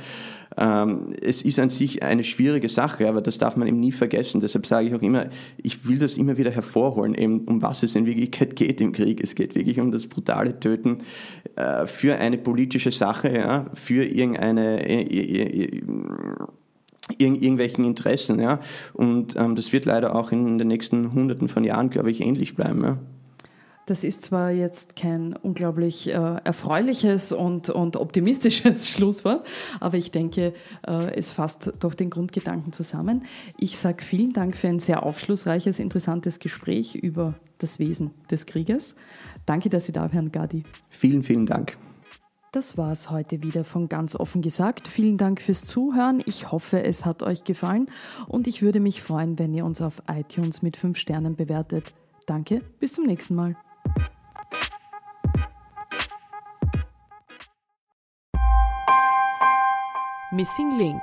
Ähm, 0.57 1.15
es 1.21 1.43
ist 1.43 1.59
an 1.59 1.71
sich 1.71 2.03
eine 2.03 2.23
schwierige 2.23 2.69
Sache, 2.69 3.09
aber 3.09 3.21
das 3.21 3.39
darf 3.39 3.57
man 3.57 3.67
eben 3.67 3.81
nie 3.81 3.93
vergessen. 3.93 4.41
Deshalb 4.41 4.67
sage 4.67 4.89
ich 4.89 4.95
auch 4.95 5.03
immer, 5.03 5.27
ich 5.63 5.87
will 5.87 5.99
das 5.99 6.17
immer 6.17 6.37
wieder 6.37 6.51
hervorholen, 6.51 7.15
eben 7.15 7.41
um 7.41 7.61
was 7.63 7.83
es 7.83 7.97
in 7.97 8.07
Wirklichkeit 8.07 8.55
geht 8.55 8.81
im 8.81 8.93
Krieg. 8.93 9.21
Es 9.23 9.35
geht 9.35 9.55
wirklich 9.55 9.80
um 9.81 9.93
das 9.93 10.07
brutale 10.07 10.59
Töten 10.61 10.99
äh, 11.57 11.87
für 11.87 12.17
eine 12.17 12.39
politische 12.39 12.93
Sache, 12.93 13.35
ja? 13.35 13.67
für 13.75 14.05
irgendeine 14.05 14.87
äh, 14.87 15.03
äh, 15.03 15.83
irgendwelchen 17.19 17.85
Interessen. 17.85 18.41
Ja? 18.41 18.61
Und 18.93 19.37
ähm, 19.37 19.57
das 19.57 19.73
wird 19.73 19.85
leider 19.85 20.15
auch 20.15 20.33
in 20.33 20.59
den 20.59 20.69
nächsten 20.69 21.13
Hunderten 21.13 21.49
von 21.49 21.65
Jahren, 21.65 21.91
glaube 21.91 22.11
ich, 22.11 22.21
ähnlich 22.21 22.55
bleiben. 22.55 22.83
Ja? 22.83 22.99
Das 23.91 24.05
ist 24.05 24.23
zwar 24.23 24.53
jetzt 24.53 24.95
kein 24.95 25.35
unglaublich 25.35 26.09
äh, 26.09 26.13
erfreuliches 26.13 27.33
und, 27.33 27.71
und 27.71 27.97
optimistisches 27.97 28.89
Schlusswort, 28.91 29.45
aber 29.81 29.97
ich 29.97 30.13
denke, 30.13 30.55
äh, 30.87 31.13
es 31.17 31.33
fasst 31.33 31.73
doch 31.81 31.95
den 31.95 32.09
Grundgedanken 32.09 32.73
zusammen. 32.73 33.25
Ich 33.59 33.79
sage 33.79 34.05
vielen 34.05 34.33
Dank 34.33 34.57
für 34.57 34.69
ein 34.69 34.79
sehr 34.79 35.03
aufschlussreiches, 35.03 35.81
interessantes 35.81 36.39
Gespräch 36.39 36.95
über 36.95 37.35
das 37.59 37.81
Wesen 37.81 38.13
des 38.31 38.47
Krieges. 38.47 38.95
Danke, 39.51 39.69
dass 39.69 39.87
Sie 39.87 39.91
da 39.91 40.03
waren, 40.03 40.13
Herrn 40.13 40.31
Gadi. 40.31 40.63
Vielen, 40.91 41.25
vielen 41.25 41.45
Dank. 41.45 41.77
Das 42.53 42.79
war 42.79 42.93
es 42.93 43.11
heute 43.11 43.43
wieder 43.43 43.65
von 43.65 43.89
ganz 43.89 44.15
offen 44.15 44.43
gesagt. 44.43 44.87
Vielen 44.87 45.19
Dank 45.19 45.41
fürs 45.41 45.67
Zuhören. 45.67 46.23
Ich 46.25 46.53
hoffe, 46.53 46.85
es 46.85 47.05
hat 47.05 47.25
euch 47.25 47.43
gefallen 47.43 47.87
und 48.29 48.47
ich 48.47 48.63
würde 48.63 48.79
mich 48.79 49.03
freuen, 49.03 49.41
wenn 49.41 49.53
ihr 49.53 49.65
uns 49.65 49.83
auf 49.83 50.05
iTunes 50.09 50.63
mit 50.63 50.77
5 50.77 50.97
Sternen 50.97 51.35
bewertet. 51.35 51.93
Danke, 52.27 52.63
bis 52.79 52.93
zum 52.93 53.07
nächsten 53.07 53.35
Mal. 53.35 53.57
Missing 60.31 60.79
Link 60.79 61.03